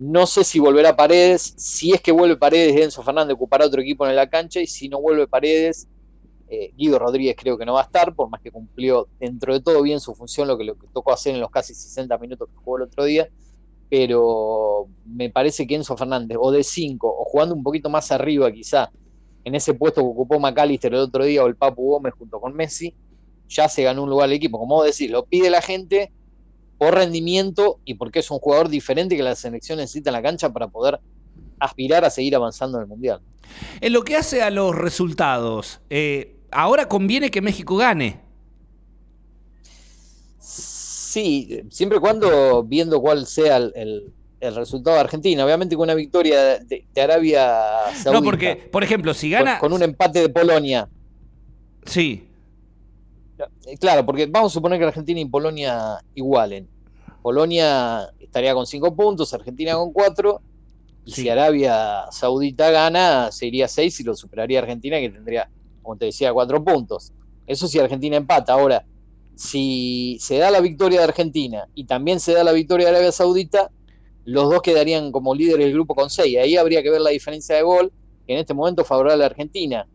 no 0.00 0.26
sé 0.26 0.44
si 0.44 0.58
volverá 0.58 0.96
Paredes. 0.96 1.52
Si 1.58 1.92
es 1.92 2.00
que 2.00 2.10
vuelve 2.10 2.36
Paredes, 2.36 2.74
Enzo 2.74 3.02
Fernández 3.02 3.34
ocupará 3.34 3.66
otro 3.66 3.82
equipo 3.82 4.08
en 4.08 4.16
la 4.16 4.28
cancha. 4.28 4.58
Y 4.58 4.66
si 4.66 4.88
no 4.88 4.98
vuelve 4.98 5.26
Paredes, 5.28 5.86
eh, 6.52 6.72
Guido 6.76 6.98
Rodríguez 6.98 7.36
creo 7.38 7.56
que 7.56 7.64
no 7.64 7.74
va 7.74 7.82
a 7.82 7.84
estar, 7.84 8.12
por 8.12 8.28
más 8.28 8.40
que 8.40 8.50
cumplió 8.50 9.06
dentro 9.20 9.52
de 9.52 9.60
todo 9.60 9.82
bien 9.82 10.00
su 10.00 10.16
función, 10.16 10.48
lo 10.48 10.58
que, 10.58 10.64
lo 10.64 10.74
que 10.76 10.88
tocó 10.92 11.12
hacer 11.12 11.32
en 11.32 11.40
los 11.40 11.48
casi 11.48 11.74
60 11.74 12.18
minutos 12.18 12.48
que 12.48 12.56
jugó 12.56 12.78
el 12.78 12.82
otro 12.82 13.04
día. 13.04 13.28
Pero 13.88 14.88
me 15.04 15.30
parece 15.30 15.64
que 15.64 15.76
Enzo 15.76 15.96
Fernández, 15.96 16.36
o 16.40 16.50
de 16.50 16.64
5, 16.64 17.06
o 17.06 17.24
jugando 17.24 17.54
un 17.54 17.62
poquito 17.62 17.88
más 17.88 18.10
arriba 18.10 18.50
quizá, 18.50 18.90
en 19.44 19.54
ese 19.54 19.74
puesto 19.74 20.00
que 20.00 20.08
ocupó 20.08 20.40
McAllister 20.40 20.92
el 20.92 21.00
otro 21.00 21.24
día, 21.24 21.44
o 21.44 21.46
el 21.46 21.54
Papu 21.54 21.92
Gómez 21.92 22.14
junto 22.14 22.40
con 22.40 22.52
Messi, 22.54 22.94
ya 23.48 23.68
se 23.68 23.84
ganó 23.84 24.02
un 24.02 24.10
lugar 24.10 24.24
al 24.24 24.32
equipo. 24.32 24.58
Como 24.58 24.74
vos 24.74 24.86
decís, 24.86 25.08
lo 25.08 25.26
pide 25.26 25.50
la 25.50 25.62
gente 25.62 26.12
por 26.78 26.94
rendimiento 26.94 27.78
y 27.84 27.94
porque 27.94 28.20
es 28.20 28.30
un 28.30 28.38
jugador 28.40 28.68
diferente 28.68 29.16
que 29.16 29.22
la 29.22 29.36
selección 29.36 29.78
necesita 29.78 30.10
en 30.10 30.14
la 30.14 30.22
cancha 30.22 30.52
para 30.52 30.66
poder 30.66 30.98
aspirar 31.60 32.04
a 32.04 32.10
seguir 32.10 32.34
avanzando 32.34 32.78
en 32.78 32.82
el 32.82 32.88
Mundial. 32.88 33.20
En 33.80 33.92
lo 33.92 34.02
que 34.02 34.16
hace 34.16 34.42
a 34.42 34.50
los 34.50 34.74
resultados, 34.74 35.80
eh, 35.90 36.39
ahora 36.50 36.88
conviene 36.88 37.30
que 37.30 37.40
México 37.40 37.76
gane. 37.76 38.20
Sí, 40.38 41.62
siempre 41.70 41.98
y 41.98 42.00
cuando 42.00 42.62
viendo 42.62 43.00
cuál 43.00 43.26
sea 43.26 43.56
el, 43.56 44.12
resultado 44.40 44.94
de 44.94 45.00
Argentina. 45.00 45.44
Obviamente 45.44 45.76
con 45.76 45.84
una 45.84 45.94
victoria 45.94 46.58
de, 46.58 46.86
Arabia 46.96 47.58
Saudita. 47.92 48.12
No, 48.12 48.22
porque, 48.22 48.56
por 48.70 48.84
ejemplo, 48.84 49.12
si 49.12 49.28
gana... 49.28 49.58
con 49.58 49.72
un 49.72 49.82
empate 49.82 50.20
de 50.20 50.28
Polonia. 50.28 50.88
Sí. 51.84 52.28
Eh, 53.66 53.76
claro, 53.78 54.06
porque 54.06 54.26
vamos 54.26 54.52
a 54.52 54.54
suponer 54.54 54.78
que 54.78 54.86
Argentina 54.86 55.20
y 55.20 55.24
Polonia 55.24 55.98
igualen. 56.14 56.68
Polonia 57.22 58.08
estaría 58.18 58.54
con 58.54 58.66
cinco 58.66 58.94
puntos, 58.94 59.34
Argentina 59.34 59.74
con 59.74 59.92
cuatro. 59.92 60.40
Y 61.04 61.12
si 61.12 61.28
Arabia 61.28 62.04
Saudita 62.10 62.70
gana, 62.70 63.32
sería 63.32 63.68
seis 63.68 63.98
y 64.00 64.04
lo 64.04 64.14
superaría 64.14 64.60
Argentina, 64.60 64.98
que 65.00 65.10
tendría, 65.10 65.50
como 65.82 65.96
te 65.96 66.06
decía, 66.06 66.32
cuatro 66.32 66.62
puntos. 66.62 67.12
Eso 67.46 67.66
si 67.66 67.78
Argentina 67.78 68.16
empata. 68.16 68.52
Ahora, 68.52 68.84
si 69.34 70.18
se 70.20 70.38
da 70.38 70.50
la 70.50 70.60
victoria 70.60 70.98
de 70.98 71.04
Argentina 71.04 71.66
y 71.74 71.84
también 71.84 72.20
se 72.20 72.32
da 72.32 72.44
la 72.44 72.52
victoria 72.52 72.86
de 72.86 72.92
Arabia 72.92 73.12
Saudita, 73.12 73.70
los 74.24 74.50
dos 74.50 74.60
quedarían 74.62 75.12
como 75.12 75.34
líderes 75.34 75.66
del 75.66 75.74
grupo 75.74 75.94
con 75.94 76.10
seis. 76.10 76.36
Ahí 76.38 76.56
habría 76.56 76.82
que 76.82 76.90
ver 76.90 77.00
la 77.00 77.10
diferencia 77.10 77.56
de 77.56 77.62
gol, 77.62 77.92
que 78.26 78.34
en 78.34 78.38
este 78.38 78.54
momento 78.54 78.84
favorable 78.84 79.24
a 79.24 79.26
Argentina, 79.26 79.86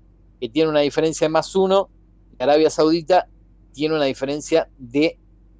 que 0.41 0.49
tiene 0.49 0.69
una 0.69 0.81
diferencia 0.81 1.25
de 1.25 1.29
más 1.29 1.55
uno, 1.55 1.89
y 2.37 2.43
Arabia 2.43 2.69
Saudita 2.69 3.27
tiene 3.71 3.95
una 3.95 4.05
diferencia 4.05 4.67
de 4.77 5.19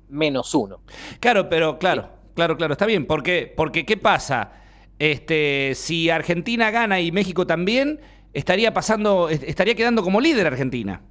menos 0.10 0.54
uno. 0.56 0.82
Claro, 1.20 1.48
pero 1.50 1.78
claro, 1.78 2.10
claro, 2.34 2.58
claro, 2.58 2.74
está 2.74 2.86
bien. 2.86 3.06
Porque, 3.06 3.54
porque 3.56 3.86
¿qué 3.86 3.98
pasa? 3.98 4.52
Este, 4.98 5.74
si 5.76 6.10
Argentina 6.10 6.72
gana 6.72 7.02
y 7.02 7.12
México 7.12 7.46
también, 7.46 8.00
estaría 8.36 8.74
pasando, 8.74 9.30
estaría 9.30 9.76
quedando 9.76 10.04
como 10.04 10.20
líder 10.20 10.46
Argentina. 10.46 11.02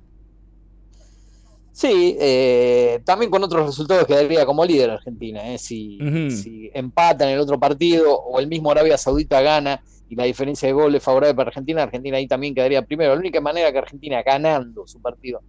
Sí, 1.72 2.16
eh, 2.20 3.00
también 3.04 3.30
con 3.30 3.42
otros 3.42 3.66
resultados 3.66 4.06
quedaría 4.06 4.46
como 4.46 4.64
líder 4.64 4.90
Argentina. 4.90 5.52
Eh. 5.52 5.58
Si, 5.58 5.98
si 6.30 6.70
empatan 6.72 7.30
el 7.30 7.40
otro 7.40 7.58
partido 7.58 8.16
o 8.16 8.38
el 8.38 8.46
mismo 8.46 8.70
Arabia 8.70 8.96
Saudita 8.96 9.40
gana 9.40 9.82
y 10.08 10.14
la 10.14 10.24
diferencia 10.24 10.68
de 10.68 10.74
goles 10.74 11.02
favorable 11.02 11.34
para 11.34 11.48
Argentina, 11.48 11.82
Argentina 11.82 12.18
ahí 12.18 12.28
también 12.28 12.54
quedaría 12.54 12.82
primero. 12.82 13.14
La 13.14 13.18
única 13.18 13.40
manera 13.40 13.72
que 13.72 13.78
Argentina 13.78 14.22
ganando 14.22 14.86
su 14.86 15.00
partido 15.00 15.40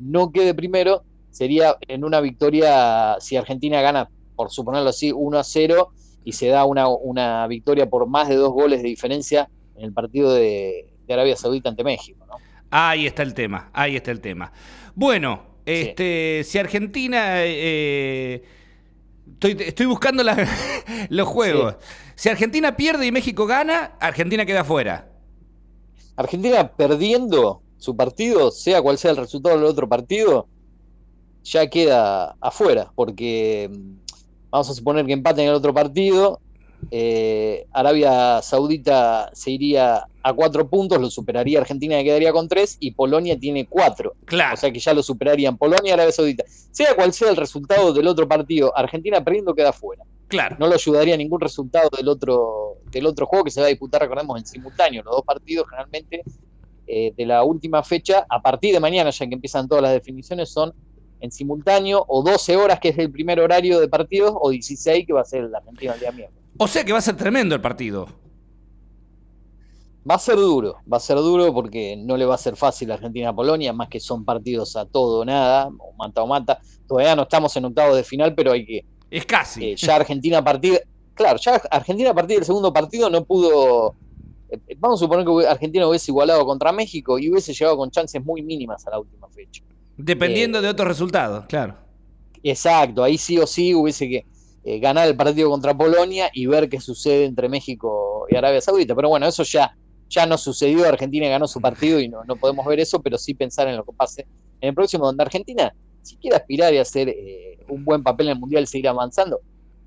no 0.00 0.32
quede 0.32 0.52
primero, 0.52 1.04
sería 1.30 1.76
en 1.86 2.04
una 2.04 2.20
victoria, 2.20 3.16
si 3.20 3.36
Argentina 3.36 3.80
gana, 3.80 4.10
por 4.34 4.50
suponerlo 4.50 4.90
así, 4.90 5.12
1 5.12 5.38
a 5.38 5.44
0 5.44 5.92
y 6.24 6.32
se 6.32 6.48
da 6.48 6.64
una, 6.64 6.88
una 6.88 7.46
victoria 7.46 7.88
por 7.88 8.08
más 8.08 8.28
de 8.28 8.34
dos 8.34 8.52
goles 8.52 8.82
de 8.82 8.88
diferencia 8.88 9.48
en 9.76 9.84
el 9.84 9.92
partido 9.92 10.34
de, 10.34 10.91
Arabia 11.08 11.36
Saudita 11.36 11.68
ante 11.68 11.84
México. 11.84 12.24
¿no? 12.26 12.36
Ahí 12.70 13.06
está 13.06 13.22
el 13.22 13.34
tema, 13.34 13.70
ahí 13.72 13.96
está 13.96 14.10
el 14.10 14.20
tema. 14.20 14.52
Bueno, 14.94 15.42
Este, 15.64 16.42
Si 16.44 16.58
Argentina... 16.58 17.44
Eh, 17.44 18.42
estoy, 19.32 19.56
estoy, 19.60 19.86
buscando 19.86 20.22
los 21.08 21.28
juegos. 21.28 21.76
Si 22.14 22.28
Argentina 22.28 22.76
pierde 22.76 23.06
y 23.06 23.12
México 23.12 23.46
gana, 23.46 23.92
Argentina 24.00 24.44
queda 24.44 24.64
fuera. 24.64 25.08
Argentina 26.16 26.70
perdiendo 26.72 27.62
su 27.78 27.96
partido, 27.96 28.50
sea 28.50 28.80
cual 28.80 28.98
sea 28.98 29.10
el 29.10 29.16
resultado 29.16 29.56
del 29.56 29.64
otro 29.64 29.88
partido, 29.88 30.46
ya 31.42 31.66
queda 31.68 32.36
afuera, 32.40 32.92
porque 32.94 33.68
mm, 33.70 33.94
vamos 34.50 34.70
a 34.70 34.74
suponer 34.74 35.06
que 35.06 35.12
empaten 35.12 35.48
el 35.48 35.54
otro 35.54 35.74
partido, 35.74 36.40
eh, 36.90 37.66
Arabia 37.72 38.40
Saudita 38.42 39.30
se 39.32 39.52
iría 39.52 40.06
a 40.22 40.32
cuatro 40.32 40.68
puntos, 40.68 41.00
lo 41.00 41.10
superaría 41.10 41.60
Argentina 41.60 41.96
que 41.98 42.04
quedaría 42.04 42.32
con 42.32 42.48
tres, 42.48 42.76
y 42.80 42.92
Polonia 42.92 43.38
tiene 43.38 43.66
cuatro. 43.66 44.14
Claro. 44.24 44.54
O 44.54 44.56
sea 44.56 44.72
que 44.72 44.78
ya 44.78 44.94
lo 44.94 45.02
superarían 45.02 45.56
Polonia 45.56 45.90
y 45.90 45.92
Arabia 45.92 46.12
Saudita. 46.12 46.44
Sea 46.46 46.94
cual 46.94 47.12
sea 47.12 47.30
el 47.30 47.36
resultado 47.36 47.92
del 47.92 48.06
otro 48.06 48.28
partido, 48.28 48.76
Argentina 48.76 49.22
perdiendo 49.22 49.54
queda 49.54 49.72
fuera. 49.72 50.04
Claro. 50.28 50.56
No 50.58 50.66
lo 50.66 50.74
ayudaría 50.74 51.16
ningún 51.16 51.40
resultado 51.40 51.90
del 51.96 52.08
otro, 52.08 52.78
del 52.90 53.06
otro 53.06 53.26
juego 53.26 53.44
que 53.44 53.50
se 53.50 53.60
va 53.60 53.66
a 53.66 53.70
disputar, 53.70 54.00
recordemos, 54.00 54.38
en 54.38 54.46
simultáneo. 54.46 55.02
Los 55.02 55.16
dos 55.16 55.24
partidos 55.24 55.66
generalmente 55.68 56.22
eh, 56.86 57.12
de 57.16 57.26
la 57.26 57.44
última 57.44 57.82
fecha, 57.82 58.24
a 58.28 58.40
partir 58.40 58.72
de 58.72 58.80
mañana, 58.80 59.10
ya 59.10 59.26
que 59.26 59.34
empiezan 59.34 59.68
todas 59.68 59.82
las 59.82 59.92
definiciones, 59.92 60.50
son 60.50 60.72
en 61.20 61.30
simultáneo, 61.30 62.04
o 62.08 62.22
12 62.22 62.56
horas, 62.56 62.80
que 62.80 62.88
es 62.88 62.98
el 62.98 63.10
primer 63.10 63.38
horario 63.40 63.78
de 63.78 63.88
partidos, 63.88 64.34
o 64.34 64.50
16, 64.50 65.06
que 65.06 65.12
va 65.12 65.20
a 65.20 65.24
ser 65.24 65.44
la 65.44 65.58
Argentina 65.58 65.94
el 65.94 66.00
día 66.00 66.12
miércoles. 66.12 66.42
O 66.58 66.66
sea 66.66 66.84
que 66.84 66.92
va 66.92 66.98
a 66.98 67.02
ser 67.02 67.16
tremendo 67.16 67.54
el 67.54 67.60
partido. 67.60 68.08
Va 70.08 70.16
a 70.16 70.18
ser 70.18 70.34
duro, 70.34 70.78
va 70.92 70.96
a 70.96 71.00
ser 71.00 71.16
duro 71.16 71.54
porque 71.54 71.96
no 71.96 72.16
le 72.16 72.24
va 72.24 72.34
a 72.34 72.38
ser 72.38 72.56
fácil 72.56 72.90
a 72.90 72.94
Argentina 72.94 73.28
a 73.28 73.32
Polonia, 73.32 73.72
más 73.72 73.88
que 73.88 74.00
son 74.00 74.24
partidos 74.24 74.74
a 74.74 74.84
todo 74.84 75.20
o 75.20 75.24
nada, 75.24 75.68
o 75.78 75.92
mata 75.96 76.22
o 76.22 76.26
mata. 76.26 76.60
Todavía 76.88 77.14
no 77.14 77.22
estamos 77.22 77.56
en 77.56 77.66
octavos 77.66 77.96
de 77.96 78.02
final, 78.02 78.34
pero 78.34 78.50
hay 78.50 78.66
que. 78.66 78.84
Es 79.08 79.24
casi. 79.24 79.64
Eh, 79.64 79.76
ya 79.76 79.94
Argentina 79.94 80.38
a 80.38 80.44
partir. 80.44 80.80
Claro, 81.14 81.38
ya 81.38 81.62
Argentina 81.70 82.10
a 82.10 82.14
partir 82.14 82.38
del 82.38 82.44
segundo 82.44 82.72
partido 82.72 83.08
no 83.10 83.24
pudo. 83.24 83.94
Eh, 84.50 84.58
vamos 84.76 85.00
a 85.00 85.04
suponer 85.04 85.24
que 85.24 85.46
Argentina 85.46 85.86
hubiese 85.86 86.10
igualado 86.10 86.44
contra 86.46 86.72
México 86.72 87.16
y 87.20 87.30
hubiese 87.30 87.52
llegado 87.52 87.76
con 87.76 87.90
chances 87.92 88.24
muy 88.24 88.42
mínimas 88.42 88.84
a 88.88 88.90
la 88.90 88.98
última 88.98 89.28
fecha. 89.28 89.62
Dependiendo 89.96 90.58
eh, 90.58 90.62
de 90.62 90.68
otros 90.68 90.88
resultados, 90.88 91.44
claro. 91.46 91.76
Exacto, 92.42 93.04
ahí 93.04 93.16
sí 93.16 93.38
o 93.38 93.46
sí 93.46 93.72
hubiese 93.72 94.08
que 94.08 94.26
ganar 94.80 95.06
el 95.06 95.16
partido 95.16 95.48
contra 95.48 95.76
Polonia 95.76 96.28
y 96.32 96.46
ver 96.46 96.68
qué 96.68 96.80
sucede 96.80 97.24
entre 97.24 97.48
México 97.48 98.26
y 98.28 98.34
Arabia 98.34 98.60
Saudita. 98.60 98.96
Pero 98.96 99.08
bueno, 99.08 99.26
eso 99.26 99.44
ya 99.44 99.76
ya 100.12 100.26
no 100.26 100.36
sucedió, 100.36 100.86
Argentina 100.86 101.26
ganó 101.28 101.48
su 101.48 101.60
partido 101.60 101.98
y 101.98 102.08
no, 102.08 102.22
no 102.24 102.36
podemos 102.36 102.66
ver 102.66 102.80
eso, 102.80 103.00
pero 103.00 103.16
sí 103.16 103.32
pensar 103.34 103.66
en 103.68 103.76
lo 103.76 103.84
que 103.84 103.92
pase 103.92 104.26
en 104.60 104.68
el 104.68 104.74
próximo, 104.74 105.06
donde 105.06 105.22
Argentina, 105.22 105.74
si 106.02 106.16
quiere 106.16 106.36
aspirar 106.36 106.72
y 106.72 106.78
hacer 106.78 107.08
eh, 107.08 107.58
un 107.68 107.84
buen 107.84 108.02
papel 108.02 108.26
en 108.28 108.34
el 108.34 108.38
Mundial, 108.38 108.66
seguir 108.66 108.88
avanzando, 108.88 109.40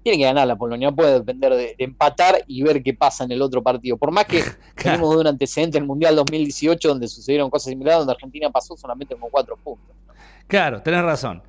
tiene 0.03 0.17
que 0.17 0.25
ganar 0.25 0.47
la 0.47 0.55
Polonia, 0.55 0.91
puede 0.91 1.13
depender 1.13 1.53
de, 1.53 1.75
empatar 1.77 2.43
y 2.47 2.63
ver 2.63 2.81
qué 2.83 2.93
pasa 2.93 3.23
en 3.23 3.31
el 3.31 3.41
otro 3.41 3.61
partido. 3.61 3.97
Por 3.97 4.11
más 4.11 4.25
que 4.25 4.43
tenemos 4.75 5.13
de 5.15 5.21
un 5.21 5.27
antecedente 5.27 5.77
en 5.77 5.83
el 5.83 5.87
Mundial 5.87 6.15
2018 6.15 6.89
donde 6.89 7.07
sucedieron 7.07 7.49
cosas 7.49 7.69
similares, 7.69 7.99
donde 7.99 8.13
Argentina 8.13 8.49
pasó 8.49 8.75
solamente 8.75 9.15
con 9.15 9.29
cuatro 9.29 9.57
puntos. 9.57 9.95
Claro, 10.47 10.81
tenés 10.81 11.03
razón. 11.03 11.41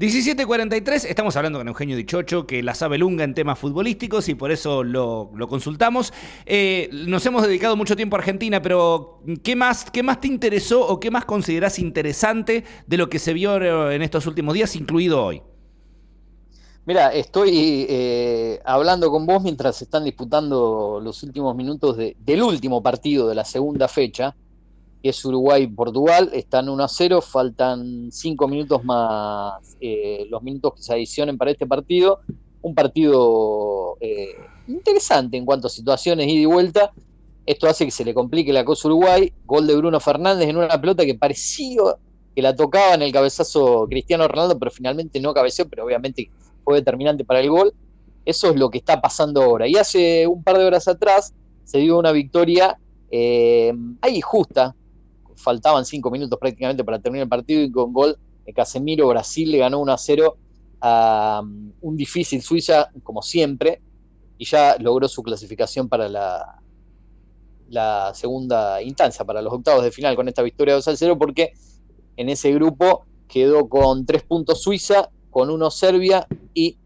17.43, 0.00 1.04
estamos 1.10 1.36
hablando 1.36 1.58
con 1.58 1.68
Eugenio 1.68 1.94
Dichocho, 1.94 2.46
que 2.46 2.62
la 2.62 2.74
sabe 2.74 2.96
lunga 2.96 3.22
en 3.22 3.34
temas 3.34 3.58
futbolísticos 3.58 4.30
y 4.30 4.34
por 4.34 4.50
eso 4.50 4.82
lo, 4.82 5.30
consultamos. 5.46 6.14
Eh, 6.46 6.88
nos 6.90 7.26
hemos 7.26 7.42
dedicado 7.42 7.76
mucho 7.76 7.94
tiempo 7.96 8.16
a 8.16 8.20
Argentina, 8.20 8.62
pero 8.62 9.22
¿qué 9.42 9.54
más, 9.54 9.90
¿qué 9.90 10.02
más 10.02 10.18
te 10.18 10.28
interesó 10.28 10.88
o 10.88 10.98
qué 10.98 11.10
más 11.10 11.26
considerás 11.26 11.78
interesante 11.78 12.64
de 12.86 12.96
lo 12.96 13.10
que 13.10 13.18
se 13.18 13.34
vio 13.34 13.90
en 13.90 14.00
estos 14.00 14.26
últimos 14.26 14.54
días, 14.54 14.74
incluido 14.74 15.22
hoy? 15.22 15.42
Mira, 16.86 17.12
estoy 17.12 17.84
eh, 17.90 18.58
hablando 18.64 19.10
con 19.10 19.26
vos 19.26 19.42
mientras 19.42 19.82
están 19.82 20.04
disputando 20.04 20.98
los 21.02 21.22
últimos 21.24 21.54
minutos 21.54 21.98
del 21.98 22.42
último 22.42 22.82
partido 22.82 23.28
de 23.28 23.34
la 23.34 23.44
segunda 23.44 23.86
fecha 23.86 24.34
que 25.02 25.08
es 25.10 25.24
Uruguay-Portugal, 25.24 26.30
están 26.34 26.68
1 26.68 26.84
a 26.84 26.88
0, 26.88 27.20
faltan 27.20 28.10
5 28.12 28.48
minutos 28.48 28.84
más 28.84 29.76
eh, 29.80 30.26
los 30.28 30.42
minutos 30.42 30.74
que 30.74 30.82
se 30.82 30.92
adicionen 30.92 31.38
para 31.38 31.50
este 31.50 31.66
partido. 31.66 32.20
Un 32.62 32.74
partido 32.74 33.96
eh, 34.00 34.36
interesante 34.68 35.38
en 35.38 35.46
cuanto 35.46 35.68
a 35.68 35.70
situaciones 35.70 36.26
ida 36.28 36.42
y 36.42 36.44
vuelta. 36.44 36.92
Esto 37.46 37.66
hace 37.66 37.86
que 37.86 37.90
se 37.90 38.04
le 38.04 38.12
complique 38.12 38.52
la 38.52 38.64
cosa 38.64 38.88
Uruguay. 38.88 39.32
Gol 39.46 39.66
de 39.66 39.76
Bruno 39.76 39.98
Fernández 40.00 40.48
en 40.48 40.58
una 40.58 40.80
pelota 40.80 41.06
que 41.06 41.14
parecía 41.14 41.80
que 42.34 42.42
la 42.42 42.54
tocaba 42.54 42.94
en 42.94 43.02
el 43.02 43.12
cabezazo 43.12 43.86
Cristiano 43.88 44.28
Ronaldo, 44.28 44.58
pero 44.58 44.70
finalmente 44.70 45.18
no 45.18 45.32
cabeceó, 45.32 45.68
pero 45.68 45.84
obviamente 45.84 46.30
fue 46.62 46.76
determinante 46.76 47.24
para 47.24 47.40
el 47.40 47.48
gol. 47.48 47.72
Eso 48.26 48.50
es 48.50 48.56
lo 48.56 48.68
que 48.68 48.78
está 48.78 49.00
pasando 49.00 49.42
ahora. 49.42 49.66
Y 49.66 49.76
hace 49.76 50.26
un 50.26 50.42
par 50.42 50.58
de 50.58 50.64
horas 50.64 50.86
atrás 50.86 51.32
se 51.64 51.78
dio 51.78 51.98
una 51.98 52.12
victoria 52.12 52.78
eh, 53.10 53.72
ahí 54.02 54.20
justa 54.20 54.74
faltaban 55.40 55.84
cinco 55.84 56.10
minutos 56.10 56.38
prácticamente 56.38 56.84
para 56.84 56.98
terminar 56.98 57.24
el 57.24 57.28
partido 57.28 57.62
y 57.62 57.70
con 57.70 57.92
gol 57.92 58.18
de 58.44 58.52
Casemiro, 58.52 59.08
Brasil 59.08 59.50
le 59.50 59.58
ganó 59.58 59.80
1 59.80 59.92
a 59.92 59.98
0 59.98 60.36
a 60.82 61.40
um, 61.42 61.72
un 61.80 61.96
difícil 61.96 62.40
Suiza, 62.42 62.90
como 63.02 63.22
siempre, 63.22 63.82
y 64.38 64.44
ya 64.44 64.76
logró 64.78 65.08
su 65.08 65.22
clasificación 65.22 65.88
para 65.88 66.08
la, 66.08 66.60
la 67.68 68.12
segunda 68.14 68.82
instancia, 68.82 69.24
para 69.24 69.42
los 69.42 69.52
octavos 69.52 69.84
de 69.84 69.92
final 69.92 70.16
con 70.16 70.28
esta 70.28 70.42
victoria 70.42 70.74
2 70.74 70.88
a 70.88 70.96
0, 70.96 71.18
porque 71.18 71.52
en 72.16 72.28
ese 72.28 72.52
grupo 72.52 73.04
quedó 73.28 73.68
con 73.68 74.06
tres 74.06 74.22
puntos 74.22 74.62
Suiza, 74.62 75.10
con 75.30 75.50
uno 75.50 75.70
Serbia 75.70 76.26
y 76.54 76.76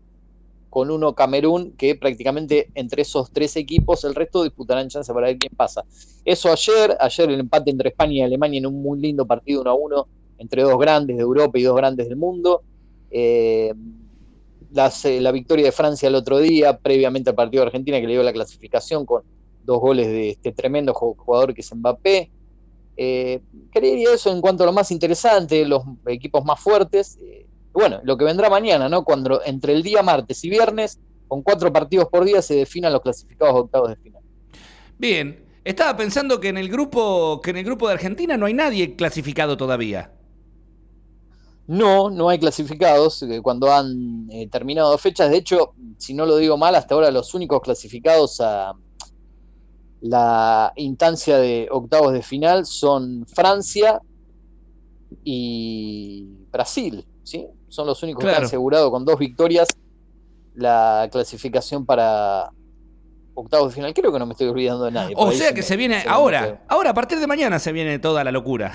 con 0.74 0.90
uno 0.90 1.14
Camerún, 1.14 1.70
que 1.78 1.94
prácticamente 1.94 2.68
entre 2.74 3.02
esos 3.02 3.30
tres 3.30 3.54
equipos 3.54 4.02
el 4.02 4.12
resto 4.12 4.42
disputarán 4.42 4.88
chance 4.88 5.14
para 5.14 5.28
ver 5.28 5.38
quién 5.38 5.52
pasa. 5.56 5.84
Eso 6.24 6.50
ayer, 6.50 6.96
ayer 6.98 7.30
el 7.30 7.38
empate 7.38 7.70
entre 7.70 7.90
España 7.90 8.14
y 8.14 8.22
Alemania 8.22 8.58
en 8.58 8.66
un 8.66 8.82
muy 8.82 8.98
lindo 8.98 9.24
partido 9.24 9.60
1 9.60 9.70
a 9.70 9.74
1 9.74 10.08
entre 10.38 10.62
dos 10.62 10.76
grandes 10.76 11.16
de 11.16 11.22
Europa 11.22 11.56
y 11.60 11.62
dos 11.62 11.76
grandes 11.76 12.08
del 12.08 12.16
mundo. 12.16 12.64
Eh, 13.12 13.72
eh, 15.04 15.20
la 15.20 15.30
victoria 15.30 15.66
de 15.66 15.70
Francia 15.70 16.08
el 16.08 16.16
otro 16.16 16.40
día, 16.40 16.76
previamente 16.76 17.30
al 17.30 17.36
partido 17.36 17.62
de 17.62 17.68
Argentina 17.68 18.00
que 18.00 18.08
le 18.08 18.14
dio 18.14 18.24
la 18.24 18.32
clasificación 18.32 19.06
con 19.06 19.22
dos 19.62 19.78
goles 19.78 20.08
de 20.08 20.30
este 20.30 20.50
tremendo 20.50 20.92
jugador 20.92 21.54
que 21.54 21.60
es 21.60 21.72
Mbappé. 21.72 22.32
Eh, 22.96 23.42
creería 23.70 24.12
eso 24.12 24.32
en 24.32 24.40
cuanto 24.40 24.64
a 24.64 24.66
lo 24.66 24.72
más 24.72 24.90
interesante, 24.90 25.64
los 25.66 25.84
equipos 26.08 26.44
más 26.44 26.58
fuertes. 26.58 27.16
Eh, 27.22 27.46
bueno, 27.74 28.00
lo 28.04 28.16
que 28.16 28.24
vendrá 28.24 28.48
mañana, 28.48 28.88
¿no? 28.88 29.04
Cuando 29.04 29.42
entre 29.44 29.72
el 29.72 29.82
día 29.82 30.02
martes 30.02 30.42
y 30.44 30.48
viernes, 30.48 31.00
con 31.28 31.42
cuatro 31.42 31.72
partidos 31.72 32.08
por 32.08 32.24
día, 32.24 32.40
se 32.40 32.54
definan 32.54 32.92
los 32.92 33.02
clasificados 33.02 33.54
octavos 33.54 33.90
de 33.90 33.96
final. 33.96 34.22
Bien, 34.96 35.44
estaba 35.64 35.96
pensando 35.96 36.38
que 36.38 36.48
en 36.48 36.58
el 36.58 36.68
grupo, 36.68 37.40
que 37.42 37.50
en 37.50 37.56
el 37.56 37.64
grupo 37.64 37.88
de 37.88 37.94
Argentina 37.94 38.36
no 38.36 38.46
hay 38.46 38.54
nadie 38.54 38.94
clasificado 38.94 39.56
todavía. 39.56 40.12
No, 41.66 42.10
no 42.10 42.28
hay 42.28 42.38
clasificados 42.38 43.22
eh, 43.22 43.40
cuando 43.42 43.72
han 43.72 44.28
eh, 44.30 44.48
terminado 44.48 44.96
fechas. 44.98 45.30
De 45.30 45.38
hecho, 45.38 45.72
si 45.98 46.14
no 46.14 46.26
lo 46.26 46.36
digo 46.36 46.56
mal, 46.56 46.74
hasta 46.74 46.94
ahora 46.94 47.10
los 47.10 47.34
únicos 47.34 47.60
clasificados 47.62 48.40
a 48.40 48.74
la 50.02 50.72
instancia 50.76 51.38
de 51.38 51.66
octavos 51.70 52.12
de 52.12 52.22
final 52.22 52.66
son 52.66 53.26
Francia 53.26 54.00
y 55.24 56.26
Brasil, 56.52 57.06
¿sí? 57.22 57.46
Son 57.74 57.88
los 57.88 58.00
únicos 58.04 58.24
que 58.24 58.30
han 58.30 58.44
asegurado 58.44 58.88
con 58.88 59.04
dos 59.04 59.18
victorias 59.18 59.68
la 60.54 61.08
clasificación 61.10 61.84
para 61.84 62.48
octavos 63.34 63.70
de 63.70 63.74
final. 63.74 63.92
Creo 63.92 64.12
que 64.12 64.18
no 64.20 64.26
me 64.26 64.32
estoy 64.32 64.46
olvidando 64.46 64.84
de 64.84 64.92
nadie. 64.92 65.14
O 65.18 65.32
sea 65.32 65.52
que 65.52 65.62
se 65.62 65.76
viene 65.76 66.04
ahora, 66.06 66.64
ahora 66.68 66.90
a 66.90 66.94
partir 66.94 67.18
de 67.18 67.26
mañana 67.26 67.58
se 67.58 67.72
viene 67.72 67.98
toda 67.98 68.22
la 68.22 68.30
locura. 68.30 68.72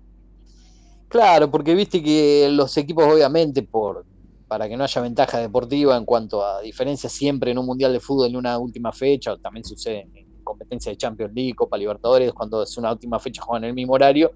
claro, 1.08 1.50
porque 1.50 1.74
viste 1.74 2.02
que 2.02 2.50
los 2.52 2.76
equipos 2.76 3.06
obviamente 3.06 3.62
por 3.62 4.04
para 4.46 4.68
que 4.68 4.76
no 4.76 4.84
haya 4.84 5.00
ventaja 5.00 5.38
deportiva 5.38 5.96
en 5.96 6.04
cuanto 6.04 6.44
a 6.44 6.60
diferencia 6.60 7.08
siempre 7.08 7.52
en 7.52 7.58
un 7.58 7.64
mundial 7.64 7.94
de 7.94 8.00
fútbol 8.00 8.28
en 8.28 8.36
una 8.36 8.58
última 8.58 8.92
fecha, 8.92 9.32
o 9.32 9.38
también 9.38 9.64
sucede 9.64 10.06
en 10.12 10.44
competencia 10.44 10.92
de 10.92 10.98
Champions 10.98 11.32
League, 11.34 11.54
Copa 11.54 11.78
Libertadores, 11.78 12.30
cuando 12.34 12.62
es 12.62 12.76
una 12.76 12.92
última 12.92 13.18
fecha 13.18 13.40
juegan 13.40 13.64
en 13.64 13.70
el 13.70 13.74
mismo 13.74 13.94
horario 13.94 14.32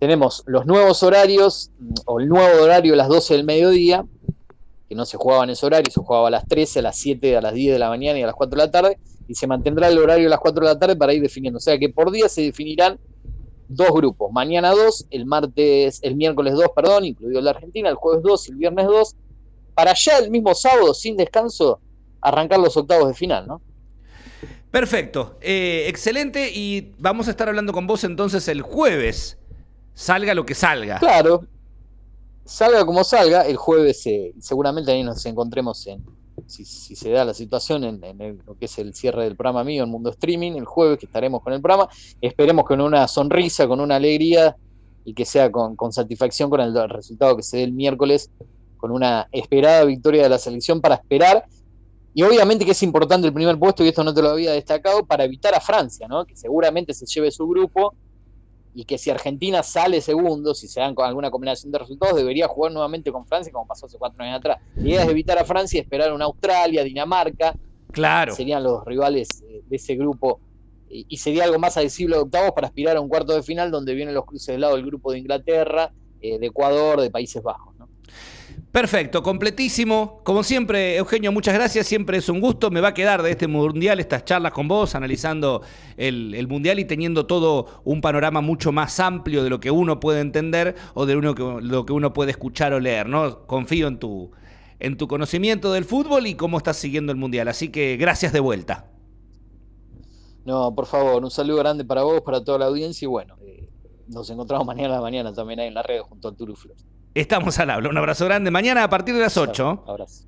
tenemos 0.00 0.42
los 0.46 0.64
nuevos 0.64 1.02
horarios, 1.02 1.70
o 2.06 2.20
el 2.20 2.28
nuevo 2.28 2.64
horario 2.64 2.94
a 2.94 2.96
las 2.96 3.08
12 3.08 3.34
del 3.34 3.44
mediodía, 3.44 4.06
que 4.88 4.94
no 4.94 5.04
se 5.04 5.18
jugaba 5.18 5.44
en 5.44 5.50
ese 5.50 5.66
horario, 5.66 5.92
se 5.92 6.00
jugaba 6.00 6.28
a 6.28 6.30
las 6.30 6.48
13, 6.48 6.78
a 6.78 6.82
las 6.82 6.96
7, 6.96 7.36
a 7.36 7.42
las 7.42 7.52
10 7.52 7.74
de 7.74 7.78
la 7.78 7.90
mañana 7.90 8.18
y 8.18 8.22
a 8.22 8.26
las 8.26 8.34
4 8.34 8.58
de 8.58 8.66
la 8.66 8.70
tarde, 8.70 8.98
y 9.28 9.34
se 9.34 9.46
mantendrá 9.46 9.88
el 9.88 9.98
horario 9.98 10.26
a 10.26 10.30
las 10.30 10.40
4 10.40 10.66
de 10.66 10.72
la 10.72 10.78
tarde 10.78 10.96
para 10.96 11.12
ir 11.12 11.20
definiendo. 11.20 11.58
O 11.58 11.60
sea 11.60 11.78
que 11.78 11.90
por 11.90 12.10
día 12.10 12.30
se 12.30 12.40
definirán 12.40 12.98
dos 13.68 13.90
grupos, 13.90 14.32
mañana 14.32 14.70
2, 14.70 15.08
el 15.10 15.26
martes, 15.26 16.00
el 16.02 16.16
miércoles 16.16 16.54
2, 16.54 16.64
perdón, 16.74 17.04
incluido 17.04 17.42
la 17.42 17.50
Argentina, 17.50 17.90
el 17.90 17.94
jueves 17.94 18.22
2 18.22 18.48
y 18.48 18.52
el 18.52 18.56
viernes 18.56 18.86
2, 18.86 19.16
para 19.74 19.92
ya 19.94 20.16
el 20.16 20.30
mismo 20.30 20.54
sábado, 20.54 20.94
sin 20.94 21.18
descanso, 21.18 21.78
arrancar 22.22 22.58
los 22.58 22.74
octavos 22.74 23.06
de 23.06 23.14
final, 23.14 23.46
¿no? 23.46 23.60
Perfecto, 24.70 25.36
eh, 25.42 25.84
excelente, 25.88 26.50
y 26.52 26.94
vamos 26.98 27.28
a 27.28 27.32
estar 27.32 27.48
hablando 27.48 27.74
con 27.74 27.86
vos 27.86 28.02
entonces 28.02 28.48
el 28.48 28.62
jueves 28.62 29.36
salga 29.94 30.34
lo 30.34 30.44
que 30.44 30.54
salga. 30.54 30.98
Claro, 30.98 31.44
salga 32.44 32.84
como 32.84 33.04
salga, 33.04 33.42
el 33.42 33.56
jueves 33.56 34.06
eh, 34.06 34.34
seguramente 34.40 34.92
ahí 34.92 35.02
nos 35.02 35.24
encontremos 35.26 35.86
en, 35.86 36.04
si, 36.46 36.64
se 36.64 37.10
da 37.10 37.24
la 37.24 37.34
situación 37.34 37.84
en, 37.84 38.42
lo 38.46 38.56
que 38.58 38.64
es 38.64 38.78
el 38.78 38.94
cierre 38.94 39.24
del 39.24 39.36
programa 39.36 39.64
mío 39.64 39.84
en 39.84 39.90
Mundo 39.90 40.10
Streaming, 40.10 40.52
el 40.52 40.64
jueves 40.64 40.98
que 40.98 41.06
estaremos 41.06 41.42
con 41.42 41.52
el 41.52 41.60
programa, 41.60 41.88
esperemos 42.20 42.64
con 42.64 42.80
una 42.80 43.06
sonrisa, 43.08 43.66
con 43.66 43.80
una 43.80 43.96
alegría 43.96 44.56
y 45.04 45.14
que 45.14 45.24
sea 45.24 45.50
con, 45.50 45.76
satisfacción 45.92 46.50
con 46.50 46.60
el, 46.60 46.88
resultado 46.88 47.36
que 47.36 47.42
se 47.42 47.58
dé 47.58 47.64
el 47.64 47.72
miércoles, 47.72 48.30
con 48.76 48.90
una 48.90 49.28
esperada 49.32 49.84
victoria 49.84 50.24
de 50.24 50.28
la 50.28 50.38
selección 50.38 50.80
para 50.80 50.96
esperar. 50.96 51.44
Y 52.12 52.22
obviamente 52.22 52.64
que 52.64 52.72
es 52.72 52.82
importante 52.82 53.28
el 53.28 53.32
primer 53.32 53.58
puesto, 53.58 53.84
y 53.84 53.88
esto 53.88 54.02
no 54.02 54.12
te 54.12 54.20
lo 54.20 54.30
había 54.30 54.52
destacado, 54.52 55.04
para 55.04 55.24
evitar 55.24 55.54
a 55.54 55.60
Francia, 55.60 56.08
¿no? 56.08 56.24
que 56.24 56.36
seguramente 56.36 56.92
se 56.92 57.06
lleve 57.06 57.30
su 57.30 57.46
grupo 57.46 57.94
y 58.74 58.84
que 58.84 58.98
si 58.98 59.10
Argentina 59.10 59.62
sale 59.62 60.00
segundo, 60.00 60.54
si 60.54 60.68
se 60.68 60.80
dan 60.80 60.94
con 60.94 61.06
alguna 61.06 61.30
combinación 61.30 61.72
de 61.72 61.78
resultados, 61.78 62.16
debería 62.16 62.46
jugar 62.46 62.72
nuevamente 62.72 63.10
con 63.10 63.26
Francia, 63.26 63.52
como 63.52 63.66
pasó 63.66 63.86
hace 63.86 63.98
cuatro 63.98 64.22
años 64.22 64.38
atrás. 64.38 64.58
La 64.76 64.88
idea 64.88 65.02
es 65.02 65.08
evitar 65.08 65.38
a 65.38 65.44
Francia 65.44 65.78
y 65.78 65.80
esperar 65.80 66.12
una 66.12 66.26
Australia, 66.26 66.84
Dinamarca. 66.84 67.56
Claro. 67.90 68.34
Serían 68.34 68.62
los 68.62 68.84
rivales 68.84 69.28
eh, 69.42 69.62
de 69.66 69.76
ese 69.76 69.96
grupo. 69.96 70.40
Y 70.92 71.16
sería 71.18 71.44
algo 71.44 71.60
más 71.60 71.76
adhesible 71.76 72.16
de 72.16 72.22
octavos 72.22 72.50
para 72.50 72.66
aspirar 72.66 72.96
a 72.96 73.00
un 73.00 73.08
cuarto 73.08 73.32
de 73.32 73.44
final 73.44 73.70
donde 73.70 73.94
vienen 73.94 74.12
los 74.12 74.24
cruces 74.24 74.48
del 74.48 74.62
lado 74.62 74.74
del 74.74 74.84
grupo 74.84 75.12
de 75.12 75.20
Inglaterra, 75.20 75.92
eh, 76.20 76.40
de 76.40 76.46
Ecuador, 76.46 77.00
de 77.00 77.10
Países 77.12 77.40
Bajos. 77.40 77.69
Perfecto, 78.72 79.24
completísimo. 79.24 80.20
Como 80.22 80.44
siempre, 80.44 80.96
Eugenio, 80.96 81.32
muchas 81.32 81.54
gracias. 81.54 81.88
Siempre 81.88 82.18
es 82.18 82.28
un 82.28 82.40
gusto. 82.40 82.70
Me 82.70 82.80
va 82.80 82.88
a 82.88 82.94
quedar 82.94 83.20
de 83.20 83.32
este 83.32 83.48
mundial 83.48 83.98
estas 83.98 84.24
charlas 84.24 84.52
con 84.52 84.68
vos, 84.68 84.94
analizando 84.94 85.62
el, 85.96 86.46
mundial 86.46 86.78
y 86.78 86.84
teniendo 86.84 87.26
todo 87.26 87.82
un 87.82 88.00
panorama 88.00 88.40
mucho 88.40 88.70
más 88.70 89.00
amplio 89.00 89.42
de 89.42 89.50
lo 89.50 89.58
que 89.58 89.72
uno 89.72 89.98
puede 89.98 90.20
entender 90.20 90.76
o 90.94 91.04
de 91.04 91.16
lo 91.16 91.84
que 91.84 91.92
uno 91.92 92.12
puede 92.12 92.30
escuchar 92.30 92.72
o 92.72 92.78
leer. 92.78 93.08
¿no? 93.08 93.44
Confío 93.46 93.88
en 93.88 93.98
tu, 93.98 94.30
en 94.78 94.96
tu 94.96 95.08
conocimiento 95.08 95.72
del 95.72 95.84
fútbol 95.84 96.28
y 96.28 96.34
cómo 96.36 96.56
estás 96.56 96.76
siguiendo 96.76 97.10
el 97.10 97.18
mundial. 97.18 97.48
Así 97.48 97.70
que 97.70 97.96
gracias 97.96 98.32
de 98.32 98.38
vuelta. 98.38 98.88
No, 100.44 100.72
por 100.76 100.86
favor, 100.86 101.24
un 101.24 101.30
saludo 101.32 101.58
grande 101.58 101.84
para 101.84 102.04
vos, 102.04 102.20
para 102.20 102.44
toda 102.44 102.58
la 102.60 102.66
audiencia 102.66 103.04
y 103.04 103.08
bueno, 103.08 103.36
eh, 103.42 103.68
nos 104.06 104.30
encontramos 104.30 104.64
mañana 104.64 104.94
a 104.94 104.96
la 104.96 105.02
mañana 105.02 105.34
también 105.34 105.58
ahí 105.58 105.68
en 105.68 105.74
la 105.74 105.82
red 105.82 106.00
junto 106.02 106.28
a 106.28 106.32
Turuflos. 106.32 106.86
Estamos 107.14 107.58
al 107.58 107.70
habla. 107.70 107.88
Un 107.88 107.98
abrazo 107.98 108.24
grande. 108.24 108.50
Mañana 108.50 108.84
a 108.84 108.90
partir 108.90 109.14
de 109.14 109.20
las 109.20 109.36
8. 109.36 109.84
Abrazo. 109.86 110.24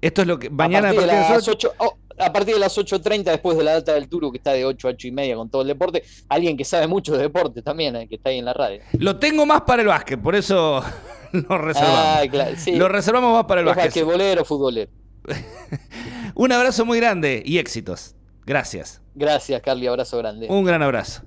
Esto 0.00 0.22
es 0.22 0.28
lo 0.28 0.38
que. 0.38 0.50
Mañana 0.50 0.90
a 0.90 0.94
partir, 0.94 1.10
de, 1.10 1.16
las 1.16 1.48
8. 1.48 1.72
a 2.18 2.32
partir 2.32 2.54
de 2.54 2.60
las 2.60 2.76
8.30, 2.76 3.24
después 3.24 3.56
de 3.56 3.64
la 3.64 3.72
data 3.72 3.94
del 3.94 4.08
Turu, 4.08 4.30
que 4.30 4.38
está 4.38 4.52
de 4.52 4.64
8 4.64 4.88
a 4.88 4.90
8 4.90 5.08
y 5.08 5.10
media 5.12 5.36
con 5.36 5.50
todo 5.50 5.62
el 5.62 5.68
deporte. 5.68 6.02
Alguien 6.28 6.56
que 6.56 6.64
sabe 6.64 6.86
mucho 6.86 7.12
de 7.16 7.22
deporte 7.22 7.62
también, 7.62 7.96
eh, 7.96 8.06
que 8.08 8.16
está 8.16 8.30
ahí 8.30 8.38
en 8.38 8.44
la 8.44 8.52
radio. 8.52 8.80
Lo 8.98 9.16
tengo 9.18 9.46
más 9.46 9.62
para 9.62 9.82
el 9.82 9.88
básquet, 9.88 10.20
por 10.20 10.34
eso 10.34 10.84
lo 11.32 11.58
reservamos. 11.58 11.98
Ah, 11.98 12.22
claro, 12.30 12.56
sí. 12.56 12.76
Lo 12.76 12.88
reservamos 12.88 13.32
más 13.32 13.46
para 13.46 13.62
el 13.62 13.66
básquet. 13.66 13.86
Basquetbolero, 13.86 14.44
futbolero. 14.44 14.90
Un 16.34 16.52
abrazo 16.52 16.84
muy 16.84 17.00
grande 17.00 17.42
y 17.44 17.58
éxitos. 17.58 18.14
Gracias. 18.44 19.00
Gracias, 19.14 19.60
Carly. 19.62 19.86
Abrazo 19.86 20.18
grande. 20.18 20.46
Un 20.48 20.64
gran 20.64 20.82
abrazo. 20.82 21.22